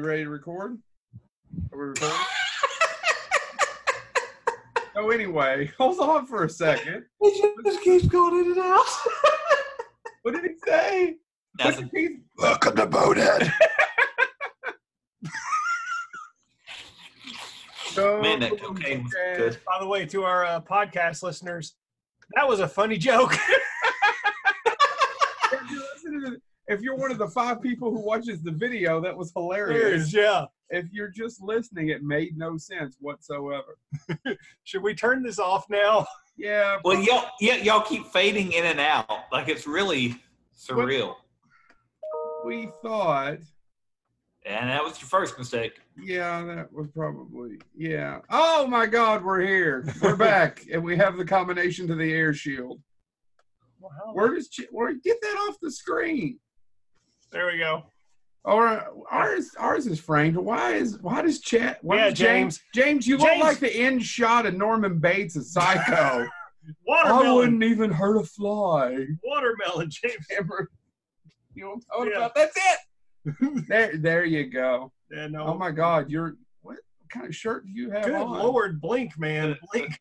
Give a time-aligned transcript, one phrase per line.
[0.00, 0.78] we ready to record?
[1.72, 2.16] Are we recording?
[4.94, 7.04] so anyway, hold on for a second.
[7.20, 8.86] It just keeps going in and out.
[10.22, 11.16] What did he say?
[11.58, 11.88] Nothing.
[11.92, 13.50] He's- Welcome to Bonehead.
[17.86, 19.58] So, Man, that cocaine was good.
[19.66, 21.74] By the way, to our uh, podcast listeners,
[22.34, 23.34] that was a funny joke.
[26.68, 30.12] If you're one of the five people who watches the video, that was hilarious.
[30.12, 30.44] yeah.
[30.70, 33.78] If you're just listening, it made no sense whatsoever.
[34.64, 36.06] Should we turn this off now?
[36.36, 39.08] Yeah, Well, y'all, yeah, y'all keep fading in and out.
[39.32, 40.16] Like it's really
[40.56, 41.14] surreal.
[42.44, 43.38] we thought.
[44.46, 45.80] And that was your first mistake.
[46.00, 48.20] Yeah, that was probably yeah.
[48.30, 49.84] Oh my God, we're here.
[50.00, 52.80] We're back, and we have the combination to the air shield.
[54.12, 56.38] Where does Ch- where get that off the screen?
[57.30, 57.84] There we go.
[58.44, 60.36] Or ours ours is framed.
[60.36, 61.78] Why is why does chat?
[61.82, 65.44] Why Yeah, does James James, you look like the end shot of Norman Bates of
[65.44, 66.26] Psycho.
[66.86, 67.26] Watermelon.
[67.26, 69.06] I wouldn't even hurt a fly.
[69.22, 70.16] Watermelon, James.
[70.30, 70.70] Remember?
[71.54, 72.18] You know what I'm talking Yeah.
[72.18, 72.34] about?
[72.34, 73.66] That's it.
[73.68, 74.92] there, there you go.
[75.10, 75.44] Yeah, no.
[75.44, 76.76] Oh my God, you're what
[77.12, 78.38] kind of shirt do you have Good on?
[78.38, 79.56] Lord, blink, man.
[79.72, 79.98] Blink.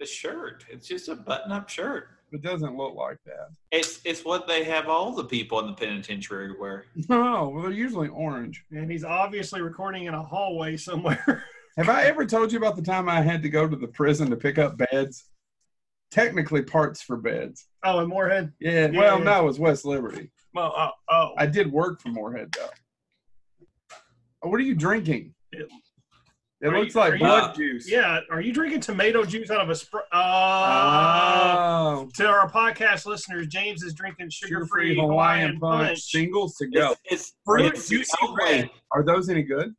[0.00, 0.64] The shirt.
[0.68, 2.08] It's just a button-up shirt.
[2.32, 3.48] It doesn't look like that.
[3.70, 6.84] It's it's what they have all the people in the penitentiary wear.
[7.08, 8.64] No, well, they're usually orange.
[8.72, 11.44] And he's obviously recording in a hallway somewhere.
[11.76, 14.30] Have I ever told you about the time I had to go to the prison
[14.30, 15.24] to pick up beds?
[16.10, 17.66] Technically, parts for beds.
[17.84, 18.52] oh, and Morehead.
[18.60, 19.24] Yeah, Yeah, well, yeah.
[19.24, 20.30] no, it was West Liberty.
[20.56, 21.34] Oh, oh, oh.
[21.36, 24.48] I did work for Morehead, though.
[24.48, 25.34] What are you drinking?
[25.52, 25.68] It-
[26.62, 27.88] It Are looks you- like are you- blood juice.
[27.90, 28.20] yeah.
[28.30, 30.00] Are you drinking tomato juice out of a spray?
[30.10, 36.00] Uh, Oh, to our podcast listeners, James is drinking sugar-free, sugar-free Hawaiian punch.
[36.00, 36.92] Singles to go.
[36.92, 38.70] It's, it's, Fruit it's juicy the red.
[38.92, 39.74] Are those any good?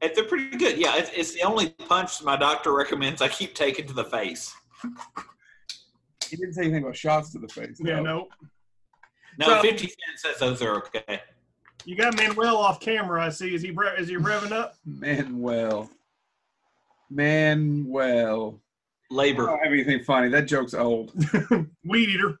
[0.00, 0.76] it- they're pretty good.
[0.78, 4.52] Yeah, it's, it's the only punch my doctor recommends I keep taking to the face.
[6.28, 7.80] He didn't say anything about shots to the face.
[7.82, 8.28] Yeah, no.
[9.38, 11.20] No, So- 50 Cent says those are okay.
[11.84, 13.24] You got Manuel off camera.
[13.24, 13.54] I see.
[13.54, 14.74] Is he is he revving up?
[14.84, 15.88] Manuel.
[17.10, 18.60] Manuel.
[19.10, 19.46] I Labor.
[19.46, 20.28] don't have anything funny.
[20.28, 21.12] That joke's old.
[21.84, 22.36] Weed eater.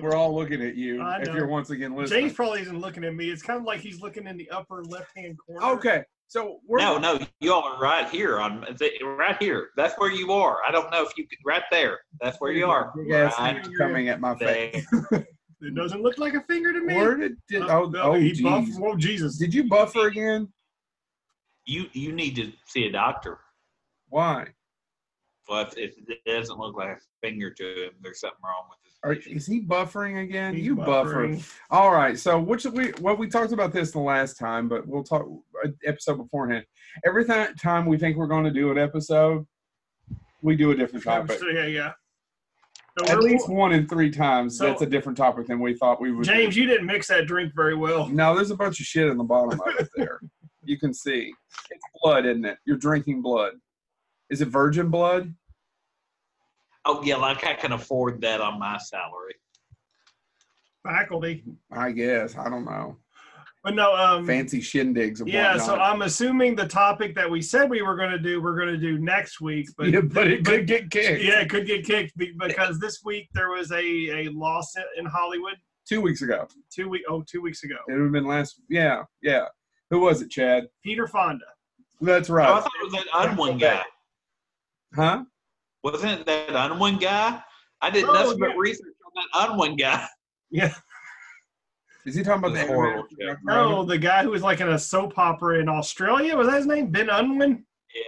[0.00, 1.34] We're all looking at you I if know.
[1.34, 2.20] you're once again listening.
[2.22, 3.28] James probably isn't looking at me.
[3.30, 5.66] It's kind of like he's looking in the upper left-hand corner.
[5.78, 8.64] Okay, so we're No, no, y'all are right here on
[9.02, 9.70] right here.
[9.76, 10.58] That's where you are.
[10.66, 11.98] I don't know if you could right there.
[12.20, 12.92] That's where you are.
[12.96, 14.86] Big ass Right coming at my face.
[15.62, 16.94] It doesn't look like a finger to me.
[16.94, 18.78] Where did, did Uh, oh oh he buff- geez.
[18.82, 19.36] oh Jesus!
[19.36, 20.50] Did you buffer again?
[21.70, 23.38] You you need to see a doctor.
[24.08, 24.48] Why?
[25.48, 28.78] Well, if, if it doesn't look like a finger to him, there's something wrong with
[28.84, 30.54] his Are, is he buffering again?
[30.54, 31.28] He's you buffer.
[31.28, 31.48] buffering.
[31.70, 32.18] All right.
[32.18, 35.24] So which we well we talked about this the last time, but we'll talk
[35.64, 36.64] uh, episode beforehand.
[37.06, 39.46] Every th- time we think we're going to do an episode,
[40.42, 41.40] we do a different topic.
[41.54, 41.92] Yeah, yeah.
[42.98, 46.00] So At least one in three times, So- that's a different topic than we thought
[46.00, 46.26] we would.
[46.26, 46.32] do.
[46.32, 48.08] James, you didn't mix that drink very well.
[48.08, 50.20] No, there's a bunch of shit in the bottom of it there.
[50.62, 51.32] you can see.
[51.70, 52.58] It's blood, isn't it?
[52.66, 53.54] You're drinking blood.
[54.30, 55.34] Is it virgin blood?
[56.84, 59.34] Oh yeah, like I can afford that on my salary.
[60.82, 62.36] Faculty, I guess.
[62.38, 62.96] I don't know.
[63.62, 63.94] but no.
[63.94, 65.66] Um, Fancy shindigs and yeah, whatnot.
[65.66, 68.68] so I'm assuming the topic that we said we were going to do, we're going
[68.72, 69.68] to do next week.
[69.76, 71.22] But yeah, but it could get kicked.
[71.22, 75.56] yeah, it could get kicked because this week there was a a loss in Hollywood.
[75.86, 76.46] Two weeks ago.
[76.72, 77.76] Two week oh two weeks ago.
[77.88, 78.60] It would have been last.
[78.70, 79.46] Yeah, yeah.
[79.90, 80.68] Who was it, Chad?
[80.84, 81.44] Peter Fonda.
[82.00, 82.62] That's Oh, I right.
[82.62, 83.82] thought it was that Unwin guy.
[84.94, 85.24] Huh?
[85.82, 87.40] Wasn't it that Unwin guy?
[87.80, 88.48] I did Oh, nothing yeah.
[88.48, 89.12] but research on
[89.42, 90.06] that Unwin guy.
[90.52, 90.74] Yeah.
[92.04, 93.88] Is he talking about the was horrible, animated No, Rabbit?
[93.88, 96.36] the guy who was like in a soap opera in Australia.
[96.36, 96.90] Was that his name?
[96.90, 97.64] Ben Unwin.
[97.94, 98.02] Yeah.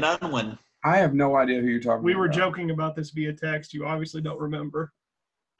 [0.00, 0.56] Ben Unwin.
[0.84, 2.20] I have no idea who you're talking We about.
[2.22, 3.74] We were joking about this via text.
[3.74, 4.90] You obviously don't remember.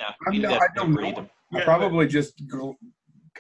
[0.01, 1.29] No, I'm no- I don't read know.
[1.53, 2.77] I Yeah, probably just, gl-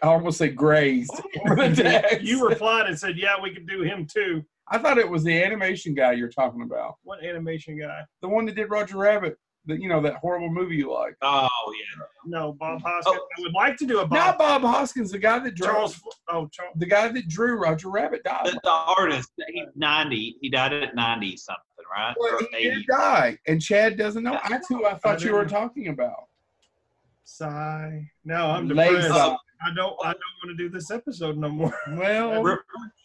[0.02, 1.12] I almost said grazed.
[1.46, 2.22] over the text.
[2.22, 5.42] You replied and said, "Yeah, we could do him too." I thought it was the
[5.42, 6.96] animation guy you're talking about.
[7.02, 8.02] What animation guy?
[8.22, 9.38] The one that did Roger Rabbit.
[9.66, 11.16] That you know, that horrible movie you like.
[11.22, 12.04] Oh yeah.
[12.26, 12.88] No, Bob oh.
[12.88, 13.16] Hoskins.
[13.18, 13.28] Oh.
[13.38, 14.60] I would like to do a Not Bob.
[14.60, 15.98] Bob Hoskins, the guy that drew Charles.
[16.28, 16.74] Oh, Charles.
[16.76, 18.44] the guy that drew Roger Rabbit died.
[18.46, 20.36] The, the artist, he's 90.
[20.42, 22.14] He died at 90 something, right?
[22.18, 24.38] Well, Or he did die, and Chad doesn't know.
[24.50, 26.28] That's who I thought you were talking about.
[27.24, 28.10] Sigh.
[28.22, 29.00] No, I'm Lazy.
[29.00, 29.36] depressed.
[29.64, 29.94] I don't.
[30.02, 31.74] I don't want to do this episode no more.
[31.96, 32.56] Well, Re-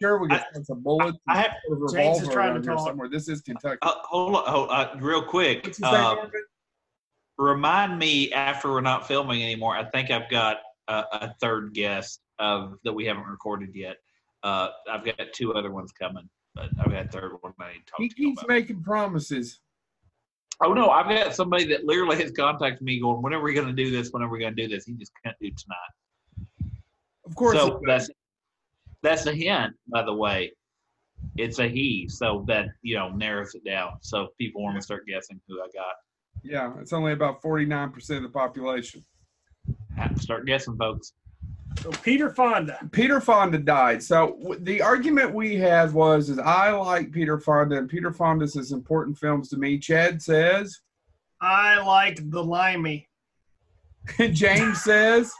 [0.02, 1.18] sure we got some bullets.
[1.28, 2.88] I have, and a James is trying to around talk.
[2.88, 3.10] somewhere.
[3.10, 3.78] This is Kentucky.
[3.82, 5.64] uh, hold on, hold, uh, real quick.
[5.64, 6.16] What's his name, Uh,
[7.38, 9.76] remind me after we're not filming anymore.
[9.76, 10.58] I think I've got
[10.88, 13.98] a, a third guest of that we haven't recorded yet.
[14.44, 17.80] Uh, I've got two other ones coming, but I've got a third one I need
[17.80, 18.50] to talk He to you keeps about.
[18.50, 19.60] making promises.
[20.62, 23.68] Oh no, I've got somebody that literally has contacted me going, "When are we going
[23.68, 24.10] to do this?
[24.12, 25.78] When are we going to do this?" He just can't do tonight.
[27.30, 28.10] Of course, so that's
[29.04, 30.52] that's a hint, by the way.
[31.38, 33.94] It's a he, so that you know narrows it down.
[34.02, 35.96] So people want to start guessing who I got.
[36.44, 39.06] yeah, it's only about forty nine percent of the population.
[39.96, 41.14] Have to start guessing, folks.
[41.82, 42.80] So Peter Fonda.
[42.92, 44.02] Peter Fonda died.
[44.02, 48.48] So w- the argument we had was, is I like Peter Fonda, and Peter Fonda
[48.48, 49.78] says important films to me.
[49.78, 50.80] Chad says,
[51.40, 53.08] I liked the Limey.
[54.32, 55.32] James says,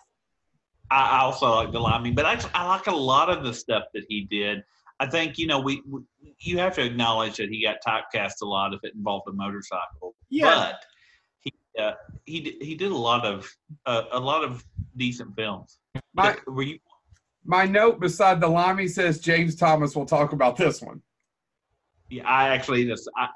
[0.92, 3.84] I I also like the Limey, but actually, I like a lot of the stuff
[3.94, 4.64] that he did.
[5.00, 6.02] I think you know we, we
[6.40, 10.16] you have to acknowledge that he got typecast a lot if it involved a motorcycle.
[10.30, 10.72] Yeah.
[10.72, 10.84] But
[11.40, 11.92] he uh,
[12.26, 13.50] he did, he did a lot of
[13.86, 14.64] uh, a lot of
[14.98, 15.80] decent films.
[16.14, 16.80] my Were you?
[17.46, 21.02] my note beside the limey says James Thomas will talk about this one.
[22.10, 23.28] Yeah, I actually just I,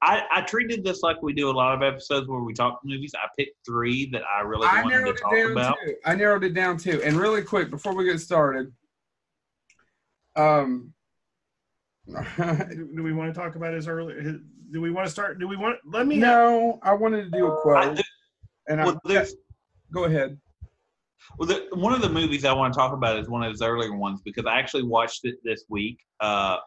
[0.00, 3.12] I I treated this like we do a lot of episodes where we talk movies.
[3.16, 5.76] I picked three that I really I wanted to narrowed talk it down about.
[5.84, 5.94] too.
[6.04, 7.00] I narrowed it down too.
[7.04, 8.72] And really quick before we get started,
[10.36, 10.92] um,
[12.08, 14.14] Do, do we want to talk about his early?
[14.22, 14.36] His,
[14.72, 15.38] do we want to start?
[15.38, 15.78] Do we want?
[15.84, 16.16] Let me.
[16.16, 18.00] no, I wanted to do a quote,
[18.68, 19.34] and I well, there's,
[19.92, 20.38] go ahead.
[21.38, 23.62] well, the, one of the movies I want to talk about is one of his
[23.62, 25.98] earlier ones because I actually watched it this week.
[26.20, 26.58] Uh,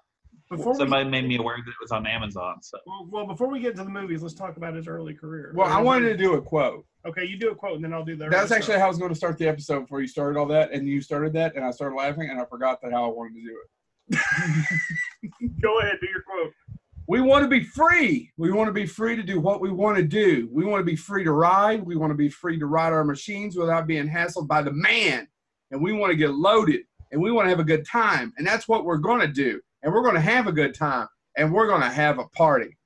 [0.51, 2.61] before we, somebody made me aware that it was on Amazon.
[2.61, 5.53] So well, well, before we get to the movies, let's talk about his early career.
[5.55, 6.85] Well, I wanted to do a quote.
[7.05, 8.29] Okay, you do a quote, and then I'll do the.
[8.29, 10.45] That's early actually how I was going to start the episode before you started all
[10.47, 13.07] that, and you started that, and I started laughing, and I forgot that how I
[13.07, 14.19] wanted to do it.
[15.61, 16.53] Go ahead, do your quote.
[17.07, 18.31] We want to be free.
[18.37, 20.49] We want to be free to do what we want to do.
[20.51, 21.83] We want to be free to ride.
[21.83, 25.27] We want to be free to ride our machines without being hassled by the man.
[25.71, 26.81] And we want to get loaded
[27.11, 28.33] and we want to have a good time.
[28.37, 29.59] And that's what we're going to do.
[29.83, 31.07] And we're going to have a good time
[31.37, 32.77] and we're going to have a party.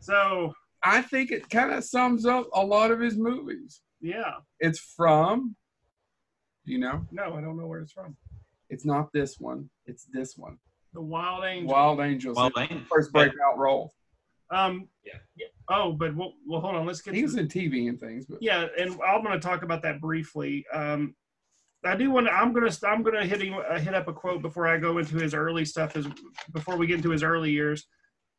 [0.00, 0.52] So
[0.82, 3.80] I think it kind of sums up a lot of his movies.
[4.00, 5.56] yeah, It's from,
[6.64, 8.16] you know, no, I don't know where it's from.
[8.70, 10.58] it's not this one, it's this one.
[10.92, 11.72] The Wild Angels.
[11.72, 12.36] Wild Angels.
[12.36, 12.86] well, his dang.
[12.90, 13.92] first breakout role.
[14.50, 14.88] Um.
[15.04, 15.46] Yeah.
[15.68, 16.86] Oh, but well, well, hold on.
[16.86, 17.14] Let's get.
[17.14, 20.00] He was in TV and things, but Yeah, and I'm going to talk about that
[20.00, 20.64] briefly.
[20.72, 21.14] Um,
[21.84, 22.32] I do want to.
[22.32, 22.88] I'm going to.
[22.88, 25.34] I'm going to hit him, uh, hit up a quote before I go into his
[25.34, 25.96] early stuff.
[25.96, 26.06] Is
[26.52, 27.86] before we get into his early years.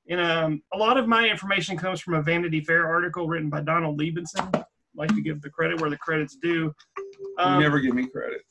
[0.08, 3.62] And um, a lot of my information comes from a Vanity Fair article written by
[3.62, 4.66] Donald Liebenson.
[4.96, 6.74] like to give the credit where the credit's due.
[6.98, 8.42] you Um, never give me credit.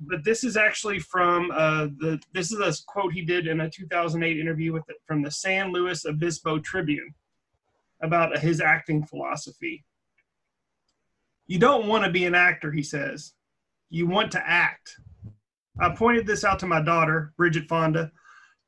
[0.00, 2.20] but this is actually from uh, the.
[2.32, 5.72] This is a quote he did in a 2008 interview with the, from the San
[5.72, 7.14] Luis Obispo Tribune
[8.02, 9.84] about his acting philosophy.
[11.46, 13.32] You don't want to be an actor, he says.
[13.90, 14.94] You want to act.
[15.80, 18.10] I pointed this out to my daughter, Bridget Fonda.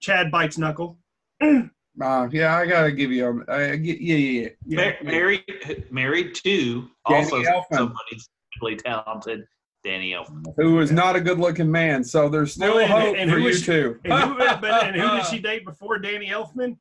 [0.00, 0.98] Chad bites knuckle.
[2.00, 3.44] Uh, yeah, I gotta give you.
[3.48, 4.76] A, I get yeah, yeah, yeah.
[4.76, 5.44] Mar- married
[5.90, 7.64] married to Danny also Elfman.
[7.72, 8.20] somebody
[8.62, 9.44] really talented,
[9.84, 10.44] Danny Elfman.
[10.56, 13.48] Who is not a good-looking man, so there's still Well, and- hope and for you
[13.48, 13.98] is- too.
[14.04, 16.78] And who, but, and who did she date before Danny Elfman?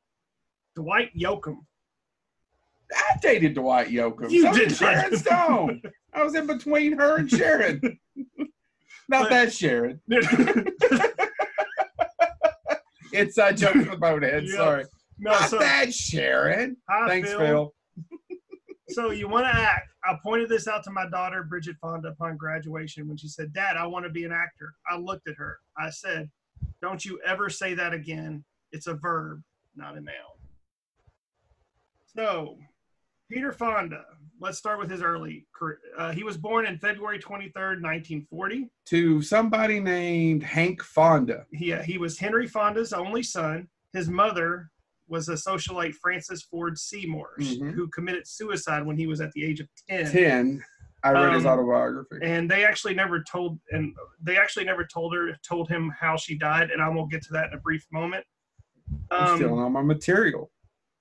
[0.76, 1.56] Dwight Yoakam.
[2.92, 4.30] I dated Dwight Yoakam.
[4.30, 5.16] You so did Sharon.
[5.16, 5.82] Stone.
[6.12, 7.80] I was in between her and Sharon.
[9.08, 10.00] Not But- that Sharon.
[13.12, 14.44] It's a joke for the bonehead.
[14.46, 14.54] Yeah.
[14.56, 14.84] Sorry.
[15.18, 16.76] no, Not so that Sharon.
[16.88, 17.38] hi, Thanks, Phil.
[17.38, 17.74] Phil.
[18.88, 19.88] So you want to act?
[20.04, 23.76] I pointed this out to my daughter Bridget Fonda upon graduation when she said, "Dad,
[23.76, 25.58] I want to be an actor." I looked at her.
[25.78, 26.28] I said,
[26.82, 28.44] "Don't you ever say that again.
[28.72, 29.42] It's a verb,
[29.76, 30.14] not a noun."
[32.16, 32.58] So,
[33.30, 34.04] Peter Fonda.
[34.40, 35.78] Let's start with his early career.
[35.96, 38.68] Uh, he was born in February 23rd, 1940.
[38.86, 41.44] To somebody named Hank Fonda.
[41.52, 43.68] He, uh, he was Henry Fonda's only son.
[43.92, 44.70] His mother
[45.08, 47.72] was a socialite Frances Ford Seymour, Mhm.
[47.72, 50.10] who committed suicide when he was at the age of 10.
[50.10, 50.64] 10.
[51.02, 52.18] I read his Um, autobiography.
[52.22, 56.36] and they actually never told and they actually never told her told him how she
[56.36, 58.22] died and i will get to that in a brief moment
[59.10, 60.52] I'm stealing um, all my material.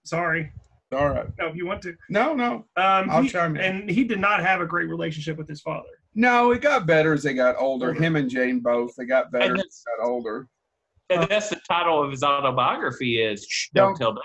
[0.05, 0.53] sorry
[0.91, 1.27] All right.
[1.37, 2.65] no if you want to No, no.
[2.77, 3.61] um I'll he- chime in.
[3.61, 7.13] and he did not have a great relationship with his father No, it got better
[7.13, 7.89] as they got older.
[7.89, 8.01] Older.
[8.01, 8.95] Him and Jane both.
[8.95, 10.47] They got better And as they got older.
[11.11, 14.21] And that's the title of his autobiography is Don't, Don't- Tell Dad.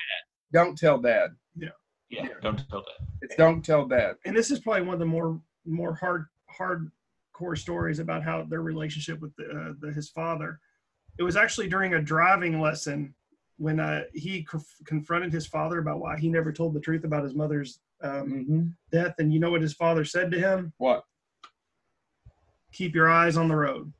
[0.53, 1.31] Don't tell dad.
[1.57, 1.69] Yeah,
[2.09, 2.29] Yeah.
[2.43, 3.07] Don't Tell Dad.
[3.23, 4.17] It's don't tell dad.
[4.25, 6.27] and this is probably one of the more more hard
[6.59, 10.61] hardcore stories about how their relationship with the, uh, the, his father
[11.19, 13.15] it was actually during a driving lesson
[13.59, 17.23] when uh, he conf- confronted his father about why he never told the truth about
[17.25, 21.05] his mother's um, hmm death and you know what his father said to him What?
[22.73, 23.93] keep your eyes on the road.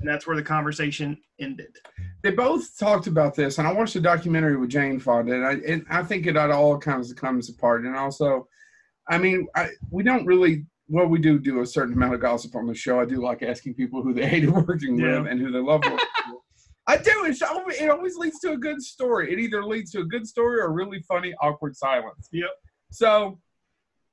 [0.00, 1.76] And that's where the conversation ended.
[2.22, 5.52] they both talked about this, and I watched a documentary with Jane Fonda, and I,
[5.66, 7.84] and I think it all kind of comes apart.
[7.84, 8.46] And also,
[9.08, 12.54] I mean, I, we don't really, well, we do do a certain amount of gossip
[12.54, 13.00] on the show.
[13.00, 15.20] I do like asking people who they hated working Yeah.
[15.20, 15.82] with and who they love.
[16.86, 17.12] I do.
[17.48, 19.32] Always, it always leads to a good story.
[19.32, 22.28] It either leads to a good story or a really funny, awkward silence.
[22.32, 22.50] Yep.
[22.90, 23.38] So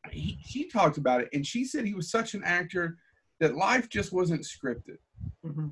[0.09, 2.97] he, she talked about it, and she said he was such an actor
[3.39, 4.97] that life just wasn't scripted,
[5.45, 5.67] hmm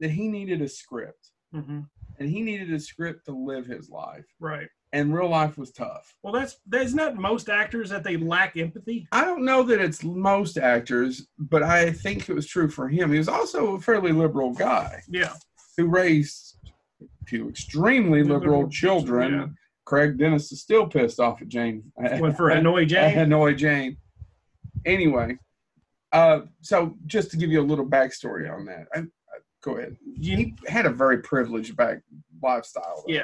[0.00, 1.80] that he needed a script hmm
[2.20, 4.68] and he needed a script to live his life Right.
[4.92, 9.08] and real life was tough Well, that's that's not most actors that they lack empathy.
[9.10, 13.10] i don't know that it's most actors but i think it was true for him
[13.10, 15.32] he was also a fairly liberal guy Yeah.
[15.78, 16.58] Who raised
[17.26, 19.46] two extremely liberal children yeah.
[19.86, 23.14] craig dennis is still pissed off at jane Went for Hanoi Jane.
[23.14, 23.96] hanoi jane
[24.84, 25.38] anyway
[26.10, 29.96] uh, so just to give you a little backstory on that I, I, go ahead
[30.20, 32.00] he had a very privileged back
[32.42, 33.12] lifestyle though.
[33.12, 33.22] Yeah.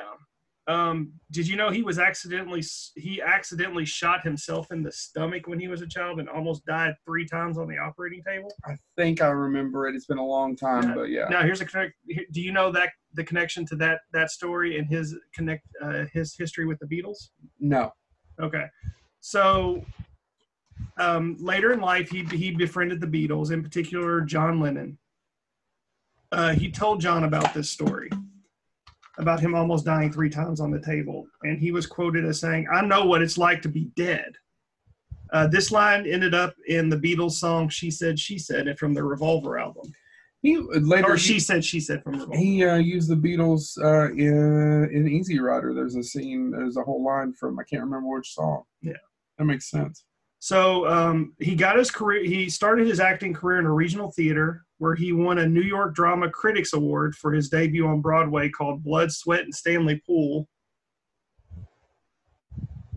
[0.67, 2.63] Um, did you know he was accidentally
[2.97, 6.95] he accidentally shot himself in the stomach when he was a child and almost died
[7.05, 8.51] three times on the operating table?
[8.65, 9.95] I think I remember it.
[9.95, 11.27] It's been a long time, but yeah.
[11.29, 11.95] Now here's a connect.
[12.33, 16.35] Do you know that the connection to that that story and his connect uh, his
[16.35, 17.29] history with the Beatles?
[17.61, 17.93] No.
[18.41, 18.65] Okay,
[19.21, 19.85] so
[20.97, 24.99] um, later in life, he he befriended the Beatles, in particular John Lennon.
[26.33, 28.11] Uh, he told John about this story,
[29.19, 32.67] about him almost dying three times on the table, and he was quoted as saying,
[32.73, 34.33] "I know what it's like to be dead."
[35.33, 38.95] Uh, this line ended up in the Beatles song "She Said She Said" it from
[38.95, 39.93] the Revolver album,
[40.43, 42.37] He later or he, "She Said She Said" from Revolver.
[42.39, 45.75] he uh, used the Beatles uh, in in Easy Rider.
[45.75, 46.51] There's a scene.
[46.51, 48.65] There's a whole line from I can't remember which song.
[48.83, 48.93] Yeah.
[49.39, 50.05] that makes sense.
[50.45, 52.23] So um, he got his career.
[52.23, 55.95] He started his acting career in a regional theater where he won a New York
[55.95, 60.47] Drama Critics Award for his debut on Broadway called Blood, Sweat, and Stanley Poole.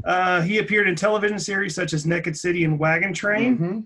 [0.03, 3.57] Uh, he appeared in television series such as Naked City and Wagon Train.
[3.57, 3.85] Mhm.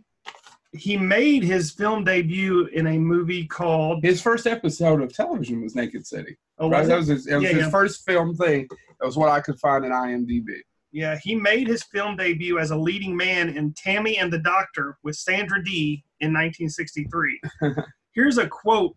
[0.73, 4.03] He made his film debut in a movie called.
[4.03, 6.35] His first episode of television was Naked City.
[6.57, 6.79] Oh, right?
[6.79, 7.69] was That was his, was Yeah, his yeah.
[7.69, 8.67] first film thing.
[8.99, 10.63] That was what I could find in IMDb.
[10.91, 14.97] Yeah, he made his film debut as a leading man in Tammy and the Doctor
[15.03, 17.41] with Sandra Dee in 1963.
[18.13, 18.95] Here's a quote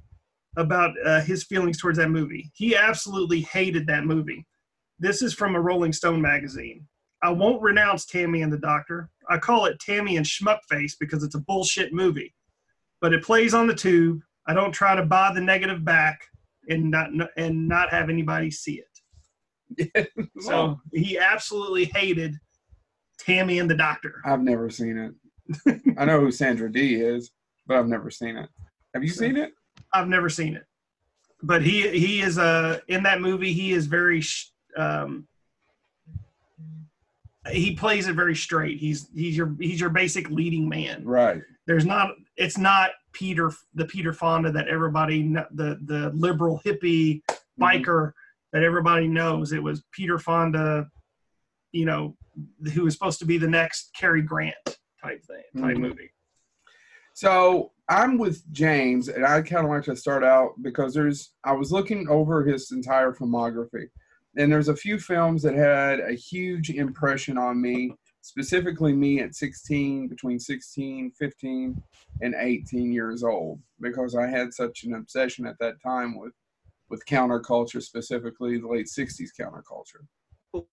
[0.56, 2.50] about uh, his feelings towards that movie.
[2.54, 4.44] He absolutely hated that movie.
[4.98, 6.86] This is from a Rolling Stone magazine.
[7.22, 9.08] I won't renounce Tammy and the Doctor.
[9.30, 12.34] I call it Tammy and Schmuckface because it's a bullshit movie.
[13.00, 14.20] But it plays on the tube.
[14.46, 16.20] I don't try to buy the negative back
[16.68, 18.93] and not and not have anybody see it.
[20.40, 22.35] So he absolutely hated
[23.18, 24.21] Tammy and the Doctor.
[24.25, 25.78] I've never seen it.
[25.99, 27.30] I know who Sandra Dee is,
[27.66, 28.49] but I've never seen it.
[28.94, 29.52] Have you seen it?
[29.92, 30.64] I've never seen it,
[31.42, 33.52] but he he is uh, in that movie.
[33.52, 35.26] He is very sh- um,
[37.50, 38.78] he plays it very straight.
[38.78, 41.04] He's he's your he's your basic leading man.
[41.04, 41.42] Right.
[41.66, 47.23] There's not it's not Peter the Peter Fonda that everybody the the liberal hippie
[47.61, 48.12] biker
[48.54, 49.52] that everybody knows.
[49.52, 50.88] It was Peter Fonda,
[51.73, 52.16] you know,
[52.73, 54.54] who was supposed to be the next Cary Grant
[55.02, 55.80] type thing type Mhm.
[55.80, 56.11] movie.
[57.14, 61.52] So I'm with James, and I kind of like to start out because there's I
[61.52, 63.88] was looking over his entire filmography,
[64.37, 69.34] and there's a few films that had a huge impression on me, specifically me at
[69.34, 71.82] 16, between 16, 15,
[72.23, 76.32] and 18 years old, because I had such an obsession at that time with
[76.90, 80.64] with counterculture, specifically the late 60s counterculture.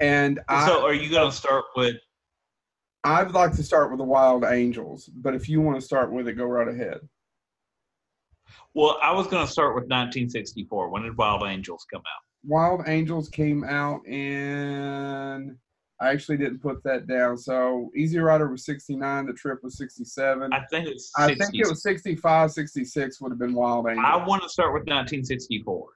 [0.00, 1.96] And I, so, are you going to start with?
[3.04, 6.26] I'd like to start with the Wild Angels, but if you want to start with
[6.26, 6.98] it, go right ahead.
[8.72, 10.88] Well, I was going to start with 1964.
[10.88, 12.22] When did Wild Angels come out?
[12.46, 15.56] Wild Angels came out in.
[16.00, 17.38] I actually didn't put that down.
[17.38, 20.52] So Easy Rider was 69, The Trip was 67.
[20.52, 21.12] I think it's.
[21.16, 24.04] I think it was 65, 66 would have been Wild Angels.
[24.06, 25.86] I want to start with 1964.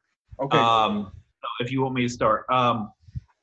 [0.41, 0.57] okay.
[0.57, 1.11] Um,
[1.43, 2.93] so if you want me to start, um,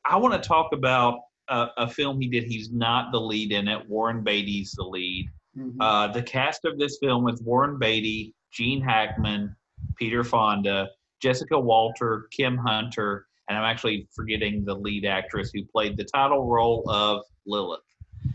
[0.06, 1.20] I want to talk about
[1.50, 2.44] a, a film he did.
[2.46, 3.88] He's not the lead in it.
[3.90, 5.30] Warren Beatty's the lead.
[5.58, 5.76] Mhm.
[5.80, 9.56] Uh, the cast of this film is Warren Beatty, Gene Hackman,
[9.98, 10.90] Peter Fonda,
[11.22, 16.48] Jessica Walter, Kim Hunter, and I'm actually forgetting the lead actress who played the title
[16.48, 17.82] role of Lilith.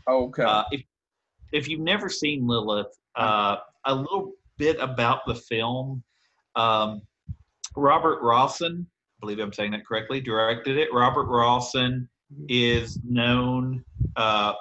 [0.09, 0.43] okay.
[0.45, 0.83] Uh, if
[1.53, 6.03] if you've never seen Lilith, uh, a little bit about the film.
[6.55, 7.03] Um,
[7.77, 10.93] Robert Rossen, I believe I'm saying that correctly, directed it.
[10.93, 12.07] Robert Rossen
[12.49, 13.85] is known.
[14.17, 14.53] Uh,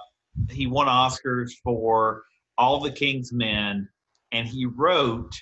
[0.49, 2.23] he won Oscars for
[2.57, 3.87] All the King's Men
[4.31, 5.33] and he wrote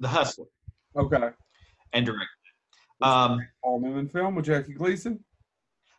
[0.00, 0.46] The Hustler
[0.96, 1.30] Okay.
[1.92, 2.28] and directed.
[3.02, 5.22] Um, Paul Newman film with Jackie Gleason.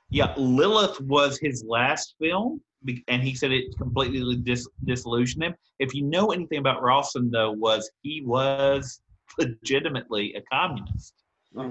[0.09, 2.61] yeah, Lilith was his last film,
[3.07, 5.55] and he said it completely dis- disillusioned him.
[5.79, 9.01] If you know anything about Rossen, though, was he was
[9.37, 11.13] legitimately a communist
[11.57, 11.69] Uh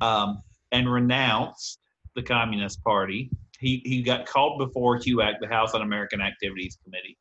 [0.00, 0.06] huh.
[0.06, 1.78] um, and renounced
[2.14, 3.30] the Communist Party.
[3.58, 7.16] He he got called before HUAC, the House Un-American Activities Committee,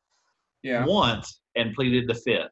[0.64, 0.86] Yeah.
[0.86, 2.52] once and pleaded the fifth.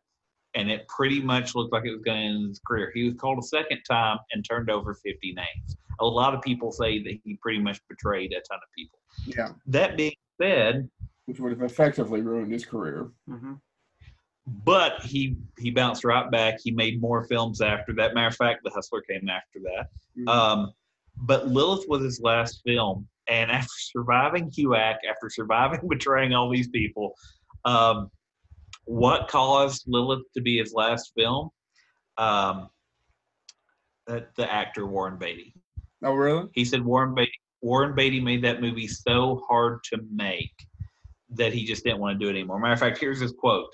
[0.58, 2.92] And it pretty much looked like it was going to end his career.
[2.94, 5.78] He was called a second time and turned over 50 names.
[6.00, 8.98] A lot of people say that he pretty much betrayed a ton of people.
[9.26, 9.50] Yeah.
[9.68, 10.90] That being said,
[11.26, 13.12] Which would have effectively ruined his career.
[13.30, 13.54] Mm-hmm.
[14.64, 16.56] but he he bounced right back.
[16.64, 18.14] He made more films after that.
[18.16, 19.90] Matter of fact, The Hustler came after that.
[20.18, 20.28] Mhm.
[20.28, 20.72] Um,
[21.18, 26.70] but Lilith was his last film, and after surviving HUAC, after surviving betraying all these
[26.70, 27.14] people,
[27.66, 28.10] um,
[28.88, 31.50] what caused Lilith to be his last film?
[32.18, 32.70] Um,
[34.08, 35.54] the, the actor Warren Beatty.
[36.04, 36.48] oh, really?
[36.54, 40.54] He said Warren Beatty Warren Beatty made that movie so hard to make
[41.30, 42.60] that he just didn't want to do it anymore.
[42.60, 43.70] Matter of fact, here's his quote: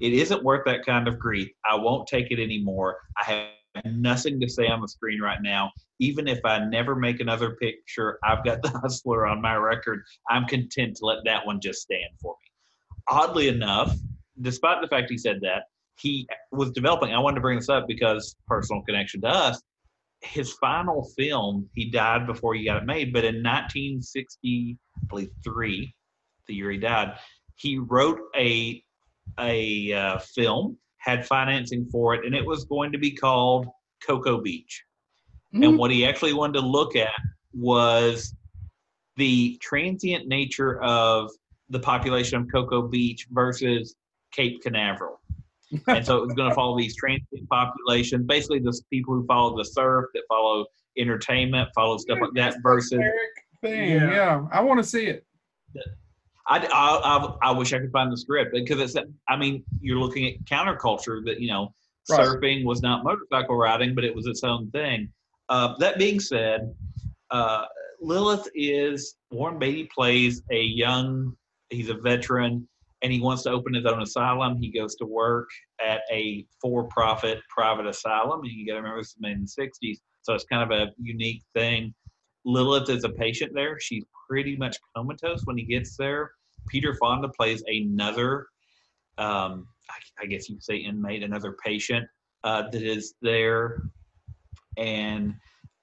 [0.00, 1.50] "It isn't worth that kind of grief.
[1.68, 2.98] I won't take it anymore.
[3.16, 5.70] I have nothing to say on the screen right now.
[6.00, 10.02] Even if I never make another picture, I've got the hustler on my record.
[10.28, 12.50] I'm content to let that one just stand for me."
[13.10, 13.96] Oddly enough,
[14.40, 15.64] despite the fact he said that,
[15.96, 17.12] he was developing.
[17.12, 19.60] I wanted to bring this up because personal connection to us
[20.20, 25.30] his final film, he died before he got it made, but in 1960, I believe
[25.44, 25.94] three,
[26.46, 27.14] the year he died,
[27.56, 28.82] he wrote a
[29.38, 33.66] a uh, film, had financing for it, and it was going to be called
[34.04, 34.82] Cocoa Beach.
[35.52, 37.12] And what he actually wanted to look at
[37.54, 38.34] was
[39.16, 41.30] the transient nature of
[41.68, 43.94] the population of Cocoa Beach versus
[44.38, 45.20] Cape Canaveral.
[45.88, 49.56] and so it was going to follow these transient populations, basically the people who follow
[49.56, 50.64] the surf, that follow
[50.96, 53.14] entertainment, follow stuff like that, versus Eric
[53.60, 53.90] thing.
[53.90, 54.10] Yeah.
[54.10, 54.46] Yeah.
[54.52, 55.26] I want to see it.
[56.46, 58.96] I, I, I, I wish I could find the script because it's,
[59.28, 61.74] I mean, you're looking at counterculture that, you know,
[62.10, 62.26] Right.
[62.26, 65.10] surfing was not motorcycle riding, but it was its own thing.
[65.50, 66.74] Uh, that being said,
[67.30, 67.66] uh,
[68.00, 71.36] Lilith is, Warren Beatty plays a young,
[71.68, 72.66] he's a veteran,
[73.02, 74.56] and he wants to open his own asylum.
[74.56, 75.48] He goes to work
[75.84, 78.40] at a for profit private asylum.
[78.44, 79.98] You got to remember this is made in the 60s.
[80.22, 81.94] So it's kind of a unique thing.
[82.44, 83.78] Lilith is a patient there.
[83.78, 86.32] She's pretty much comatose when he gets there.
[86.68, 88.46] Peter Fonda plays another,
[89.16, 92.06] um, I, I guess you could say inmate, another patient
[92.44, 93.82] uh, that is there.
[94.76, 95.34] And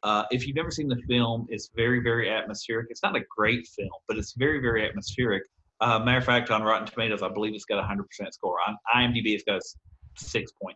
[0.03, 2.87] uh, if you've never seen the film, it's very, very atmospheric.
[2.89, 5.43] It's not a great film, but it's very, very atmospheric.
[5.81, 8.57] Uh, matter of fact, on Rotten Tomatoes, I believe it's got a 100% score.
[8.67, 10.73] On IMDb, it's got a 6.9.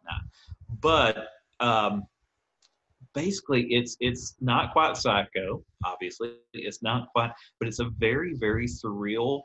[0.81, 1.27] But
[1.59, 2.03] um,
[3.13, 5.63] basically, it's it's not quite psycho.
[5.85, 9.43] Obviously, it's not quite, but it's a very, very surreal,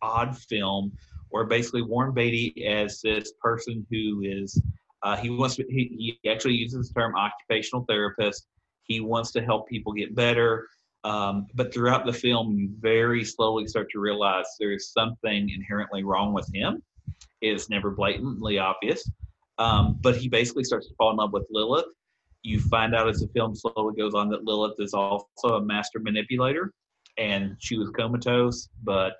[0.00, 0.92] odd film
[1.32, 4.60] where basically Warren Beatty as this person who is
[5.02, 8.46] uh, he wants he, he actually uses the term occupational therapist.
[8.84, 10.68] He wants to help people get better.
[11.04, 16.32] Um, but throughout the film, you very slowly start to realize there's something inherently wrong
[16.32, 16.82] with him.
[17.40, 19.08] It's never blatantly obvious.
[19.58, 21.86] Um, but he basically starts to fall in love with Lilith.
[22.42, 26.00] You find out as the film slowly goes on that Lilith is also a master
[26.00, 26.72] manipulator
[27.18, 29.14] and she was comatose, but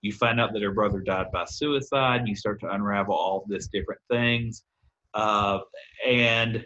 [0.00, 2.26] you find out that her brother died by suicide.
[2.26, 4.64] You start to unravel all of this different things.
[5.14, 5.60] Uh,
[6.06, 6.64] and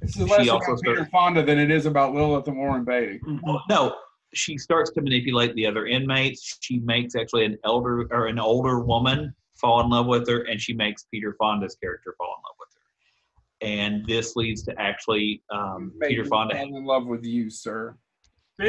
[0.00, 2.56] This is less She about also Peter started- Fonda than it is about Lilith and
[2.56, 3.20] Warren Beatty.
[3.70, 3.96] No,
[4.34, 6.58] she starts to manipulate the other inmates.
[6.60, 10.60] She makes actually an elder or an older woman fall in love with her, and
[10.60, 13.66] she makes Peter Fonda's character fall in love with her.
[13.66, 16.54] And this leads to actually um, Peter Fonda.
[16.56, 17.96] fall in love with you, sir.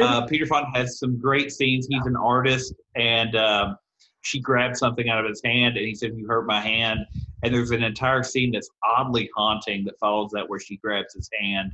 [0.00, 1.86] Uh, Peter Fonda has some great scenes.
[1.88, 3.76] He's an artist, and um,
[4.22, 7.00] she grabs something out of his hand, and he said, "You hurt my hand."
[7.42, 11.28] And there's an entire scene that's oddly haunting that follows that, where she grabs his
[11.38, 11.72] hand,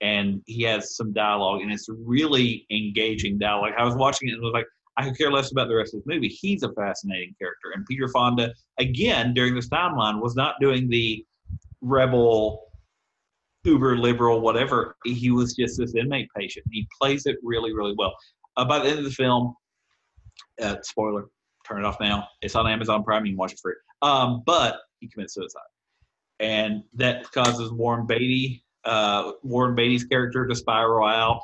[0.00, 3.72] and he has some dialogue, and it's really engaging dialogue.
[3.76, 6.02] I was watching it and was like, I could care less about the rest of
[6.04, 6.28] the movie.
[6.28, 11.24] He's a fascinating character, and Peter Fonda, again, during this timeline, was not doing the
[11.80, 12.68] rebel
[13.64, 14.96] uber liberal, whatever.
[15.04, 16.66] He was just this inmate patient.
[16.70, 18.14] He plays it really, really well.
[18.56, 19.54] Uh, by the end of the film,
[20.60, 21.26] uh, spoiler,
[21.66, 22.26] turn it off now.
[22.42, 23.24] It's on Amazon Prime.
[23.24, 23.74] You can watch it free.
[24.02, 25.60] Um, but he commits suicide,
[26.40, 31.40] and that causes Warren Beatty, uh, Warren Beatty's character, to spiral out.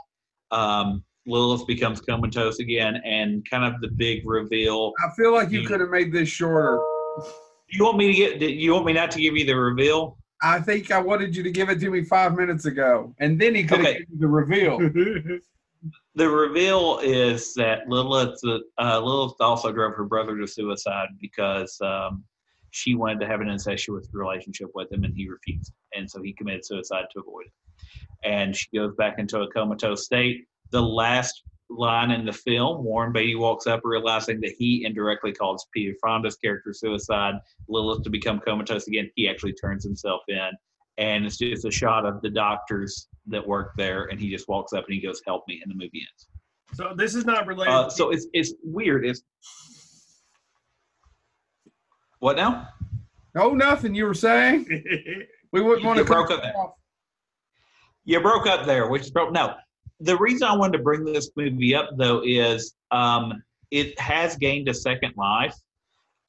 [0.53, 4.93] Um, Lilith becomes comatose again, and kind of the big reveal.
[5.05, 6.79] I feel like you You- could have made this shorter.
[7.71, 8.51] You want me to get?
[8.51, 10.17] You want me not to give you the reveal?
[10.41, 13.55] I think I wanted you to give it to me five minutes ago, and then
[13.57, 13.99] he could have Okay.
[13.99, 14.79] given you the reveal.
[16.17, 18.41] The reveal is that Lilith,
[18.81, 22.25] uh, Lilith also drove her brother to suicide because um,
[22.71, 26.33] she wanted to have an incestuous relationship with him, and he refused, and so he
[26.33, 27.53] committed suicide to avoid it.
[28.25, 30.47] And she goes back into a comatose state.
[30.71, 35.67] The last line in the film, Warren Beatty walks up realizing that he indirectly caused
[35.73, 37.35] Peter Fonda's character suicide,
[37.69, 39.11] Lilith to become comatose again.
[39.15, 40.51] He actually turns himself in,
[40.99, 44.73] and it's just a shot of the doctors that work there, and he just walks
[44.73, 46.29] up and he goes, "Help me," and the movie ends.
[46.75, 47.73] so this is not related.
[47.73, 49.07] Uh, so it's it's weird.
[49.07, 49.23] It's
[52.21, 52.69] what now?
[53.37, 53.95] Oh, nothing.
[53.95, 54.67] You were saying
[55.53, 56.55] we wouldn't You- want to broke up there.
[58.05, 59.33] You broke up there, which broke.
[59.33, 59.55] No,
[60.01, 64.69] the reason I wanted to bring this movie up though is um, it has gained
[64.69, 65.55] a second life.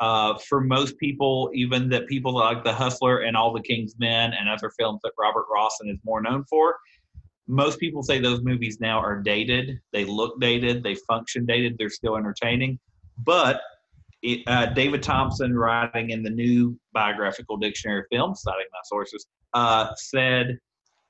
[0.02, 4.32] Uh, for most people, even that people like The Hustler and All the King's Men
[4.34, 6.78] and other films that Robert Rossen is more known for,
[7.47, 9.78] most people say those movies now are dated.
[9.91, 10.84] They look dated.
[10.84, 11.78] They function dated.
[11.78, 12.80] They're still entertaining.
[13.25, 13.60] But
[14.47, 19.93] uh, David Thomson, writing in the new biographical dictionary of film, citing my sources, uh,
[19.95, 20.60] said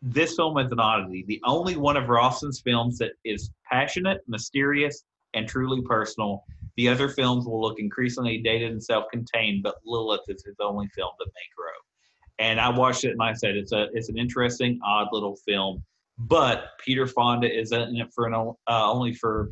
[0.01, 1.25] this film is an oddity.
[1.27, 6.43] The only one of Rossen's films that is passionate, mysterious, and truly personal.
[6.77, 11.11] The other films will look increasingly dated and self-contained, but Lilith is his only film
[11.19, 12.47] that may grow.
[12.47, 15.83] And I watched it, and I said, it's a it's an interesting, odd little film.
[16.17, 19.51] But Peter Fonda is in it for an, uh, only for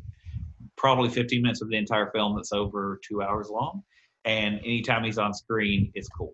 [0.77, 2.35] probably 15 minutes of the entire film.
[2.35, 3.83] That's over two hours long,
[4.25, 6.33] and anytime he's on screen, it's cool.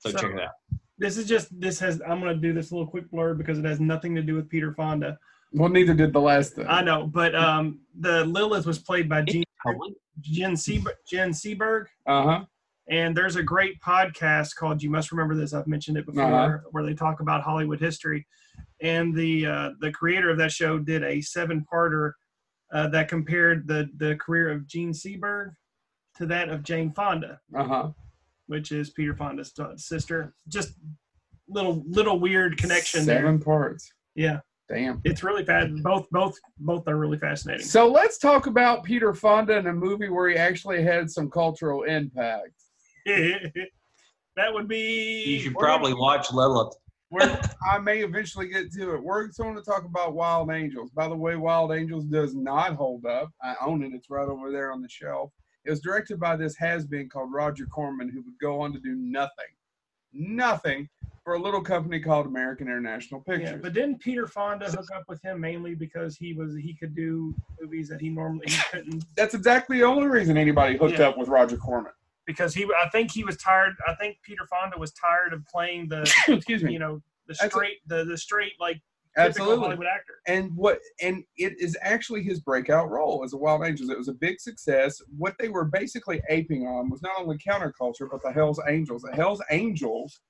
[0.00, 0.52] So, So- check it out.
[0.98, 2.00] this is just this has.
[2.02, 4.72] I'm gonna do this little quick blurb because it has nothing to do with Peter
[4.72, 5.18] Fonda.
[5.52, 6.66] Well, neither did the last thing.
[6.68, 9.94] I know, but um, the Lilith was played by Jean, Totally.
[10.20, 11.86] Jen, Seber, Jen Seberg.
[12.06, 12.44] Uh huh.
[12.88, 16.58] And there's a great podcast called "You Must Remember This." I've mentioned it before, Uh-huh.
[16.70, 18.26] where they talk about Hollywood history.
[18.80, 22.12] And the uh, the creator of that show did a seven-parter
[22.72, 25.52] uh, that compared the the career of Jean Seberg
[26.16, 27.88] to that of Jane Fonda, Uh huh.
[28.46, 30.34] which is Peter Fonda's sister.
[30.48, 30.74] Just
[31.48, 33.44] little little weird connection Seven there.
[33.44, 33.92] parts.
[34.14, 35.00] Yeah, Damn.
[35.04, 35.72] it's really fast.
[35.82, 37.64] Both both both are really fascinating.
[37.66, 41.82] So let's talk about Peter Fonda in a movie where he actually had some cultural
[41.84, 42.52] impact.
[43.06, 45.24] that would be.
[45.24, 46.74] You should probably watch Lilith.
[47.10, 49.02] Where I may eventually get to it.
[49.02, 50.90] We're going to talk about Wild Angels.
[50.90, 53.30] By the way, Wild Angels does not hold up.
[53.42, 53.92] I own it.
[53.92, 55.32] It's right over there on the shelf.
[55.64, 58.94] It was directed by this has-been called Roger Corman, who would go on to do
[58.94, 59.50] nothing,
[60.12, 60.88] nothing
[61.24, 63.50] for a little company called American International Pictures.
[63.50, 66.94] Yeah, but didn't Peter Fonda hook up with him mainly because he was he could
[66.94, 71.08] do movies that he normally couldn't That's exactly the only reason anybody hooked Yeah.
[71.08, 71.92] up with Roger Corman.
[72.30, 75.88] Because he I think he was tired I think Peter Fonda was tired of playing
[75.88, 76.72] the Excuse me.
[76.72, 78.80] you know the straight the the straight like
[79.16, 79.64] typical Absolutely.
[79.64, 80.14] Hollywood actor.
[80.28, 83.90] and what and it is actually his breakout role as a Wild Angels.
[83.90, 85.00] It was a big success.
[85.18, 89.02] What they were basically aping on was not only counterculture but the Hell's Angels.
[89.02, 90.20] The Hell's Angels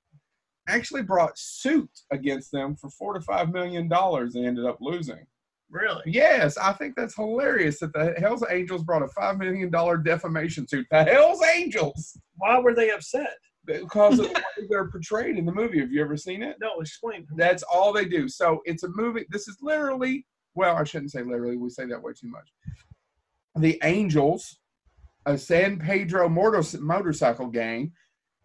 [0.67, 4.33] actually brought suit against them for four to five million dollars.
[4.33, 5.25] They ended up losing.
[5.71, 6.03] Really?
[6.05, 10.67] Yes, I think that's hilarious that the Hell's Angels brought a five million dollar defamation
[10.67, 10.85] suit.
[10.91, 13.37] The Hell's Angels Why were they upset?
[13.65, 15.79] because of the way they're portrayed in the movie.
[15.79, 16.57] Have you ever seen it?
[16.59, 17.27] No, explain.
[17.35, 18.27] That's all they do.
[18.27, 19.25] So it's a movie.
[19.29, 21.57] This is literally, well, I shouldn't say literally.
[21.57, 22.51] We say that way too much.
[23.57, 24.57] The Angels,
[25.25, 27.91] a San Pedro motor- motorcycle gang,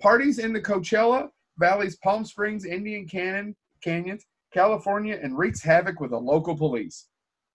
[0.00, 6.10] parties in the Coachella Valley's Palm Springs Indian Canyon, Canyons, California, and wreaks havoc with
[6.10, 7.06] the local police.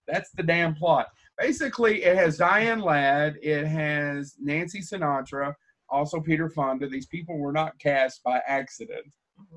[0.08, 1.08] That's the damn plot.
[1.38, 5.54] Basically, it has Diane Ladd, it has Nancy Sinatra,
[5.90, 6.88] also Peter Fonda.
[6.88, 9.06] These people were not cast by accident.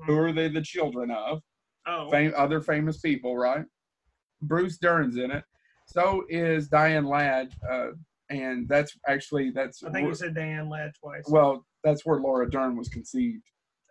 [0.05, 1.41] Who are they the children of?
[1.87, 3.65] Oh, fam- other famous people, right?
[4.41, 5.43] Bruce Dern's in it.
[5.85, 7.89] So is Diane Ladd, uh,
[8.29, 11.25] and that's actually that's I think you said Diane Ladd twice.
[11.27, 13.43] well, that's where Laura Dern was conceived.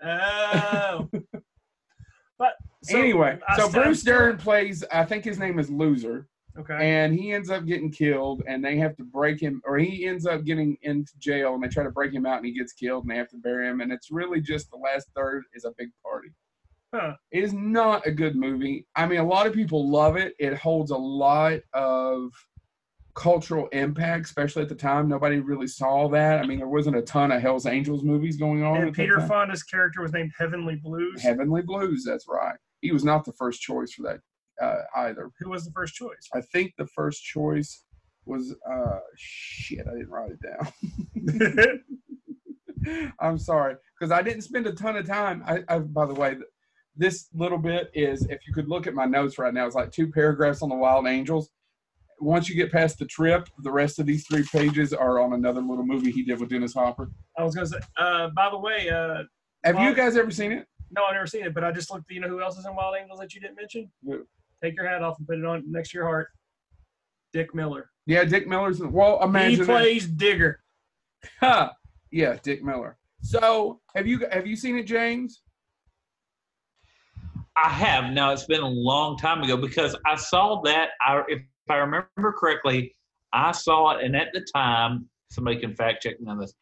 [0.02, 1.08] Oh.
[2.38, 4.82] but so, anyway, so Bruce Dern plays.
[4.92, 6.76] I think his name is Loser, Okay.
[6.78, 10.24] and he ends up getting killed, and they have to break him, or he ends
[10.24, 13.04] up getting into jail, and they try to break him out, and he gets killed,
[13.04, 15.72] and they have to bury him, and it's really just the last third is a
[15.76, 16.28] big party.
[16.94, 17.14] Huh.
[17.32, 18.86] It is not a good movie.
[18.94, 20.34] I mean, a lot of people love it.
[20.38, 22.30] It holds a lot of
[23.16, 25.08] cultural impact, especially at the time.
[25.08, 26.38] Nobody really saw that.
[26.38, 28.76] I mean, there wasn't a ton of Hell's Angels movies going on.
[28.76, 29.20] And Peter.
[29.22, 31.20] Fonda's character was named Heavenly Blues.
[31.20, 32.56] Heavenly Blues, that's right.
[32.80, 34.20] He was not the first choice for that
[34.60, 35.30] uh, either.
[35.40, 36.28] Who was the first choice?
[36.34, 37.84] I think the first choice
[38.26, 41.80] was uh shit, I didn't write it down.
[43.20, 45.42] I'm sorry because I didn't spend a ton of time.
[45.46, 46.36] I, I by the way,
[46.96, 49.90] this little bit is if you could look at my notes right now, it's like
[49.90, 51.50] two paragraphs on the Wild Angels.
[52.20, 55.60] Once you get past the trip, the rest of these three pages are on another
[55.60, 57.10] little movie he did with Dennis Hopper.
[57.38, 57.78] I was gonna say.
[57.96, 59.24] Uh, by the way, uh,
[59.64, 60.66] Have Well- you guys ever seen it?
[60.90, 62.10] no, I've never seen it, but I just looked.
[62.10, 63.90] You know who else is in Wild Angels that you didn't mention?
[64.04, 64.26] Who?
[64.62, 66.28] Take your hat off and put it on next to your heart.
[67.32, 67.90] Dick Miller.
[68.06, 68.80] Yeah, Dick Miller's.
[68.80, 69.66] Well, imagine he that.
[69.66, 70.60] plays Digger.
[71.40, 71.70] Huh.
[72.10, 72.96] Yeah, Dick Miller.
[73.22, 75.42] So have you have you seen it, James?
[77.56, 78.12] I have.
[78.12, 80.90] Now it's been a long time ago because I saw that.
[81.04, 82.94] I, if I remember correctly,
[83.32, 86.52] I saw it, and at the time, somebody can fact check me on this.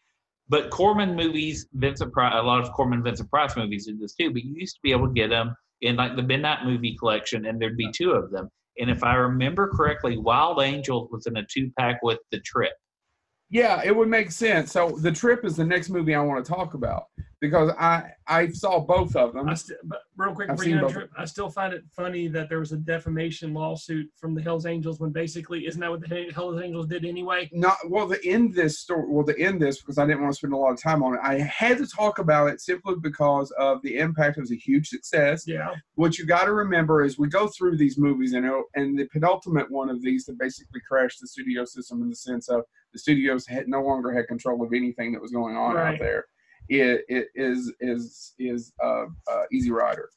[0.49, 4.31] But Corman movies, Vincent Price, a lot of Corman Vincent Price movies did this too.
[4.33, 7.47] But you used to be able to get them in like the Midnight Movie Collection,
[7.47, 8.49] and there'd be two of them.
[8.79, 12.73] And if I remember correctly, Wild Angels was in a two pack with The Trip.
[13.53, 14.73] Yeah, it would make sense.
[14.73, 17.05] So the trip is the next movie I want to talk about
[17.39, 19.47] because I I saw both of them.
[19.47, 20.93] I st- but real quick, I've seen both.
[20.93, 24.65] Trip, I still find it funny that there was a defamation lawsuit from the Hell's
[24.65, 27.51] Angels when basically isn't that what the Hell's Angels did anyway?
[27.53, 29.05] Not well to end this story.
[29.07, 31.15] Well, to end this because I didn't want to spend a lot of time on
[31.15, 31.21] it.
[31.23, 34.39] I had to talk about it simply because of the impact.
[34.39, 35.45] It was a huge success.
[35.47, 39.07] Yeah, What you got to remember is we go through these movies, and and the
[39.13, 42.63] penultimate one of these that basically crashed the studio system in the sense of
[42.93, 45.95] the studios had no longer had control of anything that was going on Right.
[45.95, 46.25] out there.
[46.69, 50.09] It, it is is is uh, uh, Easy Rider,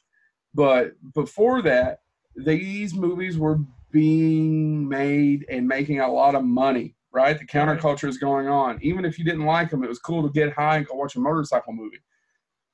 [0.54, 2.00] but before that,
[2.36, 3.60] these movies were
[3.92, 6.96] being made and making a lot of money.
[7.12, 8.78] Right, the counterculture is going on.
[8.82, 11.16] Even if you didn't like them, it was cool to get high and go watch
[11.16, 12.02] a motorcycle movie.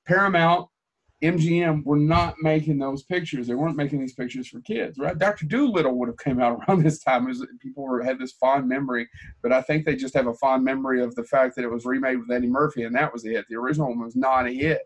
[0.07, 0.67] Paramount
[1.21, 3.45] MGM were not making those pictures.
[3.47, 5.17] They weren't making these pictures for kids, right?
[5.17, 5.45] Dr.
[5.45, 7.25] Dolittle would have came out around this time.
[7.27, 9.07] Was, people were, had this fond memory,
[9.43, 11.85] but I think they just have a fond memory of the fact that it was
[11.85, 13.45] remade with Eddie Murphy, and that was it.
[13.49, 14.81] The original one was not a hit.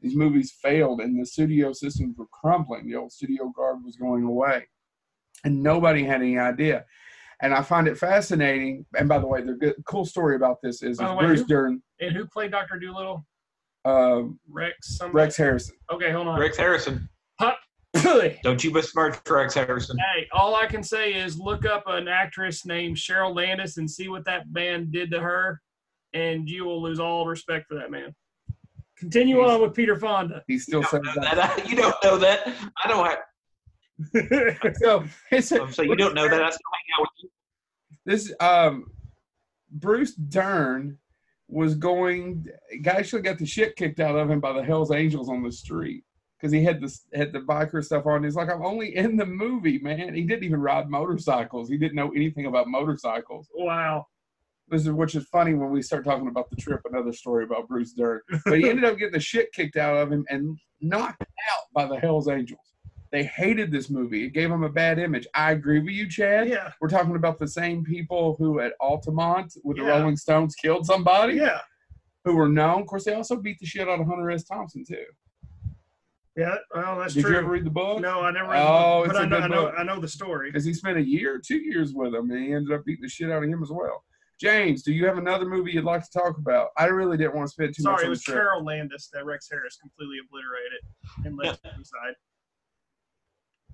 [0.00, 2.86] These movies failed, and the studio systems were crumbling.
[2.86, 4.66] The old studio guard was going away,
[5.44, 6.84] and nobody had any idea.
[7.42, 8.86] And I find it fascinating.
[8.96, 11.46] And by the way, the good, cool story about this is, is way, Bruce who-
[11.46, 13.26] Dern, and who played Doctor Dolittle?
[13.86, 14.98] Uh, Rex.
[14.98, 15.24] Somebody?
[15.24, 15.76] Rex Harrison.
[15.92, 16.38] Okay, hold on.
[16.40, 17.08] Rex Harrison.
[17.94, 19.96] hey, Don't you besmirch Rex Harrison.
[20.14, 24.08] Hey, all I can say is look up an actress named Cheryl Landis and see
[24.08, 25.60] what that man did to her,
[26.12, 28.14] and you will lose all respect for that man.
[28.98, 30.42] Continue on with Peter Fonda.
[30.48, 31.34] He still You says don't that.
[31.36, 31.66] that.
[31.70, 32.46] You don't know that.
[32.82, 33.18] I don't have.
[34.82, 36.42] So it's I'm you don't know that.
[36.42, 37.28] I still hang out with you.
[38.04, 38.90] this um
[39.70, 40.98] Bruce Dern
[41.48, 42.44] was going
[42.82, 45.52] guy actually got the shit kicked out of him by the Hells Angels on the
[45.52, 46.04] street
[46.38, 48.24] because he had this had the biker stuff on.
[48.24, 50.14] He's like, I'm only in the movie, man.
[50.14, 51.68] He didn't even ride motorcycles.
[51.68, 53.48] He didn't know anything about motorcycles.
[53.54, 54.06] wow.
[54.68, 56.80] This is which is funny when we start talking about the trip.
[56.90, 60.10] Another story about Bruce Dern, but he ended up getting the shit kicked out of
[60.10, 62.58] him and knocked out by the Hells Angels.
[63.16, 64.24] They hated this movie.
[64.26, 65.26] It gave them a bad image.
[65.34, 66.50] I agree with you, Chad.
[66.50, 66.72] Yeah.
[66.82, 71.36] We're talking about the same people who at Altamont with the Rolling Stones killed somebody
[71.36, 71.62] Yeah.
[72.26, 72.82] who were known.
[72.82, 74.44] Of course, they also beat the shit out of Hunter S.
[74.44, 75.06] Thompson too.
[76.36, 76.56] Yeah.
[76.74, 77.30] Well, that's Did true.
[77.30, 78.02] Did you ever read the book?
[78.02, 78.50] No, I never.
[78.50, 79.68] Read Oh, the book, oh, it's but I a know, good I know.
[79.78, 80.50] I know the story.
[80.50, 83.08] Because he spent a year, two years with him, and he ended up beating the
[83.08, 84.04] shit out of him as well.
[84.38, 86.68] James, do you have another movie you'd like to talk about?
[86.76, 88.22] I really didn't want to spend too much Sorry, it was.
[88.22, 90.82] Carole Landis that Rex Harris completely obliterated
[91.24, 92.12] and left suicide.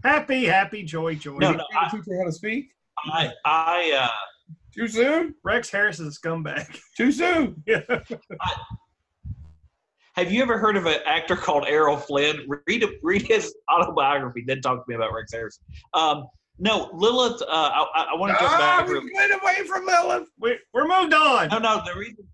[0.04, 1.38] Happy, happy, joy, joy.
[1.38, 2.70] No, Did no, you teach her how to speak?
[3.12, 5.34] I, I, uh, Too soon?
[5.44, 6.78] Rex Harris is a scumbag.
[6.96, 7.62] Too soon?
[7.66, 7.80] yeah.
[10.14, 12.46] have you ever heard of an actor called Errol Flynn?
[12.66, 14.44] Read read his autobiography.
[14.46, 15.64] Then talk to me about Rex Harrison.
[15.94, 16.24] Um,
[16.58, 17.40] no, Lilith.
[17.42, 18.86] Uh, I, I- I want to go Ah, back.
[18.88, 20.28] we real- went away from Lilith.
[20.38, 21.48] We, we're moved on.
[21.48, 21.82] No, no.
[21.84, 22.26] The reason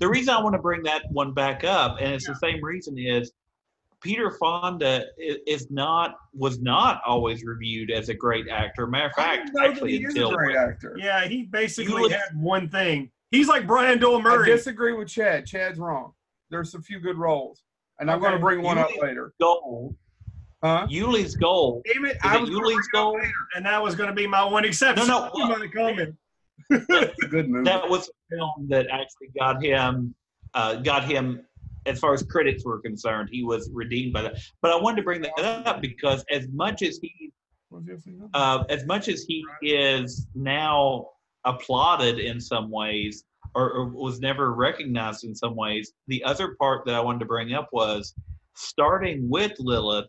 [0.00, 2.98] the reason I want to bring that one back up, and it's the same reason,
[2.98, 3.32] is
[4.02, 8.86] Peter Fonda is not was not always reviewed as a great actor.
[8.86, 10.96] Matter of I fact, didn't know that actually, he is a great actor.
[10.98, 13.10] Yeah, he basically You would- had one thing.
[13.30, 14.52] He's like Brian Doyle Murray.
[14.52, 15.46] I disagree with Chad.
[15.46, 16.12] Chad's wrong.
[16.50, 17.62] There's a few good roles,
[17.98, 19.32] and I'm going to bring one You- up later.
[19.40, 19.96] goal,
[20.62, 20.86] Huh?
[20.90, 21.82] Ulee's Gold.
[21.92, 22.10] Damn it!
[22.12, 23.14] Is I was gonna Ulee's bring it up goal?
[23.14, 23.32] later.
[23.56, 25.08] and that was going to be my one exception.
[25.08, 26.06] No, no, You might have called me.
[26.70, 27.64] It's a good movie.
[27.64, 30.14] That was a film that actually got him,
[30.54, 31.44] uh, got him,
[31.86, 34.36] as far as critics were concerned, he was redeemed by that.
[34.60, 37.32] But I wanted to bring that up because as much as he
[37.68, 38.30] What's the other thing?
[38.34, 41.08] uh, as much as he is now
[41.44, 46.84] applauded in some ways or, or was never recognized in some ways, the other part
[46.86, 48.14] that I wanted to bring up was
[48.54, 50.06] starting with Lilith,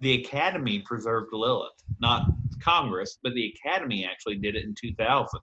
[0.00, 2.30] the Academy preserved Lilith, not
[2.62, 5.40] Congress, but the Academy actually did it in 2000.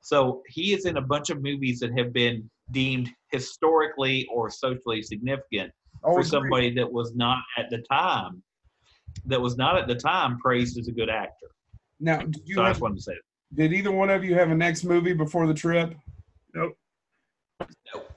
[0.00, 5.02] So he is in a bunch of movies that have been deemed historically or socially
[5.02, 5.72] significant
[6.04, 6.24] Oh, for agree.
[6.24, 8.42] somebody that was not at the time
[9.24, 11.46] that was not at the time praised as a good actor.
[12.00, 13.56] Now, did, you So I just wanted to say that.
[13.56, 15.94] did either one of you have a next movie before the trip?
[16.54, 16.76] Nope.
[17.60, 18.12] Nope.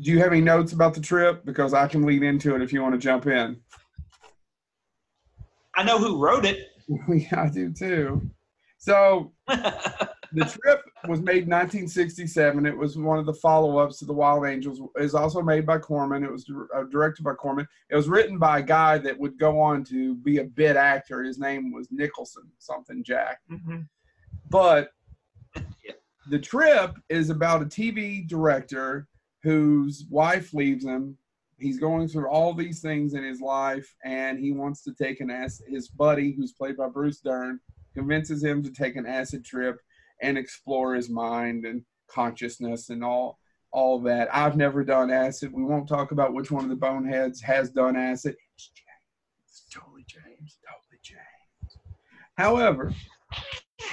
[0.00, 1.44] Do you have any notes about the trip?
[1.44, 3.60] Because I can lead into it if you want to jump in.
[5.76, 6.68] I know who wrote it.
[7.08, 8.30] yeah, I do too.
[8.78, 9.32] So
[10.32, 12.66] the trip was made in 1967.
[12.66, 14.80] It was one of the follow-ups to the Wild Angels.
[14.96, 16.24] It was also made by Corman.
[16.24, 17.66] It was uh, directed by Corman.
[17.90, 21.22] It was written by a guy that would go on to be a bit actor.
[21.22, 23.40] His name was Nicholson, something Jack.
[23.48, 23.80] hmm
[24.48, 24.90] But
[26.28, 29.08] the trip is about a TV director
[29.42, 31.16] whose wife leaves him.
[31.58, 35.30] He's going through all these things in his life, and he wants to take an
[35.30, 35.66] acid.
[35.68, 37.60] His buddy, who's played by Bruce Dern,
[37.94, 39.80] convinces him to take an acid trip
[40.22, 43.38] and explore his mind and consciousness and all
[43.72, 44.28] all that.
[44.34, 45.52] I've never done acid.
[45.52, 48.34] We won't talk about which one of the boneheads has done acid.
[48.56, 49.44] It's James.
[49.44, 50.58] It's totally James.
[50.68, 51.78] Totally James.
[52.36, 52.92] However,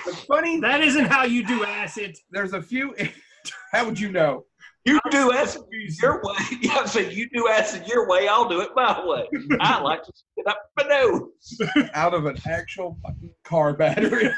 [0.05, 2.17] the funny That isn't how you do acid.
[2.31, 2.95] there's a few.
[3.71, 4.45] How would you know?
[4.85, 5.61] You do acid
[6.01, 6.35] your way.
[6.61, 8.27] Yeah, so you do acid your way.
[8.29, 9.27] I'll do it my way.
[9.59, 11.89] I like to spit up my nose.
[11.93, 14.29] Out of an actual fucking car battery.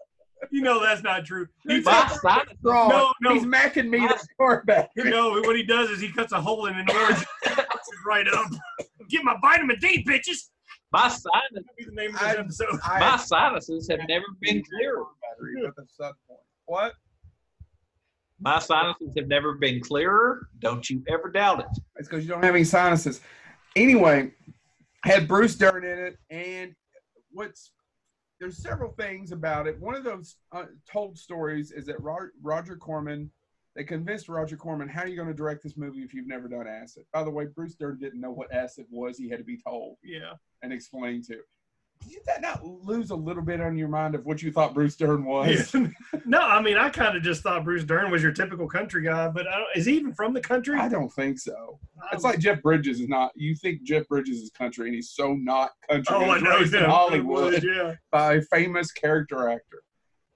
[0.55, 1.47] you know that's not true.
[1.67, 2.87] He He's My takes, sinus, Straw.
[2.87, 3.33] No, no.
[3.33, 5.09] He's macking me to car battery.
[5.09, 7.57] no, what he does is he cuts a hole in an orange and
[8.05, 8.47] right up.
[9.09, 10.49] Get my vitamin D, bitches.
[10.93, 12.79] my sinus, That'll the name of I- this episode.
[12.85, 15.03] I- my sinuses have never been clearer.
[15.21, 16.39] Battery with a sun point.
[16.65, 16.93] What?
[18.39, 20.47] My sinuses have never been clearer.
[20.59, 21.65] Don't you ever doubt it.
[21.97, 23.21] It's because you don't have any sinuses.
[23.75, 24.31] Anyway,
[25.03, 26.75] had Bruce Dern in it, and
[27.31, 27.71] what's
[28.45, 29.79] there's several things about it.
[29.79, 33.31] One of those uh, told stories is that Ro- Roger Corman,
[33.75, 36.47] they convinced Roger Corman, how are you going to direct this movie if you've never
[36.47, 37.05] done acid?
[37.11, 39.17] By the way, Bruce Dern didn't know what acid was.
[39.17, 40.33] He had to be told Yeah.
[40.61, 41.39] and explained to.
[42.07, 44.95] Did that not lose a little bit on your mind of what you thought Bruce
[44.95, 45.73] Dern was?
[46.25, 49.27] no, I mean, I kind of just thought Bruce Dern was your typical country guy,
[49.29, 50.77] but I don't, is he even from the country?
[50.77, 51.79] I don't think so.
[52.01, 53.31] I It's like Jeff Bridges is not.
[53.35, 56.15] You think Jeff Bridges is country, and he's so not country.
[56.15, 57.95] oh, He I know, raised in Hollywood Yeah.
[58.11, 59.81] by a famous character actor.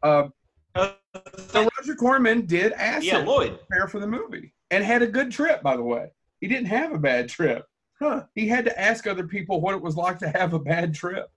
[0.02, 0.34] Um,
[0.76, 3.60] so Roger Corman did acid yeah, Lloyd.
[3.68, 5.62] prepare for the movie and had a good trip.
[5.62, 6.08] By the way,
[6.40, 7.66] he didn't have a bad trip.
[8.02, 8.24] Huh.
[8.34, 11.30] He had to ask other people what it was like to have a bad trip.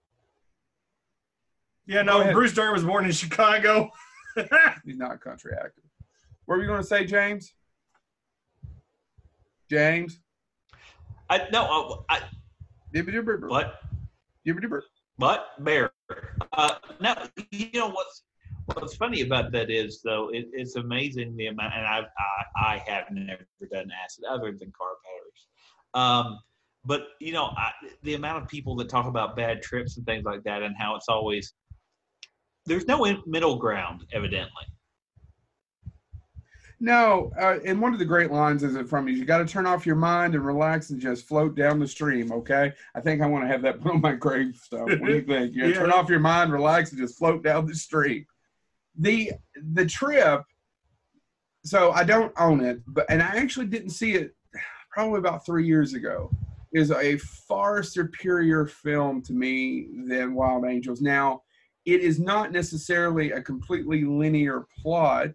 [1.85, 2.31] Yeah, no.
[2.31, 3.91] Bruce Dern was born in Chicago.
[4.85, 5.81] He's not a country actor.
[6.45, 7.53] What were you going to say, James?
[9.69, 10.19] James?
[11.29, 12.05] I no.
[12.09, 12.21] I, I,
[12.93, 14.81] Dibba-dibba-dibba.
[15.17, 15.45] what?
[15.59, 15.91] Bear?
[16.51, 17.15] Uh, now
[17.51, 18.23] you know what's
[18.73, 22.05] what's funny about that is though it, it's amazing the amount, and I've,
[22.55, 25.47] I I have never done acid other than car batteries.
[25.95, 26.39] Um,
[26.85, 27.71] but you know I,
[28.03, 30.95] the amount of people that talk about bad trips and things like that, and how
[30.95, 31.53] it's always
[32.65, 34.63] there's no in, middle ground evidently.
[36.79, 39.13] No, uh, and one of the great lines is it from you.
[39.15, 42.31] You got to turn off your mind and relax and just float down the stream.
[42.31, 44.99] Okay, I think I want to have that put on my gravestone.
[44.99, 45.53] What do you think?
[45.55, 45.75] You Yeah.
[45.75, 48.25] turn off your mind, relax, and just float down the stream.
[48.99, 49.31] The
[49.73, 50.41] the trip.
[51.65, 54.35] So I don't own it, but and I actually didn't see it
[54.91, 56.29] probably about three years ago.
[56.73, 61.01] Is a far superior film to me than Wild Angels.
[61.01, 61.42] Now,
[61.85, 65.31] it is not necessarily a completely linear plot.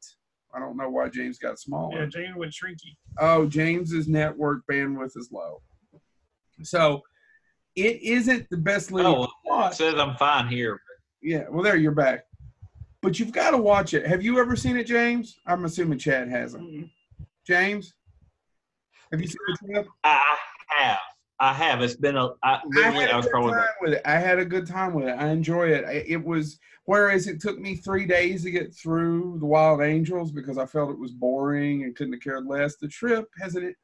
[0.54, 2.00] I don't know why James got smaller.
[2.00, 2.96] yeah, Jane went shrinky.
[3.18, 5.60] Oh, James's network bandwidth is low.
[6.62, 7.02] So
[7.76, 9.74] it isn't the best linear Oh, it plot.
[9.74, 10.80] says I'm fine here.
[11.22, 12.24] Yeah, well, there you're back.
[13.02, 14.06] But you've got to watch it.
[14.06, 15.38] Have you ever seen it, James?
[15.46, 16.64] I'm assuming Chad hasn't.
[16.64, 16.90] Mm-mm.
[17.46, 17.94] James,
[19.12, 19.72] have you seen it?
[19.74, 19.86] trip?
[20.04, 20.36] I
[20.68, 20.98] have.
[21.40, 21.80] I have.
[21.82, 22.30] It's been a.
[22.42, 23.52] I, literally, had I a was good probably.
[23.52, 24.02] time with it.
[24.04, 25.12] I had a good time with it.
[25.18, 25.84] I enjoy it.
[25.84, 30.32] I- It was whereas it took me three days to get through the Wild Angels
[30.32, 32.76] because I felt it was boring and couldn't have cared less.
[32.76, 33.74] The trip has an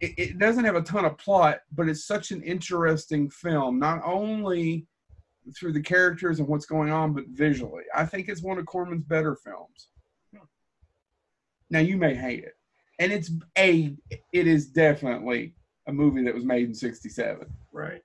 [0.00, 3.78] it, it doesn't have a ton of plot, but it's such an interesting film.
[3.78, 4.86] Not only
[5.58, 7.84] through the characters and what's going on, but visually.
[7.94, 9.88] I think it's one of Corman's better films.
[11.70, 12.54] Now you may hate it,
[12.98, 13.94] and it's a
[14.32, 15.54] it is definitely
[15.86, 18.02] a movie that was made in '67 Right.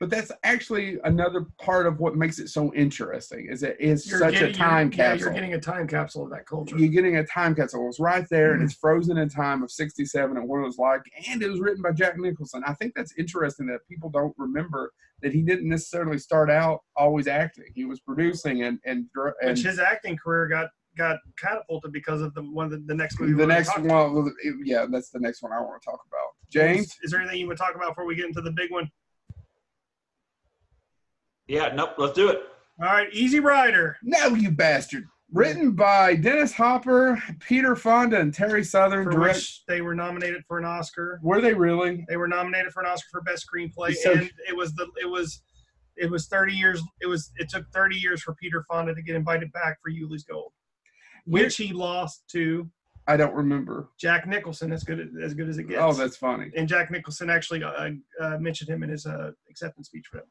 [0.00, 4.18] but that's actually another part of what makes it so interesting is it is You're
[4.20, 6.76] such getting, a time you're, Yeah, capsule you're getting a time capsule of that culture.
[6.78, 8.64] you're getting a time capsule it's right there and Mhm.
[8.66, 11.82] it's frozen in time of 67 and what it was like and it was written
[11.82, 16.16] by jack nicholson i think that's interesting that people don't remember that he didn't necessarily
[16.18, 19.06] start out always acting he was producing and and,
[19.42, 20.68] and Which his acting career got
[20.98, 23.32] got catapulted because of the one of the, the next movie.
[23.32, 24.34] The next talk one,
[24.64, 26.28] yeah, that's the next one I want to talk about.
[26.50, 28.70] James, Is, is there anything you would talk about before we get into the big
[28.70, 28.90] one?
[31.46, 31.90] Yeah, nope.
[31.98, 32.40] Let's do it.
[32.80, 33.96] All right, Easy Rider.
[34.02, 35.04] no, you bastard.
[35.32, 39.04] Written by Dennis Hopper, Peter Fonda, and Terry Southern.
[39.04, 39.36] for Direct.
[39.36, 41.20] which they were nominated for an Oscar.
[41.22, 42.04] Were they really?
[42.08, 45.06] They were nominated for an Oscar for best screenplay, So- and it was the it
[45.06, 45.42] was
[45.96, 46.80] it was 30 years.
[47.02, 50.24] It was it took 30 years for Peter Fonda to get invited back for Ulee's
[50.24, 50.52] Gold,
[51.28, 52.68] which he lost to
[53.08, 53.88] I don't remember.
[53.98, 54.70] Jack Nicholson.
[54.70, 55.80] As good as good as it gets.
[55.80, 56.50] Oh, that's funny.
[56.54, 60.24] and Jack Nicholson actually uh, uh, mentioned him in his uh, acceptance speech for him.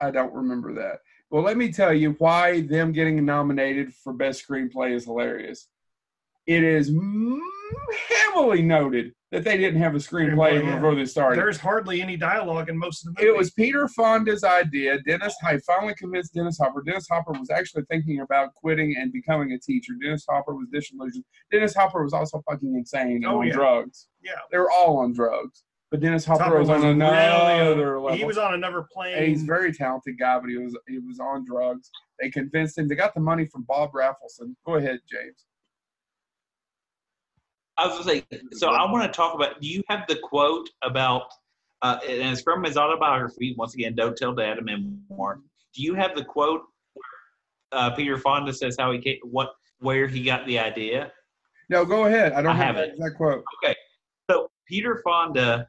[0.00, 0.98] I don't remember that.
[1.30, 5.68] Well, let me tell you why them getting nominated for best screenplay is hilarious.
[6.46, 6.92] It is
[8.08, 10.74] heavily noted that they didn't have a screenplay yeah.
[10.76, 11.38] before they started.
[11.38, 13.32] There's hardly any dialogue in most of the movie.
[13.32, 15.00] It was Peter Fonda's idea.
[15.02, 16.82] Dennis, I finally convinced Dennis Hopper.
[16.82, 19.94] Dennis Hopper was actually thinking about quitting and becoming a teacher.
[20.00, 21.24] Dennis Hopper was disillusioned.
[21.50, 23.54] Dennis Hopper was also fucking insane Oh, on yeah.
[23.54, 24.08] drugs.
[24.22, 24.32] yeah.
[24.52, 25.64] They were all on drugs.
[25.90, 28.16] But Dennis Hopper, Topper was, on really- another level.
[28.18, 29.16] He was on another plane.
[29.16, 31.90] And he's a very talented guy, but he was he was on drugs.
[32.20, 32.88] They convinced him.
[32.88, 34.54] They got the money from Bob Rafelson.
[34.66, 35.44] Go ahead, James.
[37.76, 39.60] I was to say, so I want to talk about.
[39.60, 41.32] Do you have the quote about?
[41.82, 43.54] Uh, and it's from his autobiography.
[43.58, 45.40] Once again, don't tell dad a memoir.
[45.74, 46.62] Do you have the quote?
[46.94, 49.50] Where, uh, Peter Fonda says how he came, what
[49.80, 51.12] where he got the idea.
[51.68, 52.32] No, go ahead.
[52.32, 53.44] I don't I have have that exact quote.
[54.30, 55.68] So Peter Fonda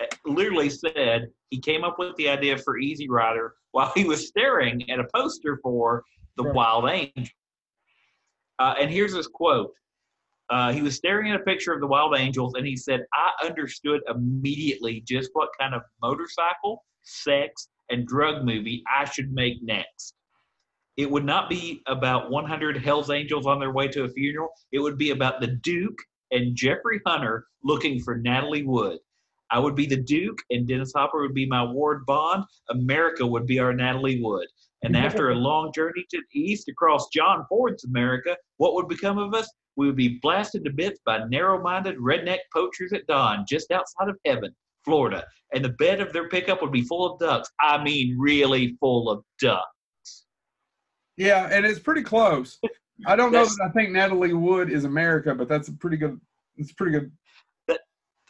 [0.00, 4.26] uh, literally said he came up with the idea for Easy Rider while he was
[4.26, 6.04] staring at a poster for
[6.36, 6.54] The Right.
[6.54, 7.32] Wild Angel.
[8.58, 9.72] Uh, and here's his quote.
[10.48, 13.46] Uh, he was staring at a picture of the Wild Angels, and he said, "I
[13.46, 20.14] understood immediately just what kind of motorcycle, sex, and drug movie I should make next.
[20.96, 24.50] It would not be about 100 Hell's Angels on their way to a funeral.
[24.72, 25.98] It would be about the Duke
[26.30, 28.98] and Jeffrey Hunter looking for Natalie Wood.
[29.50, 32.44] I would be the Duke, and Dennis Hopper would be my Ward Bond.
[32.70, 34.48] America would be our Natalie Wood.
[34.82, 39.18] And after a long journey to the east across John Ford's America, what would become
[39.18, 39.50] of us?
[39.76, 44.08] We would be blasted to bits by narrow minded redneck poachers at dawn just outside
[44.08, 44.54] of heaven,
[44.84, 45.24] Florida.
[45.54, 47.50] And the bed of their pickup would be full of ducks.
[47.60, 50.26] I mean, really full of ducks.
[51.16, 52.58] Yeah, and it's pretty close.
[53.06, 56.20] I don't know that I think Natalie Wood is America, but that's a pretty good.
[56.56, 57.12] It's pretty good.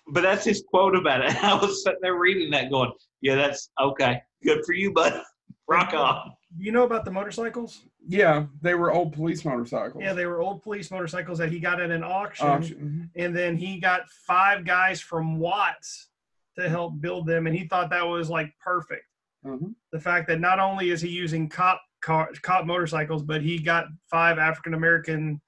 [0.09, 1.35] But that's his quote about it.
[1.45, 4.21] I was sitting there reading that going, yeah, that's okay.
[4.45, 5.21] Good for you, bud.
[5.69, 6.33] Rock on.
[6.59, 7.83] you know about the motorcycles?
[8.07, 10.03] Yeah, they were old police motorcycles.
[10.03, 13.11] Yeah, they were old police motorcycles that he got at an auction, Auction.
[13.17, 16.09] and then he got five guys from Watts
[16.59, 19.05] to help build them, and he thought that was like perfect.
[19.45, 19.75] Mhm.
[19.93, 23.87] The fact that not only is he using cop car, cop motorcycles, but he got
[24.11, 25.41] five African American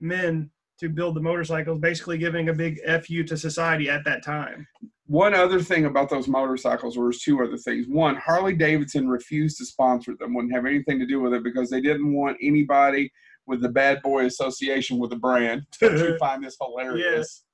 [0.00, 4.66] men to build the motorcycles, basically giving a big fu to society at that time.
[5.06, 7.86] One other thing about those motorcycles was two other things.
[7.88, 11.68] One, Harley Davidson refused to sponsor them, wouldn't have anything to do with it because
[11.68, 13.12] they didn't want anybody
[13.46, 15.66] with the bad boy association with the brand.
[15.82, 17.44] You find this hilarious?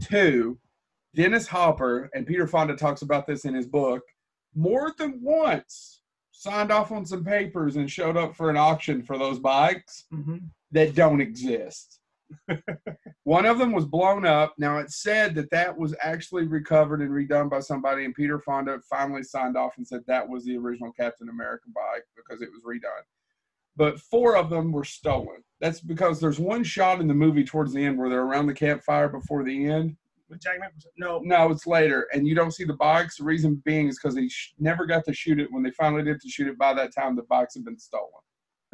[0.00, 0.58] Two,
[1.14, 4.02] Dennis Hopper, and Peter Fonda talks about this in his book,
[4.54, 6.00] more than once
[6.30, 10.38] signed off on some papers and showed up for an auction for those bikes hmm
[10.72, 12.00] that don't exist.
[13.24, 14.54] One of them was blown up.
[14.58, 18.80] Now it said that that was actually recovered and redone by somebody, and Peter Fonda
[18.90, 22.62] finally signed off and said that was the original Captain America bike because it was
[22.64, 23.04] redone.
[23.76, 25.42] But four of them were stolen.
[25.60, 28.54] That's because there's one shot in the movie towards the end where they're around the
[28.54, 29.96] campfire before the end.
[30.28, 30.90] With Jack Nicholson?
[30.96, 33.18] No, No, it's later, and you don't see the bikes.
[33.18, 35.52] The reason being is because they sh- never got to shoot it.
[35.52, 38.08] When they finally did to shoot it, by that time the bikes had been stolen.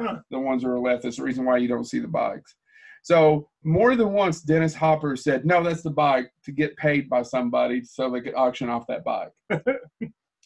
[0.01, 0.19] Huh.
[0.31, 1.03] The ones that are left.
[1.03, 2.55] That's the reason why you don't see the bikes.
[3.03, 7.21] So more than once, Dennis Hopper said, "No, that's the bike," to get paid by
[7.23, 9.31] somebody so they could auction off that bike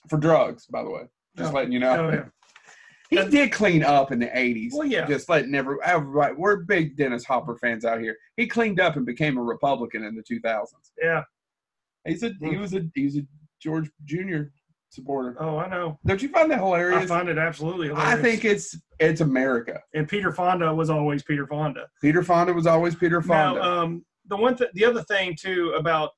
[0.09, 0.65] for drugs.
[0.67, 1.03] By the way,
[1.37, 1.55] just Oh.
[1.55, 2.07] letting you know.
[2.07, 2.25] Oh, yeah.
[3.09, 4.73] He did clean up in the '80s.
[4.73, 5.05] Well, yeah.
[5.05, 6.33] Just letting every, everybody.
[6.35, 8.17] We're big Dennis Hopper fans out here.
[8.37, 10.65] He cleaned up and became a Republican in the 2000s.
[10.99, 11.21] yeah.
[12.07, 12.59] He's a he hmm.
[12.59, 13.21] was a he's a
[13.61, 14.45] George Jr.
[14.93, 15.35] supporter.
[15.39, 15.99] Oh, I know.
[16.05, 17.03] Don't you find that hilarious?
[17.03, 18.13] I find it absolutely hilarious.
[18.13, 19.81] I think it's it's America.
[19.93, 21.87] and Peter Fonda was always Peter Fonda.
[22.01, 23.59] Peter Fonda was always Peter Fonda.
[23.59, 26.11] Now, um, the one, th- the other thing too about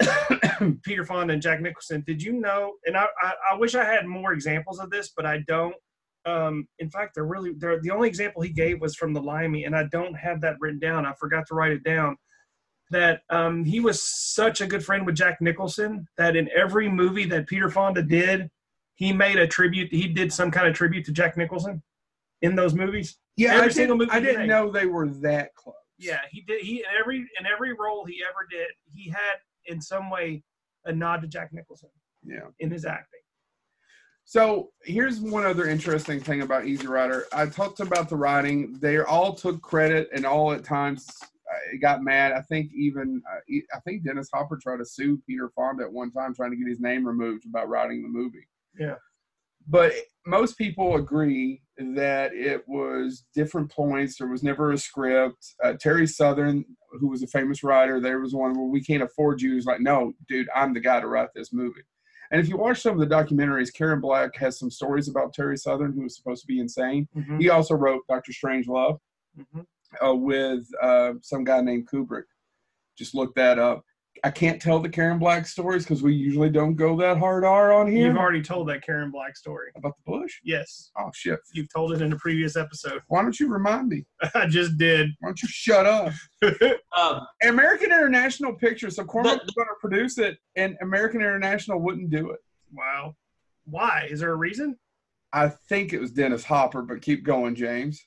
[0.82, 2.02] Peter Fonda and Jack Nicholson.
[2.06, 2.74] Did you know?
[2.86, 5.74] And I, I, I wish I had more examples of this, but I don't.
[6.24, 9.64] Um, in fact, they're really they're, the only example he gave was from the Limey,
[9.64, 11.06] and I don't have that written down.
[11.06, 12.16] I forgot to write it down.
[12.90, 17.26] That um, he was such a good friend with Jack Nicholson that in every movie
[17.26, 18.50] that Peter Fonda did,
[18.94, 19.92] he made a tribute.
[19.92, 21.82] He did some kind of tribute to Jack Nicholson.
[22.42, 23.18] in those movies.
[23.36, 24.48] Yeah, Every I single didn't, movie I didn't made.
[24.48, 25.74] know they were that close.
[25.98, 26.62] Yeah, he did.
[26.62, 29.36] He in every in every role he ever did, he had
[29.66, 30.42] in some way
[30.84, 31.90] a nod to Jack Nicholson
[32.24, 32.46] Yeah.
[32.60, 33.20] in his acting.
[34.24, 37.26] So here's one other interesting thing about Easy Rider.
[37.32, 38.78] I talked about the writing.
[38.80, 41.08] They all took credit, and all at times
[41.80, 42.32] got mad.
[42.32, 46.10] I think even uh, I think Dennis Hopper tried to sue Peter Fonda at one
[46.10, 48.46] time, trying to get his name removed about writing the movie.
[48.78, 48.96] Yeah.
[49.66, 49.92] But
[50.26, 54.16] most people agree that it was different points.
[54.16, 55.54] There was never a script.
[55.62, 56.64] Uh, Terry Southern,
[56.98, 59.54] who was a famous writer, there was one where we can't afford you.
[59.54, 61.82] He's like, no, dude, I'm the guy to write this movie.
[62.30, 65.56] And if you watch some of the documentaries, Karen Black has some stories about Terry
[65.56, 67.08] Southern, who was supposed to be insane.
[67.16, 68.98] Mhm, He also wrote Doctor Strangelove
[69.38, 69.66] mhm.
[70.04, 72.24] Uh, with uh, some guy named Kubrick.
[72.96, 73.84] Just look that up.
[74.24, 77.72] I can't tell the Karen Black stories because we usually don't go that hard R
[77.72, 78.08] on here.
[78.08, 79.70] You've already told that Karen Black story.
[79.76, 80.40] about the bush.
[80.42, 81.38] Yes, Oh shit!
[81.52, 83.00] you've told it in a previous episode.
[83.06, 84.04] Why don't you remind me?
[84.34, 85.10] I just did.
[85.20, 86.12] Why don't you shut up?
[86.98, 88.96] Um, American International Pictures.
[88.96, 92.40] So Corman was going to produce it, and American International wouldn't do it.
[92.72, 93.14] Wow.
[93.66, 94.08] Why?
[94.10, 94.76] Is there a reason?
[95.32, 98.04] I think it was Dennis Hopper, but keep going, James.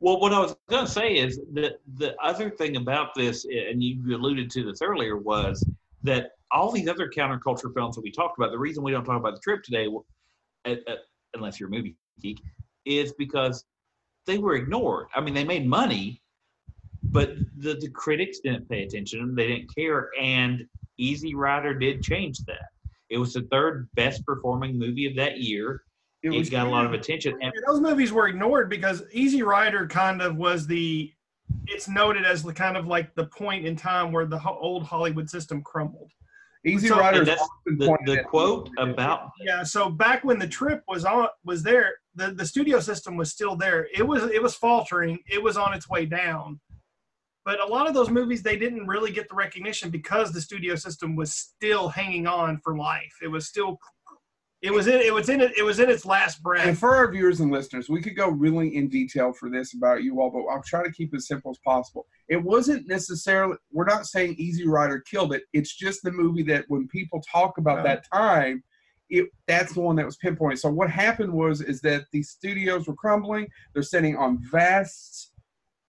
[0.00, 3.82] Well, what I was going to say is that the other thing about this, and
[3.82, 5.64] you alluded to this earlier, was
[6.02, 9.18] that all these other counterculture films that we talked about, the reason we don't talk
[9.18, 9.88] about the trip today,
[10.66, 10.96] uh, uh,
[11.34, 12.40] unless you're a movie geek,
[12.84, 13.64] is because
[14.26, 15.06] they were ignored.
[15.14, 16.20] I mean, they made money,
[17.02, 19.34] but the, the critics didn't pay attention.
[19.34, 20.10] They didn't care.
[20.20, 20.66] And
[20.98, 22.68] Easy Rider did change that.
[23.10, 25.82] It was the third best performing movie of that year.
[26.24, 27.34] It It, was got a lot of attention.
[27.34, 31.12] And And those movies were ignored because Easy Rider kind of was the.
[31.66, 34.84] It's noted as the kind of like the point in time where the ho- old
[34.84, 36.10] Hollywood system crumbled.
[36.64, 37.24] Easy So- Rider.
[37.26, 41.96] that's the, the quote about Yeah, so back when the trip was on was there,
[42.14, 43.86] the, the studio system was still there.
[43.94, 45.18] It was it was faltering.
[45.30, 46.58] It was on its way down.
[47.44, 50.74] But a lot of those movies they didn't really get the recognition because the studio
[50.76, 53.14] system was still hanging on for life.
[53.22, 53.78] It was still
[54.64, 56.66] it was in it was in it it was in its last breath.
[56.66, 60.02] And for our viewers and listeners, we could go really in detail for this about
[60.02, 62.06] you all, but I'll try to keep it as simple as possible.
[62.28, 65.42] It wasn't necessarily, we're not saying Easy Rider killed it.
[65.52, 67.84] It's just the movie that when people talk about Right.
[67.84, 68.64] that time,
[69.10, 70.58] it that's the one that was pinpointed.
[70.58, 73.46] So what happened was is that these studios were crumbling.
[73.74, 75.32] They're sitting on vast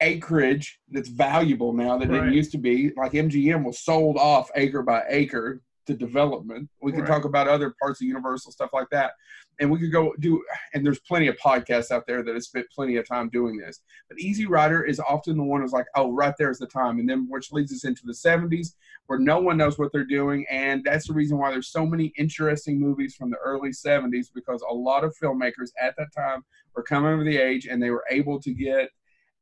[0.02, 2.16] acreage that's valuable now that Right.
[2.20, 2.92] didn't used to be.
[2.98, 6.70] Like MGM was sold off acre by acre to development.
[6.82, 7.08] We could Right.
[7.08, 9.14] talk about other parts of Universal stuff like that,
[9.60, 10.44] and we could go do.
[10.74, 13.82] And there's plenty of podcasts out there that have spent plenty of time doing this.
[14.10, 17.10] But Easy Rider is often the one who's like, oh, right there's the time, and
[17.10, 18.76] then which leads us into the 70s
[19.08, 22.12] where no one knows what they're doing, and that's the reason why there's so many
[22.18, 26.44] interesting movies from the early 70s because a lot of filmmakers at that time
[26.76, 28.90] were coming of the age and they were able to get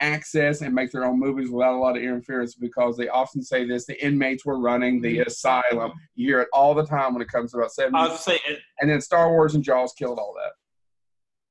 [0.04, 3.66] access and make their own movies without a lot of interference because they often say
[3.66, 5.28] this the inmates were running the mm-hmm.
[5.28, 5.94] asylum.
[6.16, 8.40] You hear it all the time when it comes to about 70s I was saying
[8.80, 10.52] and then star wars and jaws killed all that.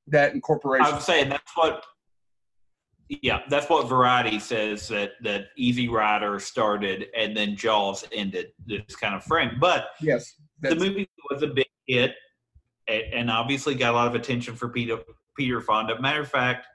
[0.09, 0.87] That incorporation.
[0.87, 1.85] I was saying that's what
[3.09, 8.97] yeah, that's what Variety says that that Easy Rider started and then Jaws ended this
[8.97, 9.57] kind of frame.
[9.61, 12.15] But yes the movie was a big hit
[12.89, 14.99] and obviously got a lot of attention for Peter
[15.37, 16.01] Peter Fonda.
[16.01, 16.67] Matter of fact,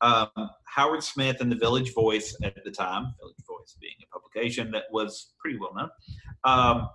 [0.00, 0.28] um,
[0.64, 4.84] Howard Smith and the Village Voice at the time, Village Voice being a publication that
[4.90, 5.90] was pretty well known,
[6.44, 6.88] um,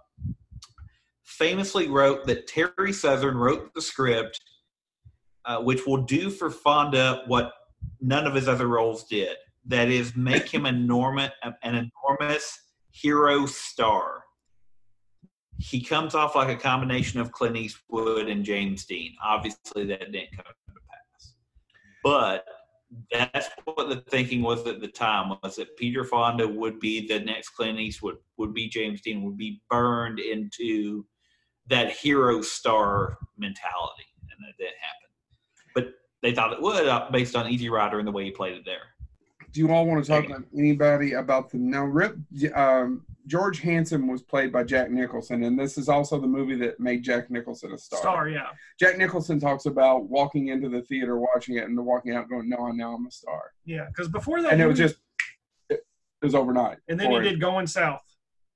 [1.24, 4.40] famously wrote that Terry Southern wrote the script,
[5.46, 7.54] uh, which will do for Fonda what
[8.00, 9.36] none of his other roles did.
[9.66, 11.32] That is, make him enormous,
[11.64, 12.60] an enormous
[12.92, 14.24] hero star
[15.58, 19.16] he comes off like a combination of Clint Eastwood and James Dean.
[19.24, 21.34] Obviously, that didn't come to pass,
[22.04, 22.46] but
[23.12, 27.20] that's what the thinking was at the time was that Peter Fonda would be the
[27.20, 31.06] next Clint Eastwood, would be James Dean, would be burned into
[31.68, 35.10] that hero star mentality, and that didn't happen.
[35.76, 38.54] But they thought it would, uh, based on Easy Rider and the way he played
[38.54, 38.82] it there.
[39.52, 42.18] do you all want to talk to anybody about the now rip
[42.56, 46.80] um, george hanson was played by jack nicholson and this is also the movie that
[46.80, 48.48] made jack nicholson a star, Star, yeah.
[48.80, 52.68] jack nicholson talks about walking into the theater watching it and walking out going no
[52.68, 54.96] now i'm a star Yeah, because before that, and it was just
[55.70, 55.86] it,
[56.22, 58.02] it was overnight and then he did Going South.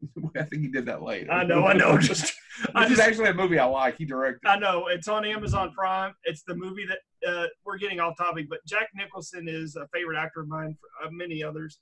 [0.35, 1.31] I think he did that later.
[1.31, 1.97] I know, I know.
[1.99, 2.33] Just,
[2.75, 3.97] I This is just, actually a movie I like.
[3.97, 4.47] He directed.
[4.47, 6.13] I know it's on Amazon Prime.
[6.23, 10.17] It's the movie that uh, we're getting off topic, but Jack Nicholson is a favorite
[10.17, 11.79] actor of mine, for, uh, many others.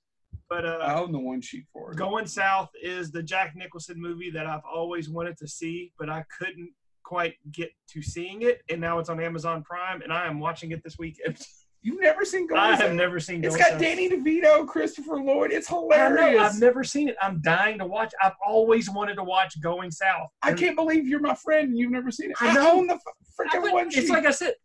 [0.50, 1.98] But uh, I own the one sheet for it.
[1.98, 6.24] Going South is the Jack Nicholson movie that I've always wanted to see, but I
[6.38, 6.70] couldn't
[7.04, 10.72] quite get to seeing it, and now it's on Amazon Prime, and I am watching
[10.72, 11.40] it this weekend.
[11.86, 13.44] You've never seen Going I have never seen.
[13.44, 13.80] It's got.
[13.80, 15.52] Danny DeVito, Christopher Lloyd.
[15.52, 16.36] It's I hilarious.
[16.36, 16.44] know.
[16.44, 17.16] I've never seen it.
[17.22, 18.12] I'm dying to watch.
[18.24, 20.30] I've always wanted to watch Going South.
[20.42, 22.38] I can't believe you're my friend and you've never seen it.
[22.42, 22.72] I I, know.
[22.72, 23.00] own the
[23.40, 24.56] freaking one it's like I said,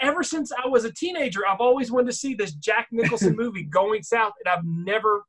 [0.00, 3.64] ever since I was a teenager, I've always wanted to see this Jack Nicholson movie,
[3.64, 5.24] Going South, and I've never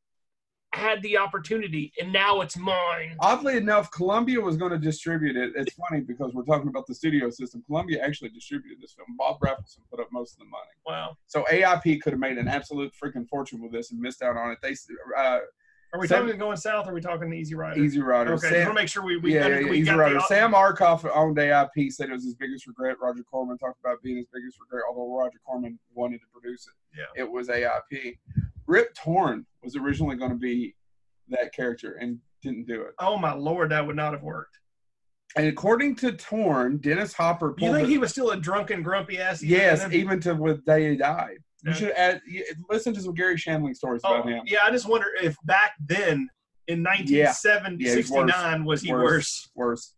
[0.73, 3.15] had the opportunity, and now it's mine.
[3.19, 5.53] Oddly enough, Columbia was going to distribute it.
[5.55, 7.63] It's funny because we're talking about the studio system.
[7.65, 9.07] Columbia actually distributed this film.
[9.17, 10.69] Bob Rafelson put up most of the money.
[10.85, 11.17] Wow.
[11.27, 14.51] So AIP could have made an absolute freaking fortune with this and missed out on
[14.51, 14.59] it.
[14.61, 14.75] They
[15.17, 15.39] uh,
[15.93, 16.85] Are we Sam- talking Going South?
[16.85, 17.81] or Are we talking the Easy Rider?
[17.81, 18.33] Easy Rider.
[18.33, 20.19] Okay, Sam- just want to make sure we we yeah, got, yeah, yeah, Easy Rider.
[20.27, 22.97] Sam Arkoff owned AIP, said it was his biggest regret.
[23.01, 26.73] Roger Corman talked about being his biggest regret, although Roger Corman wanted to produce it.
[26.95, 27.23] Yeah.
[27.23, 28.17] It was AIP.
[28.69, 30.75] Rip Torn was originally going to be
[31.29, 32.93] that character and didn't do it.
[32.99, 34.59] Oh my lord, that would not have worked.
[35.35, 39.41] And according to Torn, Dennis Hopper You think he was still a drunken, grumpy ass?
[39.43, 41.39] Yes, even- even to with day he died.
[41.63, 41.73] You Yeah.
[41.75, 42.21] should add,
[42.69, 44.43] listen to some Garry Shandling stories Oh, about him.
[44.45, 46.29] yeah, I just wonder if back then
[46.67, 48.65] in 1969 Yeah, worse.
[48.65, 49.49] was he worse?
[49.55, 49.95] Worse.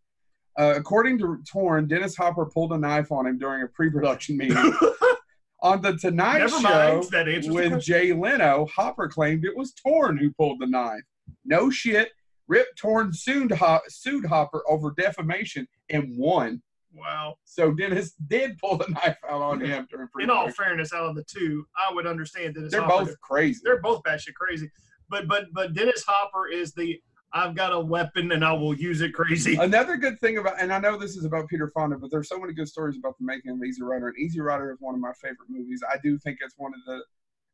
[0.57, 4.57] Uh, according to Torn, Dennis Hopper pulled a knife on him during a pre-production meeting.
[5.62, 7.03] on the Tonight Never Show mind.
[7.12, 7.28] That
[7.74, 7.82] with.
[7.84, 11.01] Jay Leno, Hopper claimed it was Torn who pulled the knife.
[11.45, 12.12] No shit.
[12.47, 16.62] Rip Torn sued, Hop- sued Hopper over defamation and won.
[16.93, 17.36] Wow.
[17.45, 21.16] So Dennis did pull the knife out on him during In all fairness, out of
[21.16, 23.05] the two, I would understand Dennis They're Hopper.
[23.05, 23.62] both crazy.
[23.64, 24.70] They're both batshit crazy.
[25.09, 26.99] But but but Dennis Hopper is the
[27.34, 29.55] I've got a weapon and I will use it crazy.
[29.55, 32.38] Another good thing about, and I know this is about Peter Fonda, but there's so
[32.39, 34.09] many good stories about the making of Easy Rider.
[34.09, 35.82] And Easy Rider is one of my favorite movies.
[35.89, 37.03] I do think it's one of the,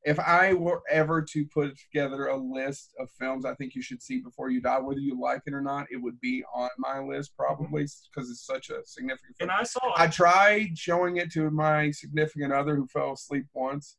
[0.03, 4.01] if I were ever to put together a list of films I think you should
[4.01, 6.99] see before you die, whether you like it or not, it would be on my
[6.99, 8.09] list probably mm-hmm.
[8.13, 9.49] because it's such a significant film.
[9.49, 13.97] And I saw I tried showing it to my significant other who fell asleep once.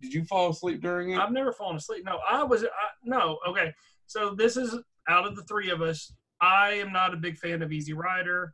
[0.00, 1.18] Did you fall asleep during it?
[1.18, 2.04] I've never fallen asleep.
[2.04, 2.66] No, I was I,
[3.02, 3.38] no.
[3.48, 3.72] Okay,
[4.06, 4.76] so this is
[5.08, 6.12] out of the three of us.
[6.40, 8.52] I am not a big fan of Easy Rider.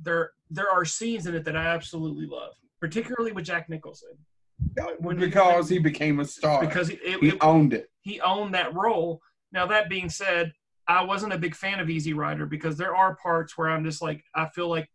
[0.00, 4.10] There there are scenes in it that I absolutely love, particularly with Jack Nicholson
[4.98, 6.60] when because he became a star.
[6.64, 7.88] because it, it, he it- owned it.
[8.02, 9.20] he owned that role.
[9.52, 10.52] Now that being said,
[10.88, 14.02] I wasn't a big fan of Easy Rider because there are parts where I'm just
[14.02, 14.88] like I feel like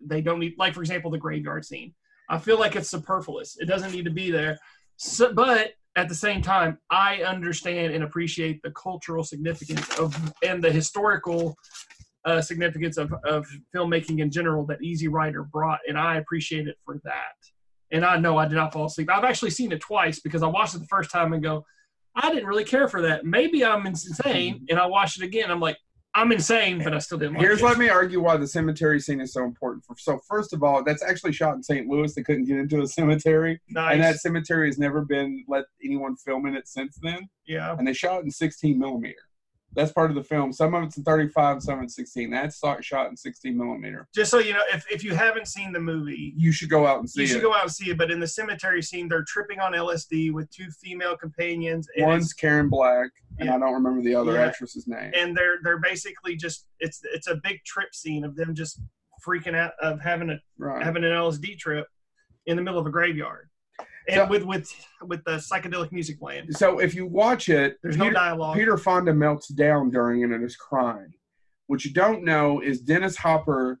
[0.00, 1.94] they don't need like for example the graveyard scene.
[2.28, 3.56] I feel like it's superfluous.
[3.58, 4.58] It doesn't need to be there.
[4.96, 10.62] So, but at the same time, I understand and appreciate the cultural significance of and
[10.62, 11.56] the historical
[12.24, 16.76] uh, significance of, of filmmaking in general that Easy Rider brought, and I appreciate it
[16.84, 17.34] for that.
[17.90, 19.10] And I know I did not fall asleep.
[19.10, 21.64] I've actually seen it twice because I watched it the first time and go,
[22.14, 23.24] I didn't really care for that.
[23.24, 24.66] Maybe I'm insane.
[24.70, 25.50] And I watched it again.
[25.50, 25.76] I'm like,
[26.14, 27.64] I'm insane, but I still didn't like Here's it.
[27.64, 29.84] let me argue why the cemetery scene is so important.
[29.84, 31.86] For, so first of all, that's actually shot in St.
[31.86, 32.14] Louis.
[32.14, 33.94] They couldn't get into a cemetery, nice.
[33.94, 37.28] and that cemetery has never been let anyone film in it since then.
[37.46, 37.74] yeah.
[37.78, 39.22] And they shot it in 16 millimeter.
[39.74, 40.52] That's part of the film.
[40.52, 42.30] Some of it's in 35, some in 16.
[42.30, 44.06] That's shot shot in 16 millimeter.
[44.14, 46.98] Just so you know, if, if you haven't seen the movie, You should go out
[46.98, 47.42] and see you should it.
[47.42, 47.96] go out and see it.
[47.98, 51.88] But in the cemetery scene, they're tripping on LSD with two female companions.
[51.96, 53.56] And One's Karen Black, and Yeah.
[53.56, 54.46] I don't remember the other Yeah.
[54.46, 55.12] actress's name.
[55.16, 58.80] and they're they're basically just it's it's a big trip scene of them just
[59.26, 60.82] freaking out of having a right.
[60.82, 61.86] having an LSD trip
[62.46, 63.48] in the middle of a graveyard,
[64.08, 64.70] and So- with with
[65.02, 66.50] with the psychedelic music playing.
[66.52, 68.56] So if you watch it, There's Peter, no dialogue.
[68.56, 71.12] Peter Fonda melts down during it and is crying.
[71.66, 73.78] What you don't know is Dennis Hopper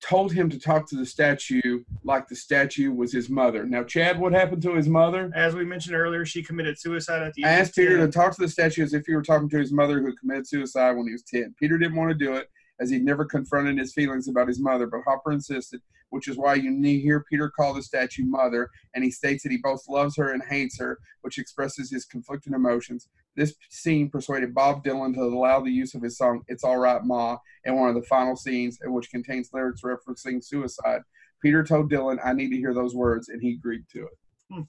[0.00, 3.64] told him to talk to the statue like the statue was his mother.
[3.66, 5.30] Now, Chad, what happened to his mother?
[5.34, 8.06] As we mentioned earlier, she committed suicide at the age asked Peter 10.
[8.06, 10.46] to talk to the statue as if he were talking to his mother who committed
[10.46, 11.52] suicide when he was 10.
[11.58, 12.48] Peter didn't want to do it
[12.80, 15.80] as he'd never confronted his feelings about his mother, but Hopper insisted,
[16.10, 19.58] which is why you hear Peter call the statue mother, and he states that he
[19.58, 23.08] both loves her and hates her, which expresses his conflicting emotions.
[23.36, 27.04] This scene persuaded Bob Dylan to allow the use of his song It's All Right
[27.04, 31.02] Ma in one of the final scenes, which contains lyrics referencing suicide.
[31.40, 34.18] Peter told Dylan, I need to hear those words, and he agreed to it.
[34.50, 34.62] Hmm.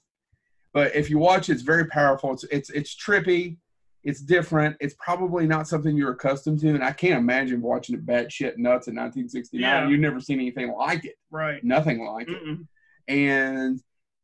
[0.72, 2.32] But if you watch, it's very powerful.
[2.32, 3.56] It's it's it's trippy.
[4.02, 4.76] It's different.
[4.80, 8.88] It's probably not something you're accustomed to, and I can't imagine watching it batshit nuts
[8.88, 9.60] in 1969.
[9.60, 9.88] Yeah.
[9.88, 11.16] You've never seen anything like it.
[11.30, 11.62] right.
[11.62, 12.42] Nothing like it.
[12.42, 12.66] Mm-mm.
[13.08, 13.80] And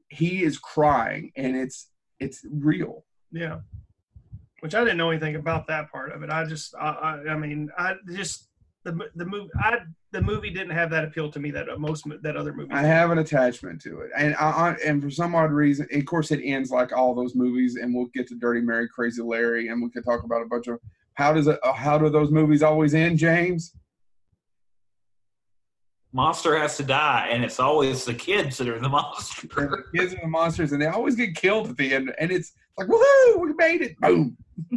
[0.09, 3.05] he is crying, and it's it's real.
[3.33, 3.61] Yeah.
[4.61, 6.31] Which I didn't know anything about that part of it.
[6.31, 8.46] I just, I, I, I mean, I just
[8.87, 9.79] the the movie, I
[10.13, 12.73] the movie didn't have that appeal to me that uh, most that other movies.
[12.73, 12.89] I did.
[12.89, 16.31] have an attachment to it, and I, I and for some odd reason, of course,
[16.31, 19.83] it ends like all those movies, and we'll get to Dirty Mary, Crazy Larry, and
[19.83, 20.79] we could talk about a bunch of
[21.15, 23.75] how does it how do those movies always end, James?
[26.17, 29.47] monster has to die, and it's always the kids that are the monster.
[29.55, 32.13] They're the kids are the monsters, and they always get killed at the end.
[32.19, 33.99] And it's like, woohoo, we made it!
[34.01, 34.37] Boom.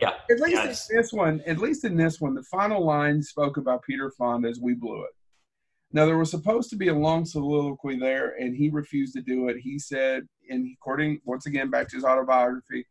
[0.00, 0.12] Yeah.
[0.30, 0.90] At least Yes.
[0.90, 4.48] in this one, at least in this one, the final line spoke about Peter Fonda
[4.48, 5.10] as we blew it.
[5.92, 9.48] Now there was supposed to be a long soliloquy there, and he refused to do
[9.48, 9.58] it.
[9.58, 12.86] He said, and according once again back to his autobiography,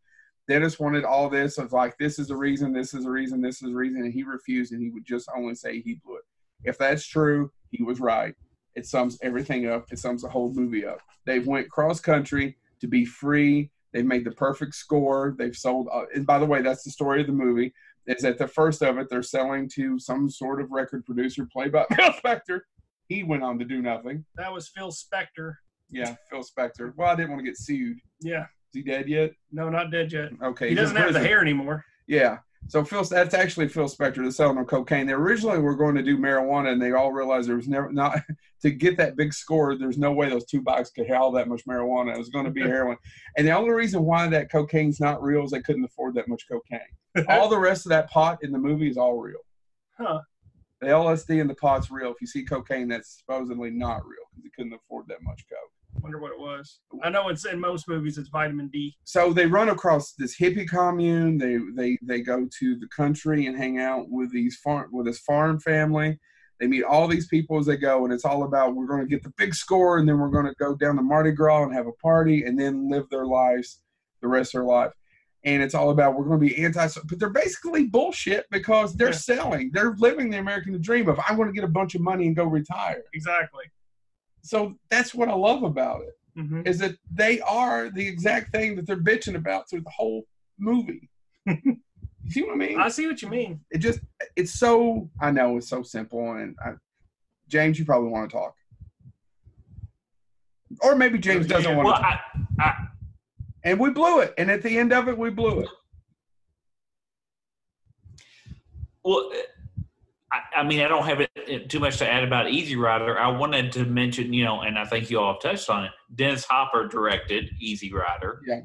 [0.48, 3.56] Dennis wanted all this of like this is the reason, this is the reason, this
[3.56, 6.24] is the reason, and he refused, and he would just only say he blew it.
[6.64, 8.34] If that's true, he was right.
[8.74, 9.86] It sums everything up.
[9.90, 11.00] It sums the whole movie up.
[11.26, 13.70] They went cross country to be free.
[13.92, 15.34] They've made the perfect score.
[15.38, 15.88] They've sold.
[15.92, 17.72] Uh, and by the way, that's the story of the movie.
[18.06, 19.08] Is that the first of it?
[19.10, 22.60] They're selling to some sort of record producer, played by Phil Spector.
[23.08, 24.24] He went on to do nothing.
[24.36, 25.54] That was Phil Spector.
[25.90, 26.92] Yeah, Phil Spector.
[26.96, 27.98] Well, I didn't want to get sued.
[28.20, 28.42] Yeah.
[28.44, 29.32] Is he dead yet?
[29.52, 30.30] No, not dead yet.
[30.42, 31.84] Okay, He doesn't have the hair anymore.
[32.06, 32.38] Yeah.
[32.68, 35.06] So Phil, that's actually Phil Spector that's selling them cocaine.
[35.06, 38.20] They originally were going to do marijuana, and they all realized there was never not
[38.62, 39.76] to get that big score.
[39.76, 42.14] There's no way those two bikes could haul that much marijuana.
[42.14, 42.96] It was going to be heroin,
[43.36, 46.46] and the only reason why that cocaine's not real is they couldn't afford that much
[46.48, 46.80] cocaine.
[47.28, 49.40] all the rest of that pot in the movie is all real.
[49.98, 50.20] Huh.
[50.80, 52.10] The LSD in the pot's real.
[52.10, 55.70] If you see cocaine, that's supposedly not real because they couldn't afford that much coke.
[56.02, 56.80] Wonder what it was.
[57.02, 58.18] I know it's in most movies.
[58.18, 58.96] It's vitamin D.
[59.04, 61.38] so they run across this hippie commune.
[61.38, 65.20] They they they go to the country and hang out with these farm with this
[65.20, 66.18] farm family.
[66.60, 69.06] They meet all these people as they go, and it's all about we're going to
[69.06, 71.74] get the big score, and then we're going to go down to Mardi Gras and
[71.74, 73.80] have a party, and then live their lives
[74.20, 74.92] the rest of their life.
[75.44, 79.08] And it's all about we're going to be anti, but they're basically bullshit because they're
[79.08, 79.12] Yeah.
[79.14, 82.28] selling, they're living the American dream of I'm going to get a bunch of money
[82.28, 83.02] and go retire.
[83.12, 83.64] Exactly.
[84.42, 88.74] So that's what I love about it hmm is that they are the exact thing
[88.76, 90.24] that they're bitching about through the whole
[90.58, 91.10] movie.
[91.46, 91.76] you
[92.30, 92.80] see what I mean?
[92.80, 93.60] I see what you mean.
[93.70, 94.00] It just
[94.36, 96.72] it's so I know it's so simple and I,
[97.48, 98.54] James, you probably want to talk,
[100.80, 101.76] or maybe James doesn't Yeah.
[101.76, 102.02] want to.
[102.02, 102.20] Talk.
[102.60, 102.74] I,
[103.64, 105.68] And we blew it, and at the end of it, we blew it.
[109.04, 109.30] well,
[110.32, 113.18] I, I mean, I don't have it, it- too much to add about Easy Rider.
[113.18, 115.90] I wanted to mention, you know, and I think you all have touched on it.
[116.14, 118.40] Dennis Hopper directed Easy Rider.
[118.46, 118.60] Yeah.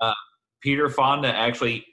[0.00, 0.14] Uh,
[0.60, 1.84] Peter Fonda actually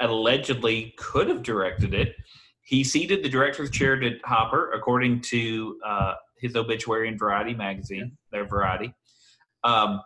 [0.00, 2.14] allegedly could have directed it.
[2.62, 8.16] He ceded the director's chair to Hopper, according to uh, his obituary in Variety magazine,
[8.30, 8.94] their Variety.
[9.64, 10.00] Um,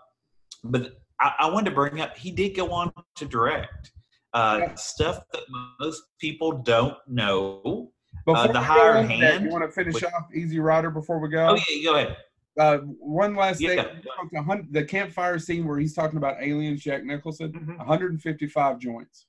[0.63, 3.93] but I, I wanted to bring up he did go on to direct
[4.33, 4.75] uh, Yeah.
[4.75, 5.43] stuff that
[5.81, 7.93] most people don't know.
[8.25, 10.59] Before Uh, the we go hired that, hand you want to finish would- off Easy
[10.59, 11.49] Rider before we go?
[11.51, 12.17] Oh yeah, go ahead.
[12.59, 13.77] Uh, one last thing.
[13.79, 13.93] Yeah.
[14.33, 17.79] The hun- The campfire scene where he's talking about aliens, Jack Nicholson, Mhm.
[17.79, 19.27] 155 joints.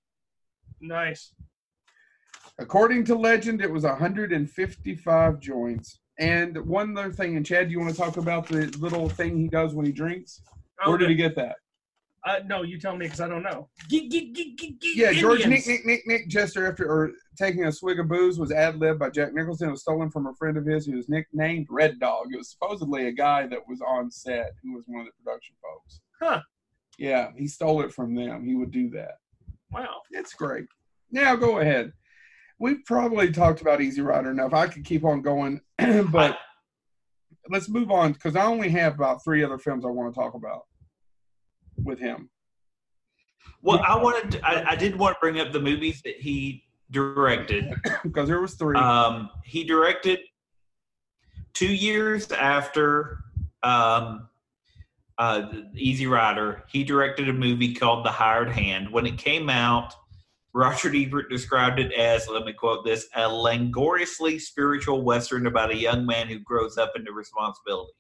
[0.79, 1.33] Nice.
[2.59, 5.99] According to legend, it was 155 joints.
[6.17, 9.35] And one other thing, and Chad, do you want to talk about the little thing
[9.37, 10.41] he does when he drinks?
[10.85, 11.57] Oh, Where did the- he get that?
[12.25, 13.69] Uh, no, you tell me because I don't know.
[13.87, 15.67] Yeah, George Nick Indians.
[15.67, 19.11] Nick Nick Nick Jester after or taking a swig of booze was ad lib by
[19.11, 19.67] Jack Nicholson.
[19.67, 22.33] It was stolen from a friend of his who was nicknamed Red Dog.
[22.33, 25.55] It was supposedly a guy that was on set who was one of the production
[25.61, 26.01] folks.
[26.19, 26.41] Huh.
[26.97, 28.43] Yeah, he stole it from them.
[28.43, 29.19] He would do that.
[29.71, 30.01] Wow.
[30.09, 30.65] It's great.
[31.11, 31.91] Now go ahead.
[32.57, 34.53] We've probably talked about Easy Rider enough.
[34.53, 35.61] I could keep on going,
[36.11, 36.39] but
[37.49, 40.33] let's move on because I only have about three other films I want to talk
[40.33, 40.63] about
[41.83, 42.29] with him.
[43.61, 46.63] Well, I wanted, to, I, I did want to bring up the movies that he
[46.91, 47.73] directed.
[48.03, 48.77] Because there was three.
[48.77, 50.19] Um, he directed
[51.53, 53.19] two years after
[53.63, 54.29] um,
[55.17, 56.63] uh, Easy Rider.
[56.67, 58.91] He directed a movie called The Hired Hand.
[58.91, 59.93] When it came out,
[60.53, 65.75] Roger Ebert described it as, let me quote this, a languorously spiritual western about a
[65.75, 67.91] young man who grows up into responsibility.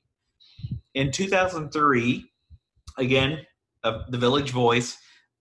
[0.93, 2.31] In 2003,
[2.97, 3.39] again,
[3.85, 4.97] uh, The Village Voice,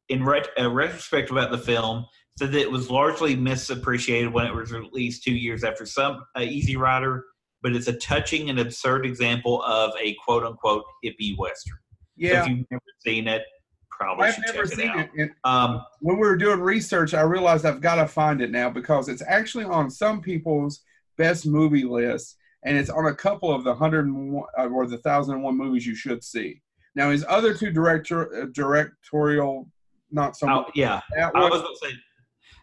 [0.09, 2.05] in ret- a retrospect about the film,
[2.38, 6.40] said that it was largely misappreciated when it was released two years after some uh,
[6.40, 7.24] Easy Rider,
[7.62, 11.78] but it's a touching and absurd example of a quote unquote hippie western.
[12.18, 13.42] So yeah, if you've never seen it,
[13.90, 15.30] probably I've should never check seen it.
[15.45, 19.09] Um, when we were doing research, I realized I've got to find it now because
[19.09, 20.82] it's actually on some people's
[21.16, 24.86] best movie list, and it's on a couple of the hundred and one uh, or
[24.86, 26.61] the thousand and one movies you should see.
[26.95, 29.68] Now his other two director uh, directorial,
[30.11, 30.70] not so oh, much.
[30.74, 31.95] yeah, I was going to say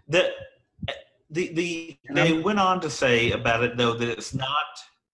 [0.10, 0.32] that
[1.30, 4.48] the the And they went on to say about it though that it's not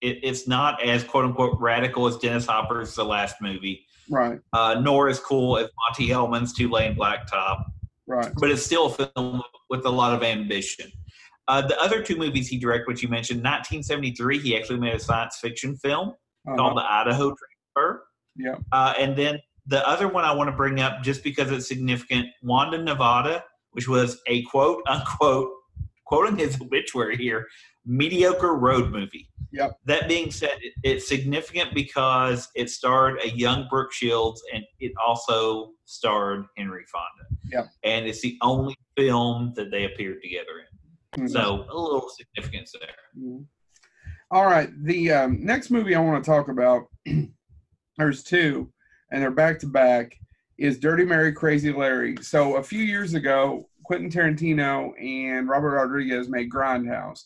[0.01, 4.79] it, it's not as quote unquote radical as Dennis Hopper's the last movie, right, uh,
[4.81, 7.63] nor as cool as Monte Hellman's Two Lane Blacktop.
[8.05, 8.31] right.
[8.39, 10.91] but it's still a film with a lot of ambition.
[11.47, 14.99] Uh, the other two movies he directed, which you mentioned, 1973, he actually made a
[14.99, 16.55] science fiction film Uh-huh.
[16.57, 17.33] called The Idaho
[17.75, 18.06] Transfer.
[18.37, 18.55] Yeah.
[18.71, 22.27] Uh, and then the other one I want to bring up, just because it's significant,
[22.41, 25.51] Wanda, Nevada, which was a quote unquote,
[26.05, 27.45] quoting his obituary here,
[27.85, 29.29] mediocre road movie.
[29.51, 29.77] Yep.
[29.85, 34.91] That being said, it, it's significant because it starred a young Brooke Shields and it
[35.05, 37.35] also starred Henry Fonda.
[37.51, 37.65] Yep.
[37.83, 40.67] And it's the only film that they appeared together in.
[41.23, 41.31] Mhm.
[41.31, 43.23] So a little significance there.
[43.23, 43.45] Mhm.
[44.29, 44.69] All right.
[44.83, 46.87] The um, next movie I want to talk about,
[47.97, 48.71] there's two,
[49.11, 50.17] and they're back to back,
[50.57, 52.17] is Dirty Mary, Crazy Larry.
[52.21, 57.25] So a few years ago, Quentin Tarantino and Robert Rodriguez made Grindhouse.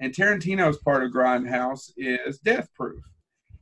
[0.00, 3.02] And Tarantino's part of Grindhouse is Death Proof.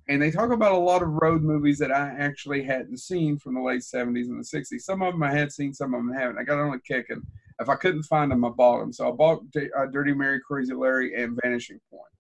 [0.09, 3.55] And they talk about a lot of road movies that I actually hadn't seen from
[3.55, 4.81] the late 70s and the 60s.
[4.81, 6.39] Some of them I had seen, some of them I haven't.
[6.39, 7.23] I got on a kick, and
[7.61, 8.93] if I couldn't find them, I bought them.
[8.93, 12.11] So I bought uh, Dirty Mary, Crazy Larry, and Vanishing Point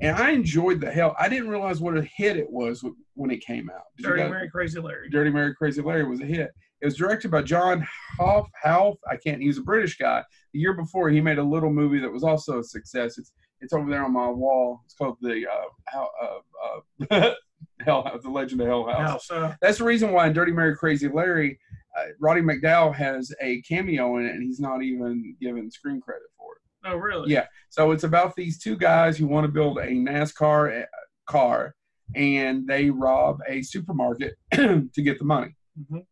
[0.00, 1.14] and I enjoyed the hell.
[1.18, 2.84] I didn't realize what a hit it was
[3.14, 3.84] when it came out.
[3.96, 5.08] Did Dirty Mary, Crazy Larry.
[5.10, 6.50] Dirty Mary, Crazy Larry was a hit.
[6.80, 7.86] It was directed by John
[8.18, 8.48] Hoff.
[8.62, 9.42] Half, I can't.
[9.42, 10.22] He's a British guy.
[10.52, 13.18] The year before, he made a little movie that was also a success.
[13.18, 14.82] It's it's over there on my wall.
[14.84, 17.34] It's called the uh, how, uh, uh,
[17.84, 19.28] Hell House, the Legend of Hell House.
[19.28, 19.30] House.
[19.30, 21.58] Uh, That's the reason why in Dirty Mary, Crazy Larry,
[21.98, 26.28] uh, Roddy McDowall has a cameo in it, and he's not even given screen credit
[26.36, 26.57] for it.
[26.84, 27.30] Oh, really?
[27.32, 27.46] Yeah.
[27.70, 30.86] So it's about these two guys who want to build a NASCAR uh,
[31.26, 31.74] car,
[32.14, 36.04] and they rob a supermarket to get the money, Mhm.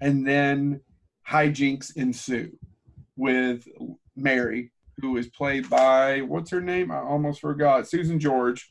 [0.00, 0.80] and then
[1.28, 2.56] hijinks ensue
[3.16, 3.66] with
[4.16, 6.90] Mary, who is played by what's her name?
[6.90, 7.88] I almost forgot.
[7.88, 8.68] Susan George.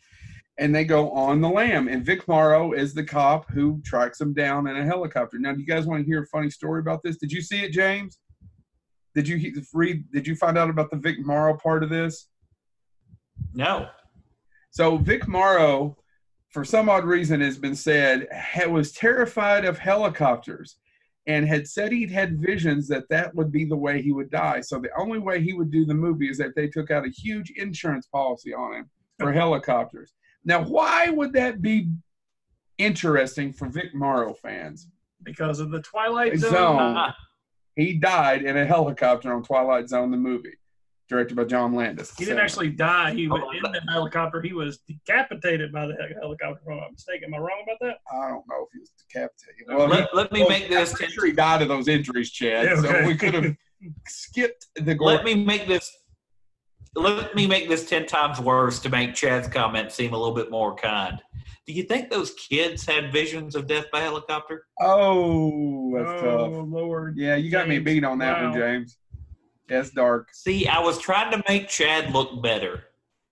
[0.57, 4.34] And they go on the lam, and Vic Morrow is the cop who tracks them
[4.34, 5.39] down in a helicopter.
[5.39, 7.16] Now, do you guys want to hear a funny story about this?
[7.16, 8.20] Did you see it, James?
[9.16, 10.12] Did you read?
[10.12, 12.28] Did you find out about the Vic Morrow part of this?
[13.53, 13.88] No.
[14.72, 15.97] So Vic Morrow,
[16.49, 18.28] for some odd reason, has been said
[18.68, 20.78] was terrified of helicopters,
[21.26, 24.62] and had said he'd had visions that that would be the way he would die.
[24.62, 27.10] So the only way he would do the movie is if they took out a
[27.10, 28.89] huge insurance policy on him
[29.20, 30.14] for helicopters.
[30.45, 31.89] Now, why would that be
[32.78, 34.88] interesting for Vic Morrow fans?
[35.24, 36.51] Because of the Twilight Zone.
[36.51, 37.14] Zone.
[37.80, 40.57] He died in a helicopter on Twilight Zone, the movie,
[41.07, 42.13] directed by John Landis.
[42.17, 43.13] He didn't actually die.
[43.13, 44.41] He was Oh, in the helicopter.
[44.41, 46.59] He was decapitated by the helicopter.
[46.61, 47.34] If I'm not mistaken.
[47.34, 47.97] Am I wrong about that?
[48.11, 49.65] I don't know if he was decapitated.
[49.67, 52.32] Well, he, let, let me well, make this I'm sure he died of those injuries,
[52.32, 52.65] Chad.
[52.65, 53.55] Yeah, So we could have
[54.07, 55.07] skipped the gore.
[55.13, 55.89] let me make this
[56.95, 60.51] let me make this ten times worse to make Chad's comment seem a little bit
[60.51, 61.21] more kind.
[61.70, 64.65] Do you think those kids had visions of death by helicopter?
[64.82, 66.65] oh, that's oh tough.
[66.67, 67.15] Lord.
[67.15, 68.53] Yeah, you got me beat on that one.
[68.57, 68.97] James.
[69.67, 70.30] That's dark.
[70.34, 72.86] See, I was trying to make Chad look better.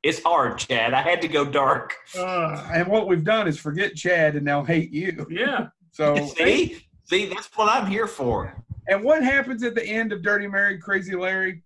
[0.03, 0.93] It's hard, Chad.
[0.93, 1.95] I had to go dark.
[2.15, 5.25] Uh, And what we've done is forget Chad and now hate you.
[5.31, 5.69] yeah.
[5.91, 6.85] So, See?
[7.05, 8.53] See, that's what I'm here for.
[8.88, 11.63] and what happens at the end of Dirty Mary, Crazy Larry?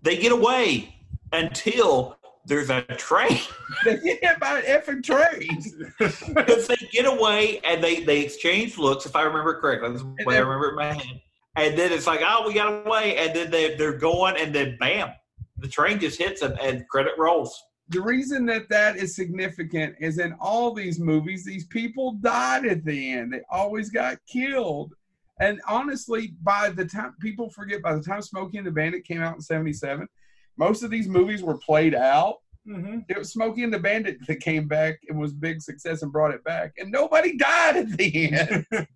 [0.00, 0.94] They get away
[1.34, 2.15] until
[2.46, 3.40] there's a train.
[3.84, 5.74] They get effing trains.
[6.34, 9.90] Because they get away and they they exchange looks, if I remember correctly.
[9.90, 11.20] That's the way I remember it in my head.
[11.56, 14.76] And then it's like, oh, we got away, and then they they're going, and then
[14.78, 15.10] bam,
[15.58, 17.62] the train just hits them, and credit rolls.
[17.88, 22.84] the reason that that is significant is in all these movies, these people died at
[22.84, 23.32] the end.
[23.32, 24.94] They always got killed.
[25.38, 29.20] And honestly, by the time people forget, by the time Smokey and the Bandit came
[29.20, 30.08] out in '77,
[30.56, 32.36] most of these movies were played out.
[32.66, 36.12] hmm It was Smokey and the Bandit that came back and was big success and
[36.12, 38.66] brought it back, and nobody died at the end.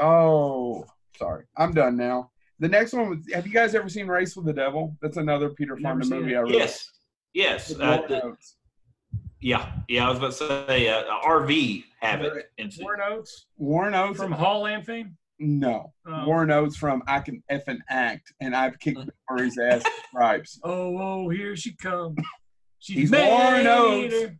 [0.00, 0.84] oh,
[1.16, 2.30] sorry, I'm done now.
[2.60, 3.18] The next one was.
[3.32, 4.96] Have you guys ever seen Race with the Devil?
[5.00, 6.32] That's another Peter Never Fonda movie.
[6.34, 6.36] it.
[6.36, 6.90] I really Yes,
[7.32, 8.36] yes, uh, the-
[9.40, 10.06] yeah, yeah.
[10.06, 12.32] I was about to say uh, RV have Right.
[12.38, 12.50] it.
[12.58, 15.16] In, Warren Oates Warren Oates from Hallland fame.
[15.40, 15.92] No.
[16.06, 16.26] Oh.
[16.26, 20.58] Warren Oates from I Can Effing Act, and I've kicked Bill Murray's ass with stripes.
[20.64, 22.18] Oh, oh, here she comes.
[22.80, 24.14] She's He's Warren Oates.
[24.14, 24.36] her.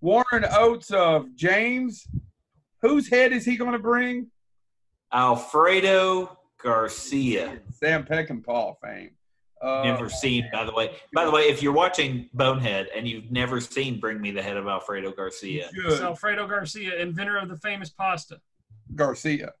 [0.00, 2.06] Warren Oates of James.
[2.82, 4.28] Whose head is he going to bring?
[5.12, 7.60] Alfredo Garcia.
[7.70, 9.10] Sam Peckinpah fame.
[9.60, 10.90] Uh, Never seen, by the way.
[11.14, 14.56] By the way, if you're watching Bonehead and you've never seen Bring Me the Head
[14.56, 15.92] of Alfredo Garcia, Good.
[15.92, 18.40] It's Alfredo Garcia, inventor of the famous pasta.
[18.96, 19.52] Garcia.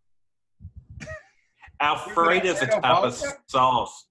[1.82, 3.14] Alfredo's a Alfredo type of
[3.46, 4.06] sauce.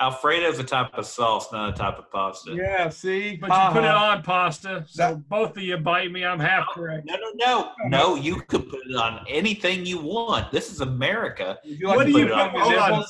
[0.00, 2.52] Alfredo is a type of sauce, not a type of pasta.
[2.52, 3.36] Yeah, see?
[3.36, 4.06] But you put it uh-huh.
[4.06, 6.24] on pasta, so That- both of you bite me.
[6.24, 7.06] I'm half correct.
[7.06, 8.14] No, no, no, no.
[8.16, 10.50] You could put it on anything you want.
[10.50, 11.58] This is America.
[11.62, 13.04] You like What do you put put on on hold on.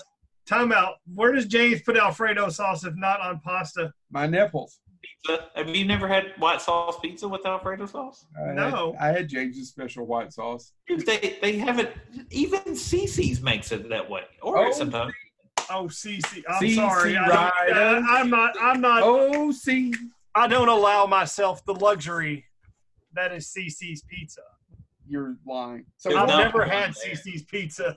[0.46, 0.96] Time out.
[1.14, 3.94] Where does James put Alfredo sauce if not on pasta?
[4.10, 4.78] My nipples.
[5.26, 5.48] Pizza.
[5.54, 8.26] Have you never had white sauce pizza with Alfredo sauce?
[8.36, 8.96] I had- No.
[9.00, 10.72] I had James's special white sauce.
[10.86, 11.96] Dude, They they have it.
[12.30, 14.24] Even CC's makes it that way.
[14.42, 15.12] Or Oh, sometimes.
[15.70, 16.42] Oh, CC.
[16.48, 17.16] I'm CC sorry.
[17.16, 17.74] I Ryder.
[17.74, 18.54] don't, I, am not.
[18.60, 19.02] I'm not.
[19.02, 19.94] Oh, see,
[20.34, 22.44] I don't allow myself the luxury
[23.14, 24.42] that is CC's pizza.
[25.08, 25.84] you're lying.
[25.96, 27.14] So There's I've no never had there.
[27.14, 27.96] CC's pizza.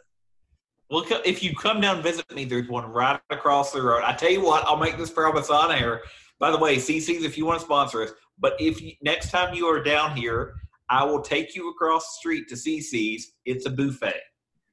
[0.89, 4.03] Well, if you come down and visit me, there's one right across the road.
[4.05, 6.01] I tell you what, I'll make this promise on air.
[6.39, 9.55] By the way, CC's, if you want to sponsor us, but if you, next time
[9.55, 10.55] you are down here,
[10.89, 13.33] I will take you across the street to CC's.
[13.45, 14.21] It's a buffet.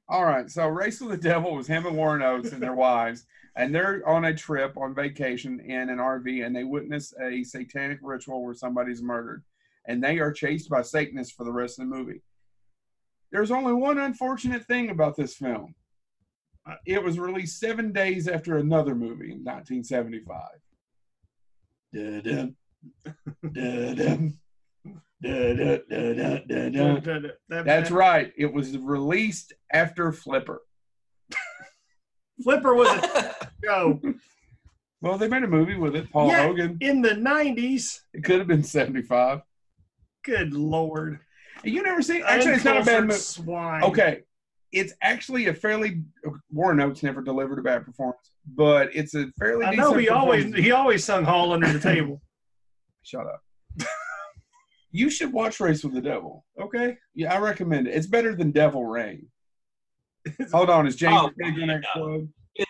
[0.07, 0.49] All right.
[0.49, 4.07] So Race with the Devil was him and Warren Oates and their wives, and they're
[4.07, 8.53] on a trip on vacation in an RV, and they witness a satanic ritual where
[8.53, 9.43] somebody's murdered,
[9.87, 12.21] and they are chased by Satanists for the rest of the movie.
[13.31, 15.73] There's only one unfortunate thing about this film.
[16.85, 20.41] It was released seven days after another movie in 1975.
[27.49, 28.31] That's right.
[28.37, 30.61] It was released after Flipper.
[32.43, 33.99] Flipper was a show
[35.01, 36.11] Well, they made a movie with it.
[36.11, 36.43] Paul Yeah.
[36.43, 36.77] Hogan.
[36.81, 37.99] in the '90s.
[38.13, 39.41] It could have been 75.
[40.23, 41.19] Good lord!
[41.63, 43.19] You never seen Actually, it's not a bad movie.
[43.19, 43.83] Swine.
[43.83, 44.21] Okay.
[44.75, 46.03] It's actually a fairly.
[46.51, 50.53] Warren Oates never delivered a bad performance, but it's a fairly I know he always
[50.53, 52.21] he always sung Hall under the table.
[53.03, 53.41] Shut up.
[54.91, 56.45] you should watch Race with the Devil.
[56.59, 56.97] Okay.
[57.13, 57.95] Yeah, I recommend it.
[57.95, 59.27] It's better than Devil Rain.
[60.51, 61.83] Hold on, is James Oh, Pig in that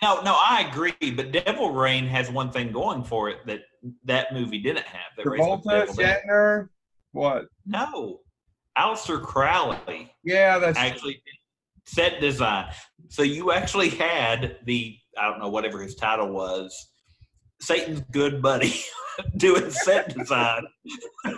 [0.04, 1.12] No, no, I agree.
[1.12, 3.62] But Devil Rain has one thing going for it that
[4.04, 5.12] that movie didn't have.
[5.18, 6.04] That Race with the Travolta, Devil.
[6.04, 6.68] Shatner.
[7.14, 7.46] What?
[7.66, 8.20] No,
[8.78, 11.35] Aleister Crowley Yeah, that's actually did
[11.86, 12.68] set design.
[13.10, 16.74] So you actually had the I don't know whatever his title was,
[17.62, 18.76] Satan's good buddy
[19.38, 20.66] doing set design.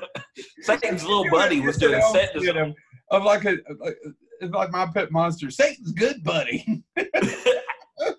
[0.61, 2.73] Satan's little buddy was doing set design.
[3.11, 3.97] of like a, like-
[4.41, 5.49] like my pet monster.
[5.49, 6.83] Satan's good buddy.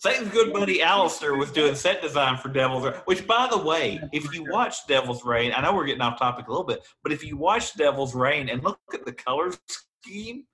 [0.00, 2.94] Satan's good buddy Aleister was doing set design for Devil's Rain.
[3.04, 6.48] Which, by the way, if you watch Devil's Rain, I know we're getting off topic
[6.48, 9.52] a little bit, but if you watch Devil's Rain and look at the color
[10.04, 10.44] scheme,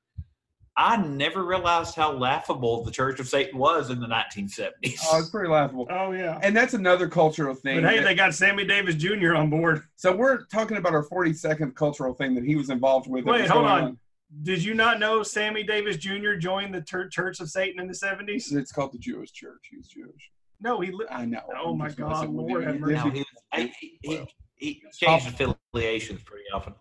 [0.77, 4.99] I never realized how laughable the Church of Satan was in the 1970s.
[5.09, 5.87] Oh, it's pretty laughable.
[5.89, 6.39] Oh yeah.
[6.43, 7.81] And that's another cultural thing.
[7.83, 9.35] But hey, that- they got Sammy Davis Jr.
[9.37, 9.83] on board.
[9.97, 13.25] so we're talking about our 42nd cultural thing that he was involved with.
[13.25, 13.99] Wait, hold going on.
[14.43, 16.35] Did you not know Sammy Davis Jr.
[16.35, 18.53] joined the Tur- Church of Satan in the '70s?
[18.53, 19.68] It's called the Jewish Church.
[19.70, 20.31] He's Jewish.
[20.61, 20.91] No, he.
[20.91, 21.43] Li- I know.
[21.57, 22.95] Oh I'm my God, Lord have mercy.
[22.95, 26.75] No, in- he, was, he, he, Well, he changed affiliations pretty often.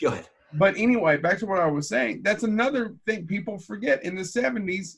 [0.00, 0.28] Go ahead.
[0.54, 2.22] But anyway, back to what I was saying.
[2.22, 4.04] That's another thing people forget.
[4.04, 4.96] In the 70s,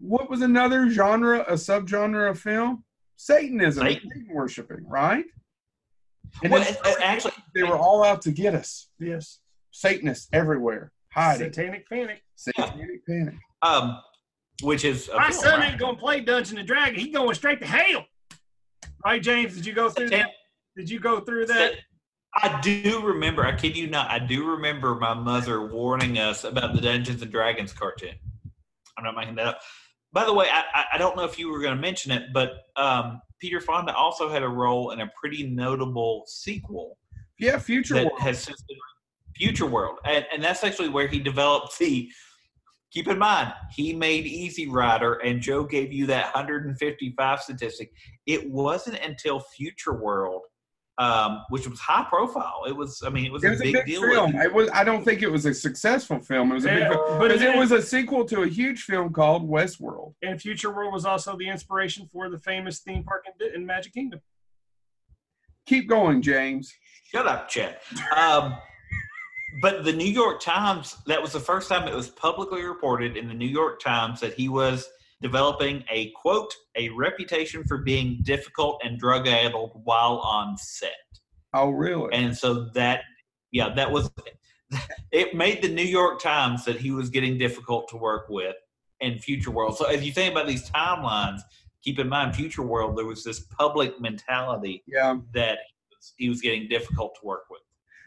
[0.00, 2.84] what was another genre, a subgenre of film?
[3.16, 4.10] Satanism, Satan.
[4.12, 5.24] Satan worshiping, right?
[6.42, 8.88] And Well, then actually, they were all out to get us.
[8.98, 9.40] yes.
[9.70, 11.52] Satanists everywhere, hiding.
[11.52, 12.22] Satanic Panic.
[12.36, 13.34] Satanic panic.
[13.62, 13.98] um,
[14.62, 15.70] which is My film, son right?
[15.70, 17.02] ain't gonna play Dungeons and Dragons.
[17.02, 18.04] He's going straight to hell.
[19.04, 19.54] Right, James?
[19.54, 20.30] Did you go through that?
[20.76, 21.74] Did you go through that?
[22.34, 23.44] I do remember.
[23.44, 24.10] I kid you not.
[24.10, 28.14] I do remember my mother warning us about the Dungeons and Dragons cartoon.
[28.96, 29.60] I'm not making that up.
[30.12, 32.64] By the way, I, I- don't know if you were going to mention it, but
[32.76, 36.98] um, Peter Fonda also had a role in a pretty notable sequel
[37.38, 38.20] Yeah, future that world.
[38.20, 38.76] has since been
[39.36, 42.10] Future World, and and that's actually where he developed the.
[42.90, 47.92] Keep in mind, he made Easy Rider, and Joe gave you that 155 statistic.
[48.26, 50.42] It wasn't until Future World,
[50.98, 52.64] um, which was high profile.
[52.66, 54.02] It was, I mean, it was, It was a big, deal.
[54.02, 54.34] film.
[54.34, 54.68] It was.
[54.74, 56.50] I don't think it was a successful film.
[56.50, 58.82] It was a big film but because it it was a sequel to a huge
[58.82, 60.14] film called Westworld.
[60.22, 63.94] And Future World was also the inspiration for the famous theme park in, in Magic
[63.94, 64.20] Kingdom.
[65.66, 66.72] Keep going, James.
[67.04, 67.78] Shut up, Chad.
[68.16, 68.56] Um,
[69.62, 73.28] but the New York Times, that was the first time it was publicly reported in
[73.28, 74.88] the New York Times that he was
[75.20, 80.92] developing a quote, a reputation for being difficult and drug addled while on set.
[81.54, 82.12] Oh, really?
[82.12, 83.02] And so that,
[83.50, 84.10] yeah, that was,
[85.12, 88.54] it made the New York Times that he was getting difficult to work with
[89.00, 89.76] in Future World.
[89.76, 91.40] So as you think about these timelines,
[91.82, 95.16] keep in mind, Future World, there was this public mentality yeah.
[95.34, 95.58] that
[95.88, 97.60] he was, he was getting difficult to work with.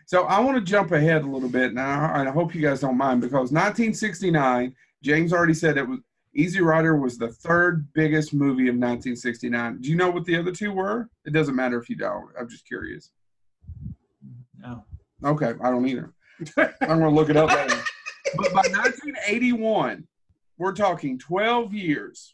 [0.06, 2.62] So I want to jump ahead a little bit, and I, and I hope you
[2.62, 6.00] guys don't mind because 1969, James already said it was
[6.34, 9.82] Easy Rider was the third biggest movie of 1969.
[9.82, 11.10] Do you know what the other two were?
[11.26, 12.30] It doesn't matter if you don't.
[12.40, 13.12] I'm just curious.
[14.58, 14.86] No.
[15.26, 16.14] Okay, I don't either.
[16.58, 17.82] I'm going to look it up later.
[18.38, 20.08] But by 1981,
[20.58, 22.34] we're talking 12 years.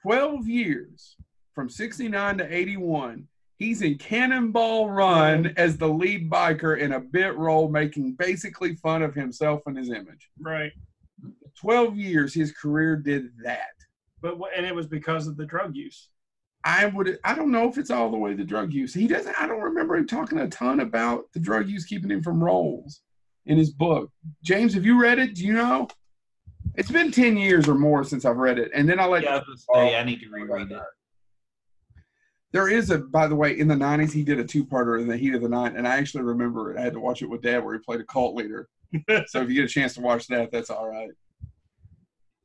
[0.00, 1.16] 12 years
[1.54, 3.28] from 69 to 81.
[3.58, 9.02] He's in Cannonball Run as the lead biker in a bit role, making basically fun
[9.02, 10.30] of himself and his image.
[10.40, 10.72] Right.
[11.62, 13.70] 12 years his career did that.
[14.20, 16.08] But and it was because of the drug use.
[16.64, 18.92] I would I don't know if it's all the way the drug use.
[18.94, 22.22] He doesn't I don't remember him talking a ton about the drug use keeping him
[22.22, 23.00] from roles
[23.46, 24.10] in his book.
[24.42, 25.34] James, have you read it?
[25.34, 25.88] Do you know?
[26.74, 28.70] It's been 10 years or more since I've read it.
[28.74, 30.82] And then I'll let Yeah, I say I need to reread it.
[32.52, 35.16] There is a, by the way, in the '90s he did a two-parter in the
[35.16, 36.78] heat of the night, and I actually remember it.
[36.78, 38.68] I had to watch it with Dad, where he played a cult leader.
[39.26, 41.10] so if you get a chance to watch that, that's all right.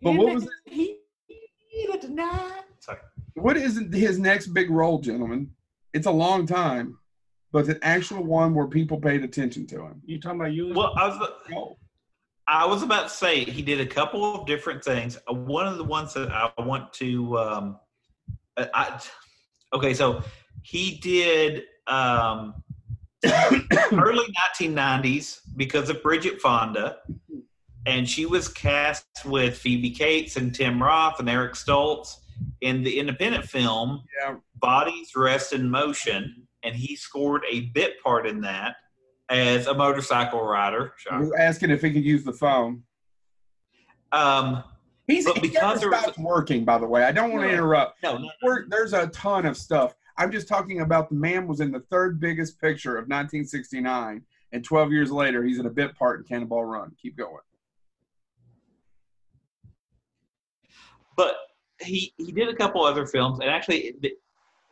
[0.01, 0.47] But what was
[2.79, 2.99] Sorry.
[3.33, 5.51] what is his next big role, gentlemen?
[5.93, 6.97] It's a long time,
[7.51, 10.01] but the actual one where people paid attention to him.
[10.05, 10.73] You talking about you?
[10.73, 11.77] Well, I was Oh,
[12.47, 15.17] I was about to say he did a couple of different things.
[15.29, 17.79] Uh, One of the ones that I want to, um,
[18.57, 19.01] I, I-
[19.73, 20.23] okay, so
[20.63, 22.53] he did um,
[23.25, 24.25] early
[24.59, 26.97] 1990s because of Bridget Fonda,
[27.87, 32.17] and she was cast with Phoebe Cates and Tim Roth and Eric Stoltz
[32.61, 38.27] in the independent film yeah, Bodies Rest in Motion, and he scored a bit part
[38.27, 38.75] in that
[39.29, 40.93] as a motorcycle rider.
[40.97, 41.29] Shocker.
[41.29, 42.83] we're asking if he could use the phone.
[44.11, 44.63] Um,
[45.07, 46.65] He's But he because never was- working.
[46.65, 48.03] By the way, I don't want to interrupt.
[48.03, 49.95] no, no, We're, there's a ton of stuff.
[50.17, 54.21] I'm just talking about the man was in the third biggest picture of 1969,
[54.51, 56.91] and 12 years later, he's in a bit part in Cannonball Run.
[57.01, 57.37] Keep going.
[61.17, 61.35] But
[61.81, 64.11] he he did a couple other films, and actually, the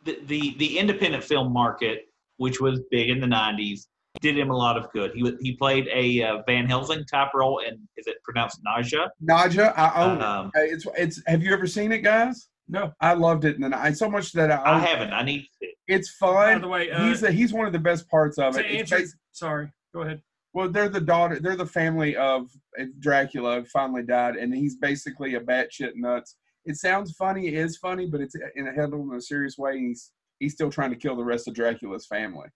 [0.06, 2.04] the the, the independent film market,
[2.38, 3.88] which was big in the '90s,
[4.22, 5.12] did him a lot of good.
[5.14, 9.10] He he played a uh, Van Helsing type role, and is it pronounced Nausea?
[9.28, 10.74] Nadja, I own Um, it.
[10.74, 11.22] It's it's.
[11.28, 12.48] Have you ever seen it, guys?
[12.68, 12.92] no.
[13.00, 14.76] I loved it, and I so much that I.
[14.76, 15.12] I haven't.
[15.14, 15.48] I need.
[15.62, 15.68] To.
[15.88, 16.56] It's fine.
[16.58, 18.66] By the way, uh, he's a, he's one of the best parts of to it.
[18.72, 19.72] It's answer, basi- sorry.
[19.94, 20.22] Go ahead.
[20.56, 21.38] Well, they're the daughter.
[21.38, 22.50] They're the family of
[22.80, 23.60] uh, Dracula.
[23.60, 26.38] who Finally died, and he's basically a batshit nuts.
[26.64, 27.50] It sounds funny.
[27.50, 29.72] It is funny, but it's in a handled in a serious way.
[29.72, 32.48] And he's he's still trying to kill the rest of Dracula's family.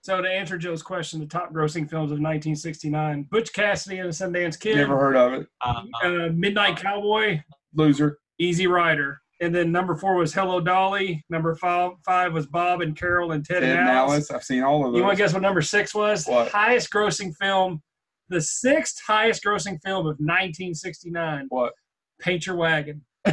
[0.00, 4.14] So to answer Joe's question, the top grossing films of 1969: Butch Cassidy and the
[4.14, 5.48] Sundance Kid, Never heard of it.
[5.60, 7.42] Uh, uh, Midnight Cowboy,
[7.74, 8.18] Loser.
[8.38, 11.24] Easy Rider, and then number four was Hello Dolly.
[11.30, 14.12] Number five, five was Bob and Carol and Ted, Ted and Alice.
[14.12, 14.30] Alice.
[14.30, 14.96] I've seen all of them.
[14.96, 16.26] You want to guess what number six was?
[16.26, 16.50] What?
[16.50, 17.82] Highest grossing film,
[18.28, 21.46] the sixth highest grossing film of 1969.
[21.48, 21.72] What?
[22.20, 23.02] Paint Your Wagon.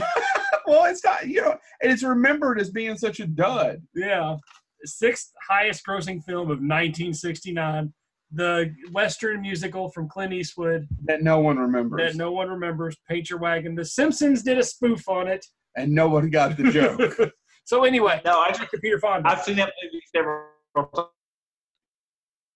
[0.66, 1.28] well, it's not.
[1.28, 3.82] You know, and it's remembered as being such a dud.
[3.94, 4.38] Yeah.
[4.86, 7.94] Sixth highest grossing film of 1969.
[8.32, 13.30] The Western musical from Clint Eastwood That no one remembers, that no one remembers, Paint
[13.30, 13.74] Your Wagon.
[13.74, 15.46] The Simpsons did a spoof on it.
[15.78, 17.32] And no one got the joke.
[17.64, 19.30] so anyway, no, I back to Peter Fonda.
[19.30, 20.48] I've seen that movie several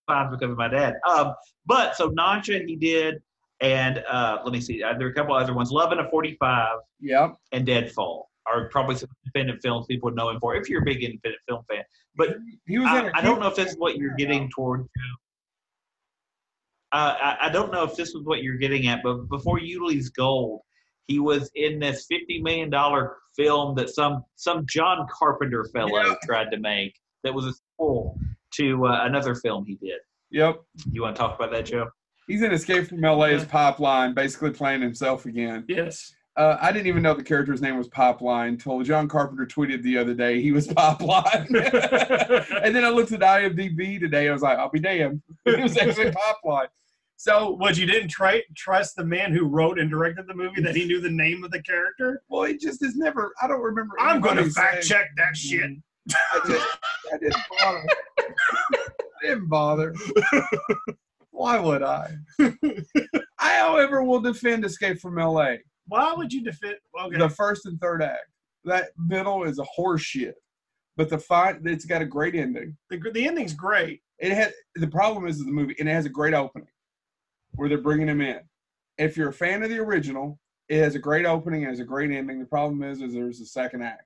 [0.10, 0.96] times because of my dad.
[1.08, 1.34] Um,
[1.66, 3.22] but so Nausea he did,
[3.62, 4.82] and uh, let me see.
[4.82, 5.72] Uh, there are a couple other ones.
[5.72, 7.36] Love in a 45 yep.
[7.52, 10.86] and Deadfall are probably some independent films people would know him for if you're a
[10.86, 11.84] big independent film fan.
[12.16, 14.50] But He was in I, a I don't know if this is what you're getting
[14.50, 14.88] toward.
[16.92, 20.10] Uh, I, I don't know if this was what you're getting at, but before Ulee's
[20.10, 20.62] Gold,
[21.12, 26.16] he was in this fifty million dollar film that some some John Carpenter fellow Yeah.
[26.26, 26.94] tried to make
[27.24, 28.18] that was a sequel
[28.56, 30.00] to uh, another film he did.
[30.32, 30.62] Yep.
[30.92, 31.90] You want to talk about that, Joe?
[32.28, 35.66] He's in Escape from LA as Pipeline, basically playing himself again.
[35.68, 36.14] yes.
[36.38, 39.98] Uh, I didn't even know the character's name was Pipeline until John Carpenter tweeted the
[39.98, 41.46] other day he was Pipeline.
[42.64, 44.30] and then I looked at IMDb today.
[44.30, 45.22] I was like, I'll be damned.
[45.46, 46.68] It was actually Pipeline.
[47.22, 50.76] So, What you didn't try, trust the man who wrote and directed the movie that
[50.76, 52.24] he knew the name of the character?
[52.30, 53.32] well, it just is never.
[53.40, 53.94] I don't remember.
[54.00, 55.36] I'm going to fact saying- check that mm-hmm.
[55.36, 55.72] shit.
[56.10, 56.78] I, just,
[57.14, 57.88] I didn't bother.
[58.18, 59.94] I didn't bother.
[61.30, 62.12] Why would I?
[62.40, 65.58] I, however, will defend Escape from LA.
[65.90, 66.78] Why would you defend?
[67.00, 67.20] Okay.
[67.20, 68.26] The first and third act.
[68.66, 70.34] That middle is a horseshit.
[70.98, 72.76] But the fight, it's got a great ending.
[72.90, 74.02] the, the ending's great.
[74.18, 76.68] It had the problem is the movie, and it has a great opening
[77.54, 78.40] where they're bringing him in.
[78.98, 81.84] If you're a fan of the original, it has a great opening, it has a
[81.86, 82.40] great ending.
[82.40, 84.04] The problem is, is there's a second act,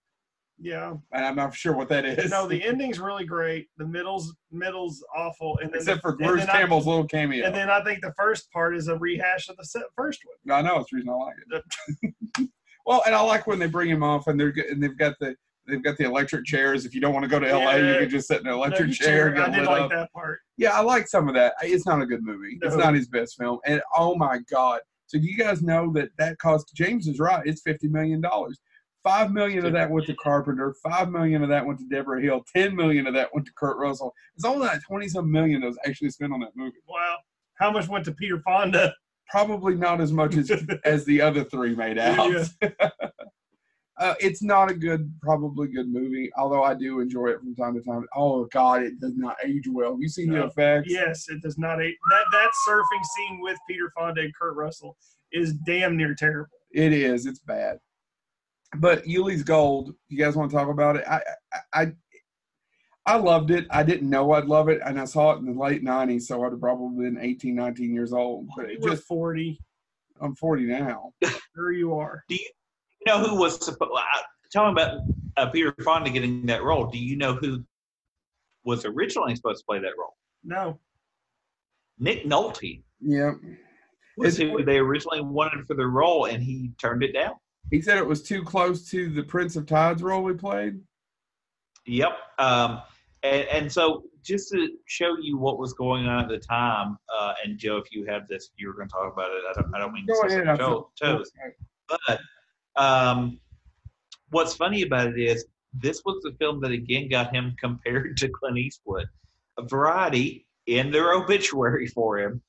[0.59, 0.93] Yeah.
[1.11, 2.31] and I'm not sure what that is.
[2.31, 3.67] No, the ending's really great.
[3.77, 7.45] The middle's middle's awful, and then except the, for Bruce then I- Campbell's little cameo.
[7.45, 10.57] And then I think the first part is a rehash of the first one.
[10.57, 12.49] I know it's the reason I like it.
[12.85, 15.35] well, and I like when they bring him off, and they're and they've got the
[15.67, 16.85] they've got the electric chairs.
[16.85, 18.87] If you don't want to go to LA, you can just sit in an electric
[18.87, 19.27] No, chair.
[19.29, 19.89] and I did like up.
[19.91, 20.39] that part.
[20.57, 21.53] Yeah, I like some of that.
[21.61, 22.57] It's not a good movie.
[22.61, 23.59] It's not his best film.
[23.65, 24.81] And oh my god!
[25.07, 27.45] So you guys know that that cost James is right.
[27.45, 28.59] It's fifty million dollars.
[29.03, 30.73] Five million of that went to Carpenter.
[30.81, 32.43] Five million of that went to Debra Hill.
[32.55, 34.13] Ten million of that went to Kurt Russell.
[34.35, 36.77] It's only that twenty some million that was actually spent on that movie.
[36.87, 37.17] Wow.
[37.59, 38.93] How much went to Peter Fonda?
[39.29, 40.51] Probably not as much as
[40.85, 42.31] as the other three made out.
[42.61, 42.69] Yeah.
[43.97, 46.29] uh, it's not a good, probably good movie.
[46.37, 48.05] Although I do enjoy it from time to time.
[48.15, 49.91] Oh God, it does not age well.
[49.91, 50.91] Have you seen the effects?
[50.91, 51.81] Yes, it does not.
[51.81, 51.95] age.
[52.11, 54.97] That that surfing scene with Peter Fonda and Kurt Russell
[55.31, 56.49] is damn near terrible.
[56.71, 57.25] It is.
[57.25, 57.79] It's bad.
[58.77, 59.93] But Ulee's Gold.
[60.09, 61.05] You guys want to talk about it?
[61.07, 61.21] I,
[61.53, 61.91] I, I,
[63.05, 63.67] I loved it.
[63.69, 66.43] I didn't know I'd love it, and I saw it in the late '90s, so
[66.43, 68.49] I'd have probably been 18, 19 years old.
[68.57, 69.59] But it just, forty.
[70.21, 71.11] I'm 40 now.
[71.55, 72.23] There you are.
[72.29, 72.49] Do you, you
[73.05, 73.91] know who was supposed?
[74.53, 74.99] Talking about
[75.37, 76.85] uh, Peter Fonda getting that role.
[76.87, 77.63] Do you know who
[78.63, 80.15] was originally supposed to play that role?
[80.43, 80.79] No.
[81.99, 83.33] Nick Nolte Yeah.
[84.17, 87.33] was Is- who they originally wanted for the role, and he turned it down.
[87.71, 90.79] He said it was too close to the Prince of Tides role he played.
[91.87, 92.11] Yep.
[92.37, 92.81] Um,
[93.23, 97.33] and, and so just to show you what was going on at the time, uh,
[97.43, 99.41] and Joe, if you have this, you were going to talk about it.
[99.49, 100.47] I don't, I don't mean to Go step ahead.
[100.47, 101.31] on I Joe- feel- toes.
[102.07, 102.19] But
[102.77, 103.39] um,
[104.29, 108.29] what's funny about it is this was the film that again got him compared to
[108.29, 109.07] Clint Eastwood.
[109.57, 112.41] A Variety, in their obituary for him,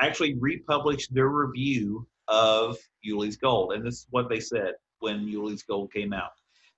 [0.00, 3.72] actually republished their review of Ulee's Gold.
[3.72, 6.30] And this is what they said when Ulee's Gold came out.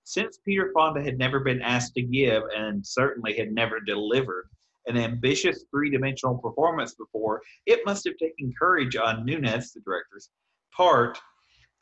[0.05, 4.49] Since Peter Fonda had never been asked to give and certainly had never delivered
[4.87, 10.31] an ambitious three dimensional performance before, it must have taken courage on Nunez, the director's
[10.77, 11.19] part,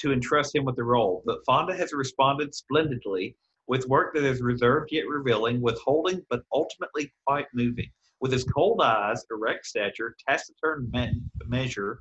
[0.01, 1.22] to entrust him with the role.
[1.24, 3.36] But Fonda has responded splendidly
[3.66, 7.90] with work that is reserved yet revealing, withholding but ultimately quite moving.
[8.20, 12.01] With his cold eyes, erect stature, taciturn me- measure,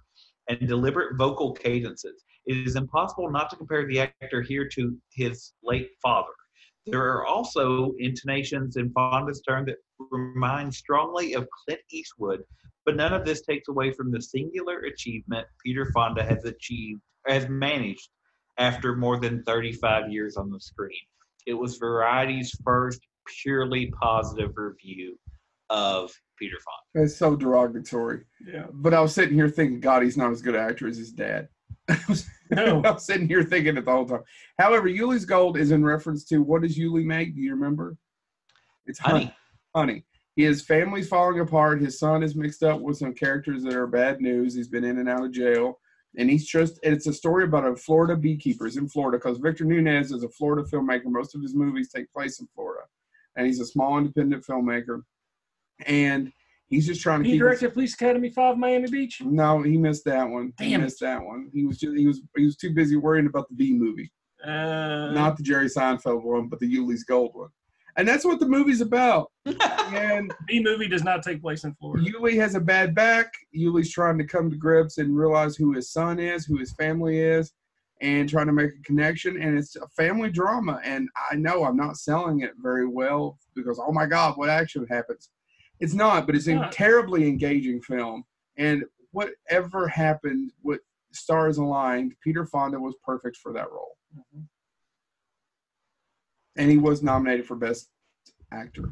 [0.50, 5.54] and deliberate vocal cadences, it is impossible not to compare the actor here to his
[5.64, 6.34] late father.
[6.88, 9.78] There are also intonations in Fonda's turn that
[10.10, 12.44] remind strongly of Clint Eastwood,
[12.86, 17.48] but none of this takes away from the singular achievement Peter Fonda has achieved, has
[17.50, 18.10] managed
[18.58, 20.98] after more than 35 years on the screen.
[21.48, 23.00] It was Variety's first
[23.42, 25.18] purely positive review
[25.70, 27.06] of Peter Fonda.
[27.06, 28.24] It's so derogatory.
[28.46, 28.66] Yeah.
[28.72, 31.12] But I was sitting here thinking, God, he's not as good an actor as his
[31.12, 31.48] dad.
[31.90, 32.82] I was, No.
[32.86, 34.24] I was sitting here thinking it the whole time.
[34.58, 37.36] However, Ulee's Gold is in reference to what does Ulee make?
[37.36, 37.98] Do you remember?
[38.86, 39.34] It's Honey,
[39.76, 40.04] honey.
[40.36, 41.82] His family's falling apart.
[41.82, 44.56] His son is mixed up with some characters that are bad news.
[44.56, 45.80] He's been in and out of jail.
[46.20, 50.12] And he's just, it's a story about a Florida beekeepers in Florida because Victor Nunez
[50.12, 51.06] is a Florida filmmaker.
[51.06, 52.84] Most of his movies take place in Florida.
[53.38, 55.04] And he's a small independent filmmaker.
[55.86, 56.32] And
[56.68, 57.42] he's just trying to He keep.
[57.42, 59.22] his- directed Police Academy Five Miami Beach.
[59.24, 60.52] no, he missed that one.
[60.60, 60.84] he Damn it.
[60.86, 61.50] missed that one.
[61.54, 64.12] He was just, he was he was too busy worrying about the B movie,
[64.44, 67.50] Uh, not the Jerry Seinfeld one, but the Ulee's Gold one.
[67.98, 69.32] And that's what the movie's about.
[69.46, 72.10] and B movie does not take place in Florida.
[72.12, 73.34] Ulee has a bad back.
[73.56, 77.20] Ulee's trying to come to grips and realize who his son is, who his family
[77.20, 77.52] is,
[78.02, 79.42] and trying to make a connection.
[79.42, 80.80] And it's a family drama.
[80.84, 84.86] And I know I'm not selling it very well because, oh my God, what action
[84.90, 85.30] happens?
[85.80, 88.24] It's not, but it's a terribly engaging film.
[88.58, 93.98] And whatever happened, what stars aligned, Peter Fonda was perfect for that role.
[94.16, 94.44] Mhm.
[96.56, 97.90] And he was nominated for Best
[98.52, 98.90] Actor.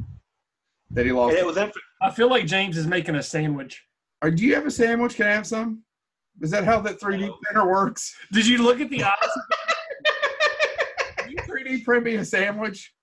[0.91, 1.31] That he lost.
[1.31, 3.83] and it was after I feel like James is making a sandwich.
[4.21, 5.15] Or do you have a sandwich?
[5.15, 5.83] Can I have some?
[6.41, 8.15] Is that how that 3D printer works?
[8.31, 9.13] Did you look at the eyes?
[11.29, 12.93] You 3D print me a sandwich?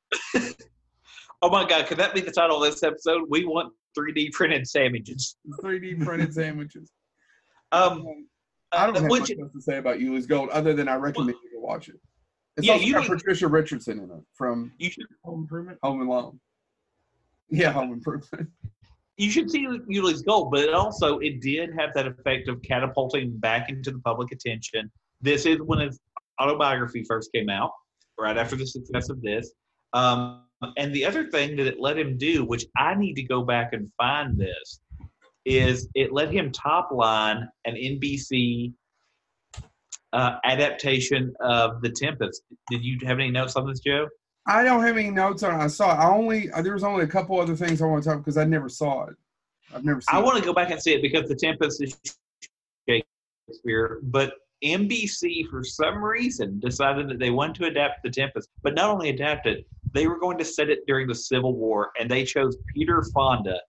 [1.43, 3.25] Oh my God, could that be the title of this episode?
[3.29, 5.37] We want 3D printed sandwiches.
[5.63, 6.91] 3D printed sandwiches.
[7.71, 8.07] Um,
[8.73, 10.95] I don't uh, have which, much else to say about Ulee's Gold other than I
[10.95, 11.97] recommend you to watch it.
[12.57, 15.79] It's Yeah, also got Patricia Richardson in it from you should Home Improvement.
[15.83, 16.41] Home Alone.
[17.51, 18.49] Yeah, Home Improvement.
[19.17, 23.37] you should see Ulee's Gold, but it also it did have that effect of catapulting
[23.39, 24.91] back into the public attention.
[25.21, 25.99] This is when his
[26.41, 27.73] autobiography first came out,
[28.19, 29.53] right after the success of this.
[29.93, 30.43] Um,
[30.77, 33.73] and the other thing that it let him do, which I need to go back
[33.73, 34.81] and find this,
[35.45, 38.73] is it let him top line an NBC
[40.15, 42.43] uh, adaptation of The Tempest.
[42.71, 44.09] Did you have any notes on this, Joe?
[44.47, 45.63] I don't have any notes on it.
[45.63, 45.97] I saw it.
[45.97, 48.37] I only uh, there was only a couple other things I want to talk because
[48.37, 49.17] I never saw it.
[49.75, 51.99] I've never seen I want to go back and see it because The Tempest is
[52.89, 58.75] Shakespeare, but NBC for some reason decided that they wanted to adapt The Tempest, but
[58.75, 62.09] not only adapt it, they were going to set it during the Civil War, and
[62.09, 63.61] they chose Peter Fonda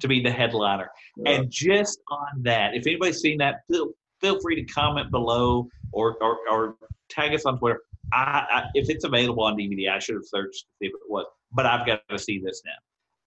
[0.00, 0.90] to be the headliner.
[1.26, 6.16] And just on that, if anybody's seen that, feel, feel free to comment below or,
[6.22, 6.76] or, or
[7.08, 7.80] tag us on Twitter.
[8.12, 11.00] I, I if it's available on DVD, I should have searched to see if it
[11.08, 11.26] was.
[11.52, 12.72] But I've got to see this now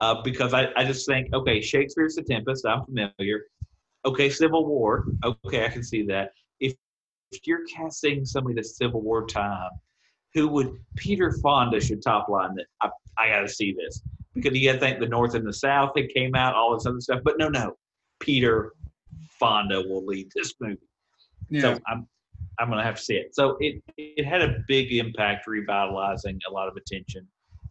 [0.00, 2.66] uh, because I, I just think okay, Shakespeare's The Tempest.
[2.66, 3.44] I'm familiar.
[4.04, 5.06] Okay, Civil War.
[5.24, 6.32] Okay, I can see that.
[6.60, 6.74] If
[7.32, 9.70] if you're casting somebody to Civil War time,
[10.34, 12.66] who would Peter Fonda should top line that?
[12.80, 14.02] I, I got to see this
[14.34, 15.92] because you got to think the North and the South.
[15.96, 17.76] It came out all this other stuff, but no, no,
[18.20, 18.72] Peter
[19.40, 20.78] Fonda will lead this movie.
[21.48, 21.60] Yeah.
[21.60, 22.06] So I'm
[22.58, 23.34] I'm gonna have to see it.
[23.34, 27.26] So it it had a big impact, revitalizing a lot of attention,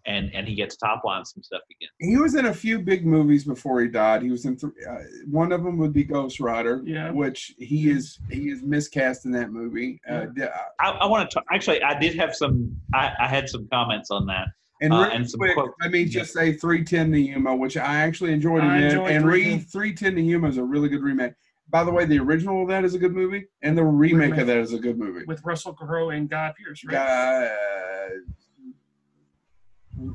[0.06, 1.90] and and he gets top line some stuff again.
[2.00, 4.22] he was in a few big movies before he died.
[4.22, 4.96] He was in th- uh,
[5.30, 7.12] one of them would be Ghost Rider, Yeah.
[7.12, 10.00] which he is he is miscast in that movie.
[10.10, 10.56] Uh, yeah.
[10.80, 14.26] I, I want to actually I did have some I, I had some comments on
[14.28, 14.48] that.
[14.82, 15.74] And Uh, and some quick, quotes.
[15.82, 18.84] I mean, just say 310 to Yuma, which I actually enjoyed him I in.
[18.84, 21.32] enjoyed And read 310 to Yuma is a really good remake.
[21.70, 24.40] By the way, the original of that is a good movie, and the remake, Remake.
[24.42, 25.26] of that is a good movie.
[25.26, 26.94] with Russell Crowe and Guy Pearce, right?
[26.94, 27.52] Guy,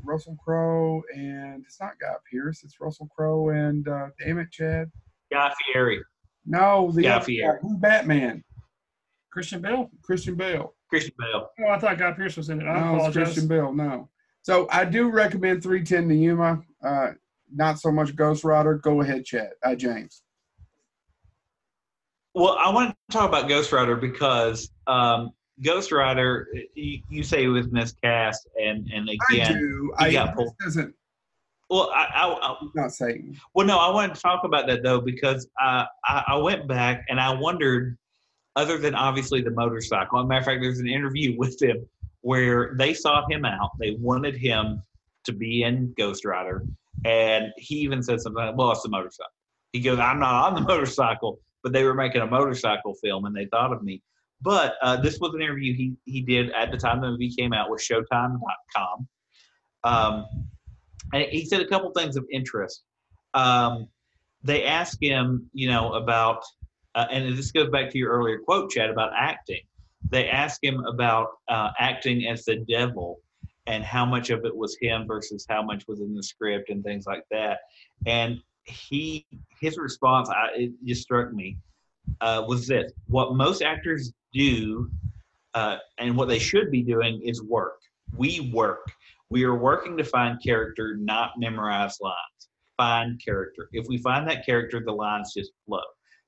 [0.03, 4.91] Russell Crowe, and it's not Guy Pearce, it's Russell Crowe and uh, damn it, Chad.
[5.31, 6.01] Guy Fieri,
[6.45, 7.47] No, the Guy Fieri.
[7.53, 8.43] guy, who's Batman?
[9.31, 9.89] Christian Bale.
[10.03, 10.73] Christian Bale.
[10.89, 11.49] Christian Bale.
[11.61, 12.65] Oh, I thought Guy Pearce was in it.
[12.65, 13.23] I no, it's apologize.
[13.23, 13.73] Christian Bale.
[13.73, 14.09] No.
[14.41, 16.61] So I do recommend 310 to Yuma.
[16.83, 17.11] Uh,
[17.53, 18.75] not so much Ghost Rider.
[18.75, 19.51] Go ahead, Chad.
[19.63, 20.21] Uh, James.
[22.33, 25.31] Well, I want to talk about Ghost Rider because um,
[25.61, 29.93] Ghost Rider, you, you say it was miscast, and and I again, do.
[29.99, 30.55] he I got pulled.
[30.63, 30.95] doesn't
[31.71, 33.39] well, I, I, I not Satan.
[33.55, 37.05] Well, no, I wanted to talk about that though because uh, I, I went back
[37.07, 37.97] and I wondered,
[38.57, 40.19] other than obviously the motorcycle.
[40.19, 41.87] As a matter of fact, there's an interview with him
[42.19, 43.71] where they sought him out.
[43.79, 44.83] They wanted him
[45.23, 46.65] to be in Ghost Rider,
[47.05, 48.45] and he even said something.
[48.47, 49.31] like, Well, it's the motorcycle.
[49.71, 53.35] He goes, "I'm not on the motorcycle," but they were making a motorcycle film, and
[53.35, 54.01] they thought of me.
[54.41, 57.53] But uh, this was an interview he he did at the time the movie came
[57.53, 59.07] out with Showtime.com.
[59.83, 60.25] Um,
[61.13, 62.83] and he said a couple things of interest.
[63.33, 63.87] Um,
[64.43, 66.43] they asked him, you know, about,
[66.95, 69.61] uh, and this goes back to your earlier quote, Chad, about acting.
[70.09, 73.19] They asked him about uh, acting as the devil
[73.67, 76.83] and how much of it was him versus how much was in the script and
[76.83, 77.59] things like that.
[78.07, 79.25] And he,
[79.59, 81.57] his response, I, it just struck me,
[82.21, 84.89] uh, was this: what most actors do,
[85.53, 87.79] uh, and what they should be doing, is work.
[88.15, 88.91] We work.
[89.29, 92.49] We are working to find character, not memorize lines.
[92.77, 93.69] Find character.
[93.71, 95.79] If we find that character, the lines just flow.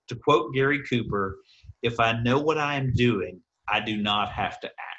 [0.08, 1.38] To quote Gary Cooper,
[1.82, 4.93] if I know what I am doing, I do not have to act.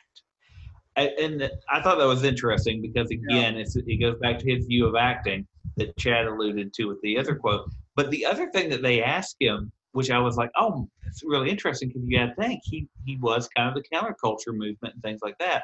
[0.96, 4.86] And, I thought that was interesting because, again, it's, it goes back to his view
[4.86, 5.46] of acting
[5.76, 7.68] that Chad alluded to with the other quote.
[7.96, 11.50] But the other thing that they asked him, which I was like, oh, it's really
[11.50, 15.02] interesting because you got to think he, he was kind of the counterculture movement and
[15.02, 15.62] things like that.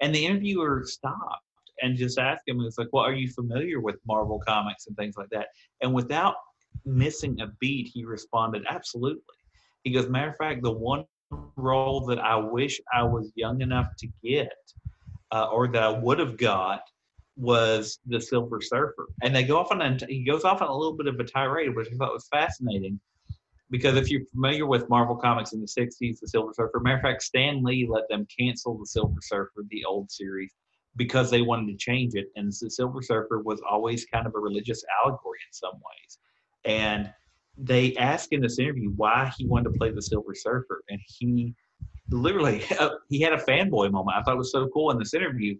[0.00, 1.44] And the interviewer stopped
[1.82, 5.16] and just asked him, it's like, well, are you familiar with Marvel comics and things
[5.16, 5.48] like that?
[5.82, 6.36] And without
[6.84, 9.22] missing a beat, he responded, absolutely.
[9.82, 11.04] He goes, matter of fact, the one
[11.56, 14.52] role that I wish I was young enough to get
[15.32, 16.82] uh, or that I would have got
[17.36, 19.08] was the Silver Surfer.
[19.22, 21.24] And they go off on a, he goes off on a little bit of a
[21.24, 23.00] tirade, which I thought was fascinating.
[23.70, 27.02] Because if you're familiar with Marvel Comics in the 60s, the Silver Surfer, matter of
[27.02, 30.52] fact, Stan Lee let them cancel the Silver Surfer, the old series,
[30.96, 32.26] because they wanted to change it.
[32.36, 36.18] And the Silver Surfer was always kind of a religious allegory in some ways.
[36.64, 37.12] And
[37.56, 41.54] they asked in this interview why he wanted to play the Silver Surfer, and he
[42.10, 42.64] literally
[43.08, 44.16] he had a fanboy moment.
[44.16, 45.56] I thought it was so cool in this interview.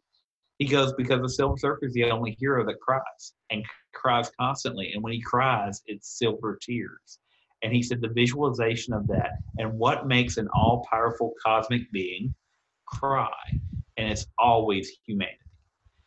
[0.59, 4.93] He goes because the Silver Surfer is the only hero that cries and cries constantly,
[4.93, 7.19] and when he cries, it's silver tears.
[7.63, 12.35] And he said the visualization of that and what makes an all-powerful cosmic being
[12.87, 13.31] cry,
[13.97, 15.39] and it's always humanity.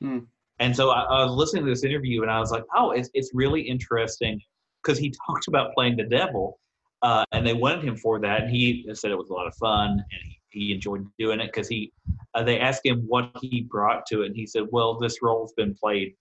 [0.01, 0.19] Hmm.
[0.59, 3.09] And so I, I was listening to this interview, and I was like, oh, it's
[3.13, 4.39] it's really interesting
[4.87, 6.59] because he talked about playing the devil,
[7.01, 9.55] uh, and they wanted him for that, and he said it was a lot of
[9.55, 11.91] fun, and he, he enjoyed doing it because he.
[12.33, 15.53] Uh, they asked him what he brought to it, and he said, "Well, this role's
[15.53, 16.15] been played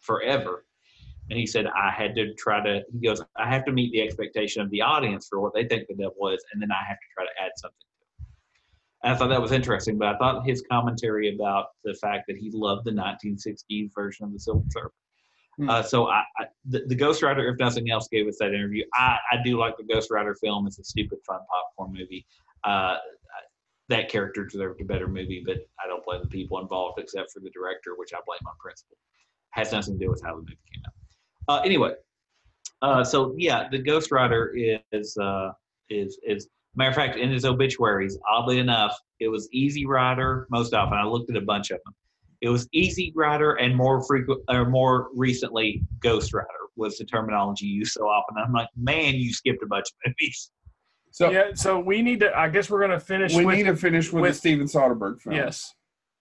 [0.00, 0.64] forever,"
[1.28, 4.02] and he said, "I had to try to." He goes, "I have to meet the
[4.02, 6.96] expectation of the audience for what they think the devil is, and then I have
[6.96, 7.78] to try to add something."
[9.02, 12.36] And I thought that was interesting, but I thought his commentary about the fact that
[12.36, 14.92] he loved the 1960s version of the Silver Surfer.
[15.56, 15.70] Hmm.
[15.70, 18.84] Uh, so I, I the, the Ghost Rider, if nothing else, gave us that interview.
[18.94, 20.66] I, I do like the Ghost Rider film.
[20.66, 22.26] It's a stupid, fun popcorn movie.
[22.64, 22.96] Uh,
[23.88, 27.40] that character deserved a better movie, but I don't blame the people involved except for
[27.40, 28.96] the director, which I blame on principle.
[29.50, 30.94] Has nothing to do with how the movie came out.
[31.46, 31.92] Uh, anyway,
[32.80, 34.54] uh, so yeah, the Ghost Rider
[34.90, 35.52] is uh,
[35.90, 40.74] is is Matter of fact, in his obituaries, oddly enough, it was Easy Rider most
[40.74, 40.98] often.
[40.98, 41.94] I looked at a bunch of them.
[42.44, 46.46] It was Easy Rider and more frequent or uh, more recently Ghost Rider
[46.76, 48.36] was the terminology used so often.
[48.36, 50.50] I'm like, man, you skipped a bunch of movies.
[51.10, 52.36] So yeah, so we need to.
[52.36, 53.32] I guess we're gonna finish.
[53.34, 55.36] we with, need to finish with, with- the Steven Soderbergh film.
[55.36, 55.72] Yes,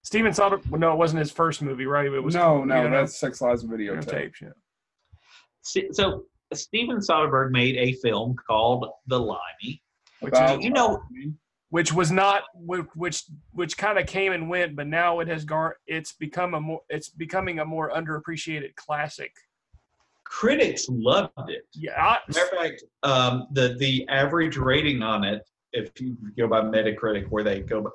[0.04, 0.80] Steven Soderbergh.
[0.80, 2.06] No, it wasn't his first movie, right?
[2.06, 4.08] It was no, no, you know, that's Sex Lies and Videotape.
[4.08, 4.40] tapes.
[4.42, 4.50] Yeah.
[5.64, 6.24] Si- So
[6.54, 9.82] Steven Soderbergh made a film called The Limey.
[10.22, 11.02] Which About- is, you know-
[11.74, 15.44] which was not whi- which which kind of came and went, but now it has
[15.44, 15.78] gar.
[15.88, 16.82] It's become a more.
[16.88, 19.34] It's becoming a more underappreciated classic.
[20.24, 21.64] Critics loved it.
[21.74, 25.42] Yeah, I, Matter of fact, um, the the average rating on it,
[25.72, 27.90] if you go by Metacritic, where they go, by,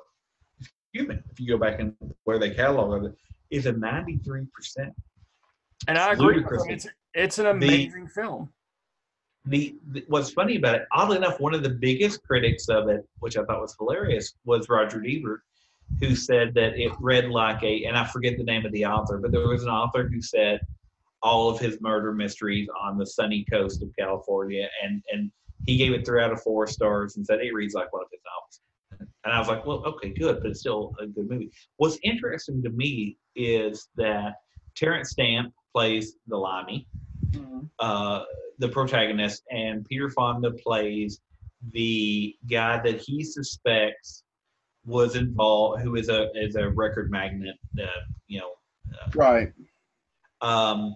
[0.59, 1.93] excuse me, if you go back and
[2.25, 3.15] where they catalog it,
[3.49, 4.93] is a ninety three percent.
[5.87, 6.43] and I agree.
[6.67, 8.51] It's it's an amazing film.
[9.45, 13.07] The, the what's funny about it, oddly enough, one of the biggest critics of it,
[13.19, 15.41] which I thought was hilarious, was Roger Ebert,
[15.99, 19.17] who said that it read like a, and I forget the name of the author,
[19.17, 20.59] but there was an author who said
[21.21, 25.31] all of his murder mysteries on the sunny coast of California, and and
[25.65, 28.07] he gave it three out of four stars and said it reads like one of
[28.11, 28.61] his novels.
[29.25, 31.51] And I was like, well, okay, good, but it's still a good movie.
[31.77, 34.35] What's interesting to me is that
[34.75, 36.87] Terence Stamp plays the Limey
[37.79, 38.23] uh,
[38.59, 41.19] the protagonist, and Peter Fonda plays
[41.71, 44.23] the guy that he suspects
[44.85, 47.85] was involved, who is a is a record magnate, uh,
[48.27, 48.51] you know,
[49.15, 49.51] Right.
[50.41, 50.95] um,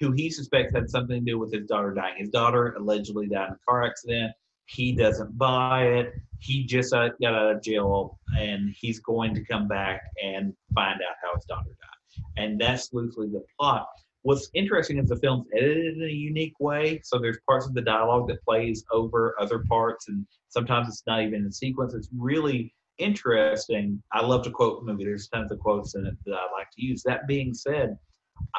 [0.00, 2.14] who he suspects had something to do with his daughter dying.
[2.18, 4.32] His daughter allegedly died in a car accident.
[4.66, 6.12] He doesn't buy it.
[6.40, 11.00] He just uh, got out of jail, and he's going to come back and find
[11.00, 12.24] out how his daughter died.
[12.36, 13.88] And that's loosely the plot.
[14.28, 17.00] What's interesting is the film's edited in a unique way.
[17.02, 21.22] So there's parts of the dialogue that plays over other parts, and sometimes it's not
[21.22, 21.94] even in sequence.
[21.94, 24.02] It's really interesting.
[24.12, 25.06] I love to quote the movie.
[25.06, 27.02] There's tons of quotes in it that I like to use.
[27.04, 27.96] That being said,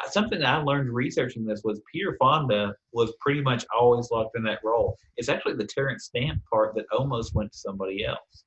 [0.10, 4.42] something that I learned researching this was Peter Fonda was pretty much always locked in
[4.46, 4.98] that role.
[5.18, 8.44] It's actually the Terence Stamp part that almost went to somebody else.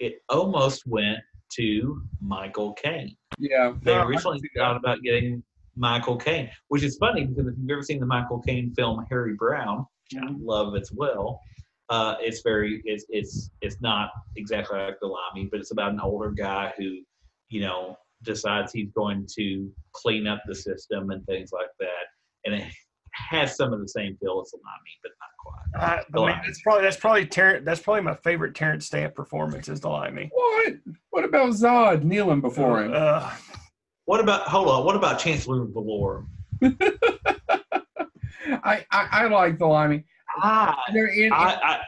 [0.00, 1.20] It almost went
[1.52, 3.16] to Michael Caine.
[3.38, 3.74] Yeah.
[3.82, 5.44] They originally thought about getting
[5.76, 9.34] Michael Caine, which is funny because if you've ever seen the Michael Caine film Harry
[9.34, 11.40] Brown, which I love as well,
[11.90, 16.00] uh, it's very it's it's it's not exactly like the Limey, but it's about an
[16.00, 16.98] older guy who,
[17.48, 22.06] you know, decides he's going to clean up the system and things like that,
[22.44, 22.72] and it
[23.12, 25.62] has some of the same feel as the Limey, but not quite.
[25.76, 29.68] I, I mean, that's probably that's probably Terence, that's probably my favorite Terence Stamp performance
[29.68, 30.30] is the Limey.
[30.32, 30.74] What?
[31.10, 32.92] What about Zod kneeling before him?
[32.94, 33.30] Uh,
[34.06, 34.84] What about hold on?
[34.84, 36.24] What about Chancellor Valor?
[38.62, 40.04] I, I I like the Limey.
[40.36, 41.80] Ah, I, They're in, I, I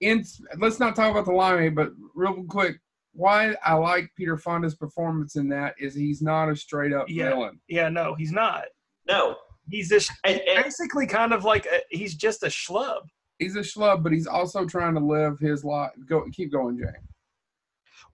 [0.00, 0.24] in
[0.58, 2.76] let's not talk about the Limey, but real quick,
[3.12, 7.30] why I like Peter Fonda's performance in that is he's not a straight up Yeah.
[7.30, 7.60] villain.
[7.68, 8.64] yeah, no, he's not.
[9.08, 9.36] no.
[9.68, 13.00] He's just And, and, basically kind of like a, he's just a schlub.
[13.40, 15.90] He's a schlub, but he's also trying to live his life.
[16.08, 16.84] Go, keep going, Jay.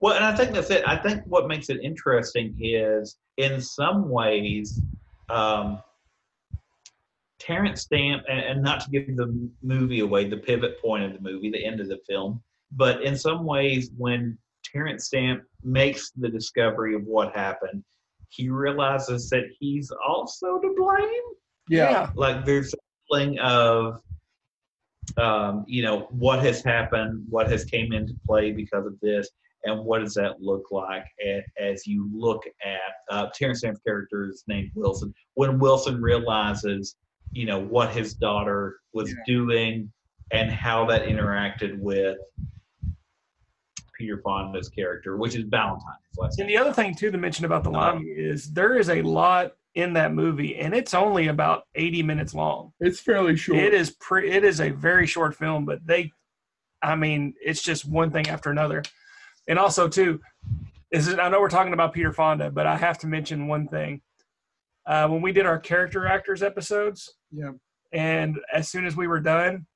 [0.03, 0.83] Well, and I think that's it.
[0.85, 4.83] I think what makes it interesting is, in some ways,
[5.31, 5.81] um,
[7.39, 11.21] Terence Stamp, and, and not to give the movie away, the pivot point of the
[11.21, 12.43] movie, the end of the film,
[12.73, 17.85] but in some ways, when Terence Stamp makes the discovery of what happened,
[18.29, 21.23] he realizes that he's also to blame.
[21.69, 22.11] Yeah.
[22.17, 24.01] Like there's a feeling of,
[25.17, 29.29] um, you know, what has happened, what has came into play because of this,
[29.65, 32.81] and what does that look like a- as you look at
[33.11, 35.15] uh, Terence Stamp's character is named Wilson.
[35.35, 36.97] When Wilson realizes,
[37.31, 39.17] you know, what his daughter was Yeah.
[39.27, 39.93] doing
[40.33, 42.19] and how that interacted with
[43.97, 45.95] Peter Fonda's character, which is Valentine.
[46.19, 46.47] And name.
[46.49, 49.93] the other thing too to mention about the Limey is there is a lot in
[49.95, 52.73] that movie, and it's only about eighty minutes long.
[52.81, 53.59] It's fairly short.
[53.59, 56.11] It is pre- It is a very short film, but they,
[56.83, 58.83] I mean, it's just one thing after another.
[59.49, 60.21] And also too,
[60.91, 63.67] is it, I know we're talking about Peter Fonda, but I have to mention one
[63.69, 64.03] thing.
[64.87, 67.53] Uh, when we did our character actors episodes, Yeah.
[67.93, 69.67] and as soon as we were done,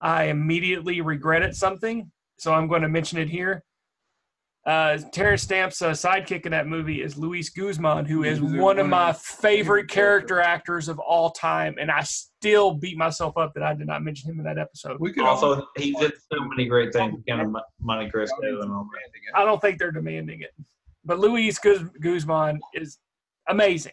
[0.00, 2.10] I immediately regretted something.
[2.38, 3.62] So I'm going to mention it here.
[4.66, 8.80] Uh, Terence Stamp's uh, sidekick in that movie is Luis Guzman, who is He's one
[8.80, 10.06] of my favorite character
[10.36, 14.02] character actors of all time, and I still beat myself up that I did not
[14.02, 14.98] mention him in that episode.
[14.98, 18.88] We could Also, he did so many great things, kind of Monte Cristo and all
[18.92, 19.40] that.
[19.40, 20.52] I don't think they're demanding it,
[21.04, 22.98] but Luis Guz- Guzman is
[23.48, 23.92] amazing.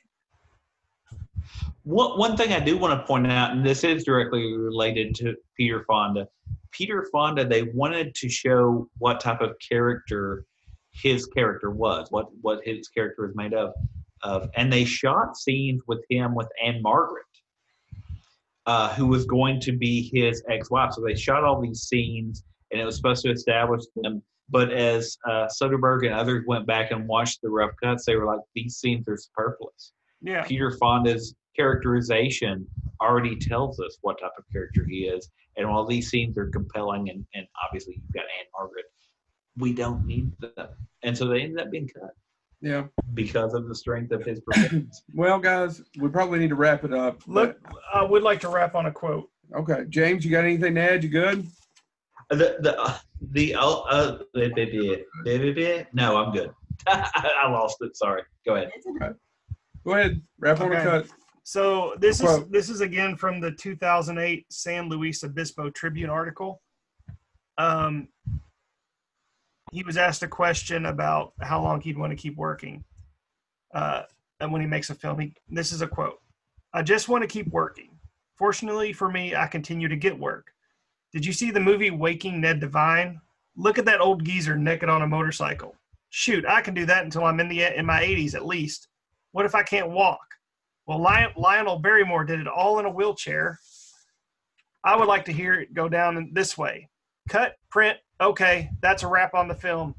[1.83, 5.35] One, one thing I do want to point out, and this is directly related to
[5.55, 6.27] Peter Fonda.
[6.71, 10.45] Peter Fonda, they wanted to show what type of character
[10.93, 13.73] his character was, what what his character was made of,
[14.21, 17.25] of, and they shot scenes with him with Ann-Margret,
[18.65, 20.93] uh, who was going to be his ex-wife.
[20.93, 24.21] So they shot all these scenes, and it was supposed to establish them.
[24.49, 28.25] But as uh, Soderbergh and others went back and watched the rough cuts, they were
[28.25, 30.43] like, "These scenes are superfluous." Yeah.
[30.43, 32.65] Peter Fonda's characterization
[33.01, 35.29] already tells us what type of character he is.
[35.57, 38.85] And while these scenes are compelling, and, and obviously you've got Ann-Margret,
[39.57, 40.69] we don't need them.
[41.03, 42.11] And so they ended up being cut
[42.61, 42.85] Yeah.
[43.13, 45.03] because of the strength of his performance.
[45.13, 47.21] Well, guys, we probably need to wrap it up.
[47.27, 47.57] Look,
[47.93, 49.29] I would like to wrap on a quote.
[49.55, 51.03] Okay, James, you got anything to add?
[51.03, 51.47] You good?
[52.29, 52.97] the the uh,
[53.31, 56.51] the uh, uh, the- the- the- the- no, I'm good.
[56.87, 57.95] I lost it.
[57.95, 58.23] Sorry.
[58.45, 58.71] Go ahead.
[58.95, 59.13] Okay.
[59.85, 60.21] Go ahead.
[60.39, 60.83] Wrap on a Okay.
[60.83, 61.07] cut.
[61.43, 62.51] So this is Quote.
[62.51, 66.61] this is again from the 2008 San Luis Obispo Tribune article.
[67.57, 68.07] Um,
[69.73, 72.83] he was asked a question about how long he'd want to keep working,
[73.73, 74.03] uh,
[74.39, 76.19] and when he makes a film, he, this is a quote:
[76.73, 77.89] "I just want to keep working.
[78.37, 80.51] Fortunately for me, I continue to get work.
[81.11, 83.19] Did you see the movie Waking Ned Devine?
[83.55, 85.75] Look at that old geezer naked on a motorcycle.
[86.09, 88.87] Shoot, I can do that until I'm in the in my 80s at least.
[89.31, 90.19] What if I can't walk?
[90.85, 93.59] Well, Lion, Lionel Barrymore did it all in a wheelchair.
[94.83, 96.89] I would like to hear it go down this way.
[97.29, 99.95] Cut, print, okay, that's a wrap on the film.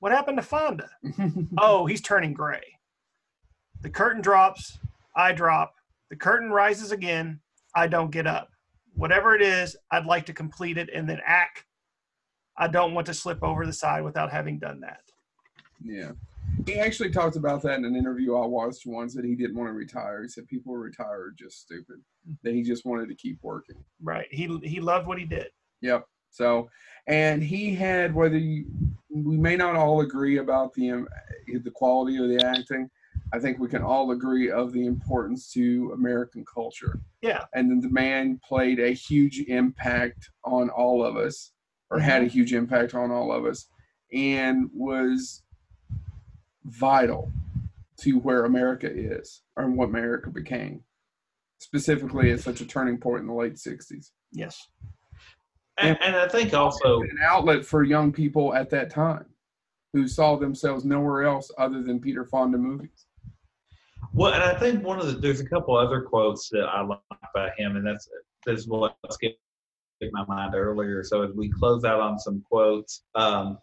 [0.00, 0.88] What happened to Fonda?
[1.58, 2.62] Oh, he's turning gray.
[3.82, 4.78] The curtain drops,
[5.16, 5.74] I drop.
[6.10, 7.40] The curtain rises again,
[7.74, 8.50] I don't get up.
[8.94, 11.64] Whatever it is, I'd like to complete it and then act.
[12.56, 15.02] I don't want to slip over the side without having done that.
[15.82, 16.12] Yeah.
[16.66, 19.68] He actually talked about that in an interview I watched once that he didn't want
[19.68, 20.22] to retire.
[20.22, 22.00] He said people who retire are just stupid.
[22.42, 23.76] That he just wanted to keep working.
[24.02, 24.26] Right.
[24.30, 25.48] He he loved what he did.
[25.82, 26.04] Yep.
[26.30, 26.68] So,
[27.06, 28.66] and he had whether you,
[29.10, 31.08] we may not all agree about the um,
[31.46, 32.88] the quality of the acting.
[33.32, 36.98] I think we can all agree of the importance to American culture.
[37.20, 37.44] Yeah.
[37.54, 41.52] And then the man played a huge impact on all of us,
[41.90, 43.66] or had a huge impact on all of us,
[44.12, 45.42] and was
[46.64, 47.30] vital
[47.98, 50.84] to where America is or what America became,
[51.58, 54.10] specifically at such a turning point in the late '60s.
[54.32, 54.68] Yes.
[55.80, 59.26] And, and I think also, an outlet for young people at that time
[59.92, 63.06] who saw themselves nowhere else other than Peter Fonda movies.
[64.12, 67.00] well, and I think one of the there's a couple other quotes that I like
[67.34, 68.08] by him, and that's
[68.44, 69.38] this is what skipped
[70.12, 71.02] my mind earlier.
[71.02, 73.58] So as we close out on some quotes, um,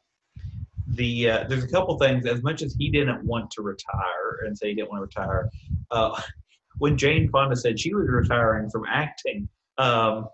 [0.87, 2.25] the uh, there's a couple things.
[2.25, 5.49] As much as he didn't want to retire and say he didn't want to retire,
[5.91, 6.19] uh,
[6.77, 9.47] when Jane Fonda said she was retiring from acting,
[9.77, 10.27] um,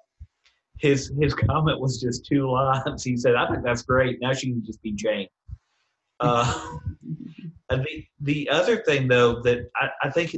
[0.81, 3.03] his his comment was just two lines.
[3.03, 4.19] He said, "I think that's great.
[4.21, 5.27] Now she can just be Jane."
[6.23, 10.35] Uh, the the other thing, though, that I, I think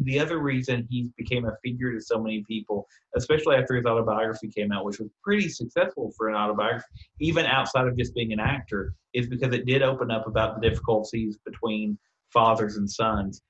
[0.00, 2.86] the other reason he became a figure to so many people,
[3.16, 6.86] especially after his autobiography came out, which was pretty successful for an autobiography,
[7.20, 10.68] even outside of just being an actor, is because it did open up about the
[10.68, 11.98] difficulties between
[12.32, 13.42] fathers and sons.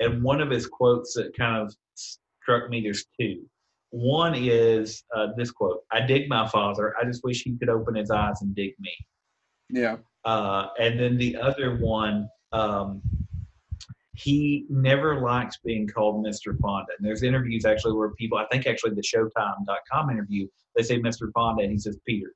[0.00, 3.42] And one of his quotes that kind of struck me, there's two.
[3.90, 6.94] One is uh, this quote I dig my father.
[7.00, 8.92] I just wish he could open his eyes and dig me.
[9.70, 9.96] Yeah.
[10.24, 13.00] Uh, and then the other one, um,
[14.14, 16.58] he never likes being called Mr.
[16.58, 16.92] Fonda.
[16.98, 21.30] And there's interviews actually where people, I think actually the Showtime.com interview, they say Mr.
[21.32, 22.34] Fonda and he says Peter.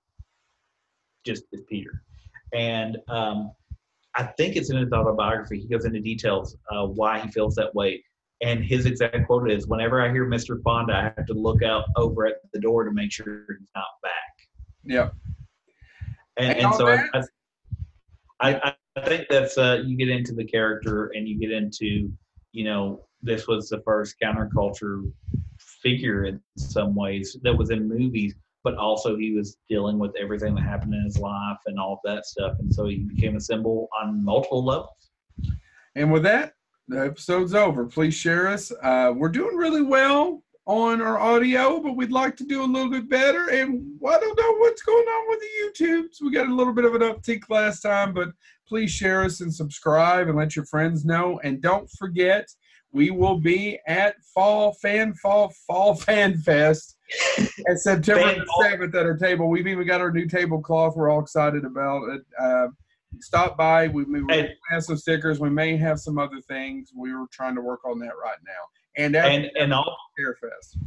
[1.26, 2.02] Just as Peter.
[2.54, 3.52] And um,
[4.14, 5.60] I think it's in his autobiography.
[5.60, 8.04] He goes into details uh, why he feels that way.
[8.43, 10.60] And his exact quote is Whenever I hear Mr.
[10.62, 13.85] Fonda, I have to look out over at the door to make sure he's not
[14.02, 14.12] back.
[14.85, 15.14] Yep.
[16.36, 17.06] And, And so I,
[18.40, 22.10] I, I, I think that's uh, you get into the character and you get into,
[22.52, 25.10] you know, this was the first counterculture
[25.82, 30.55] figure in some ways that was in movies, but also he was dealing with everything
[30.55, 32.56] that happened in his life and all of that stuff.
[32.59, 35.10] And so he became a symbol on multiple levels.
[35.94, 36.55] And with that,
[36.88, 37.86] the episode's over.
[37.86, 38.72] Please share us.
[38.82, 42.90] Uh, we're doing really well on our audio, but we'd like to do a little
[42.90, 43.48] bit better.
[43.48, 46.22] And I don't know what's going on with the YouTubes.
[46.22, 48.30] We got a little bit of an uptick last time, but
[48.68, 51.40] please share us and subscribe and let your friends know.
[51.42, 52.48] And don't forget,
[52.92, 56.96] we will be at Fall Fan Fall Fall Fan Fest
[57.68, 59.48] at September 7th at our table.
[59.48, 62.22] We've even got our new tablecloth we're all excited about it.
[62.38, 62.68] Uh,
[63.20, 63.89] stop by.
[63.89, 65.40] We, we And- have some stickers.
[65.40, 66.90] We may have some other things.
[66.97, 69.02] We were trying to work on that right now.
[69.02, 70.78] And at And and all Fair Fest.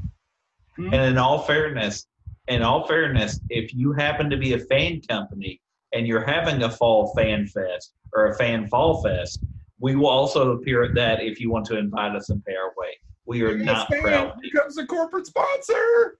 [0.75, 0.93] Hmm?
[0.93, 2.05] and in all fairness,
[2.47, 5.61] in all fairness, if you happen to be a fan company
[5.93, 9.39] and you're having a fall fan fest or a fan fall fest,
[9.79, 12.73] we will also appear at that if you want to invite us and pay our
[12.77, 12.89] way.
[13.25, 14.41] We are Yes, not fan proud.
[14.41, 16.19] becomes a corporate sponsor.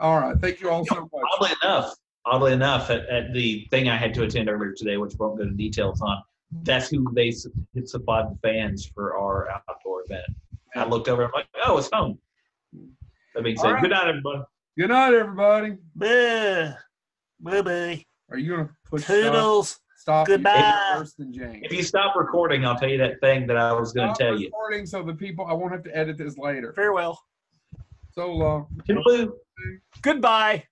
[0.00, 0.36] All right.
[0.40, 1.22] Thank you all so much.
[1.34, 1.92] Oddly enough,
[2.30, 5.38] oddly enough, at, at the thing I had to attend earlier today, which we won't
[5.38, 6.22] go into details on,
[6.62, 7.52] that's who they su-
[7.84, 10.24] supplied the fans for our outdoor event.
[10.74, 12.18] I looked over and I'm like, oh, it's home.
[13.34, 13.82] That being All said, right.
[13.82, 14.42] good night, everybody.
[14.76, 15.76] Good night, everybody.
[15.94, 16.74] Bye.
[17.40, 18.04] Bye bye.
[18.30, 19.16] Are you gonna push stop?
[19.16, 19.80] Toodles.
[19.96, 20.26] Stop.
[20.26, 20.94] Goodbye.
[20.96, 24.14] Worse than If you stop recording, I'll tell you that thing that I was going
[24.14, 24.46] to tell you.
[24.46, 26.72] recording so the people I won't have to edit this later.
[26.72, 27.20] Farewell.
[28.12, 28.68] So long.
[28.88, 29.32] Toodaloo.
[30.00, 30.64] Goodbye.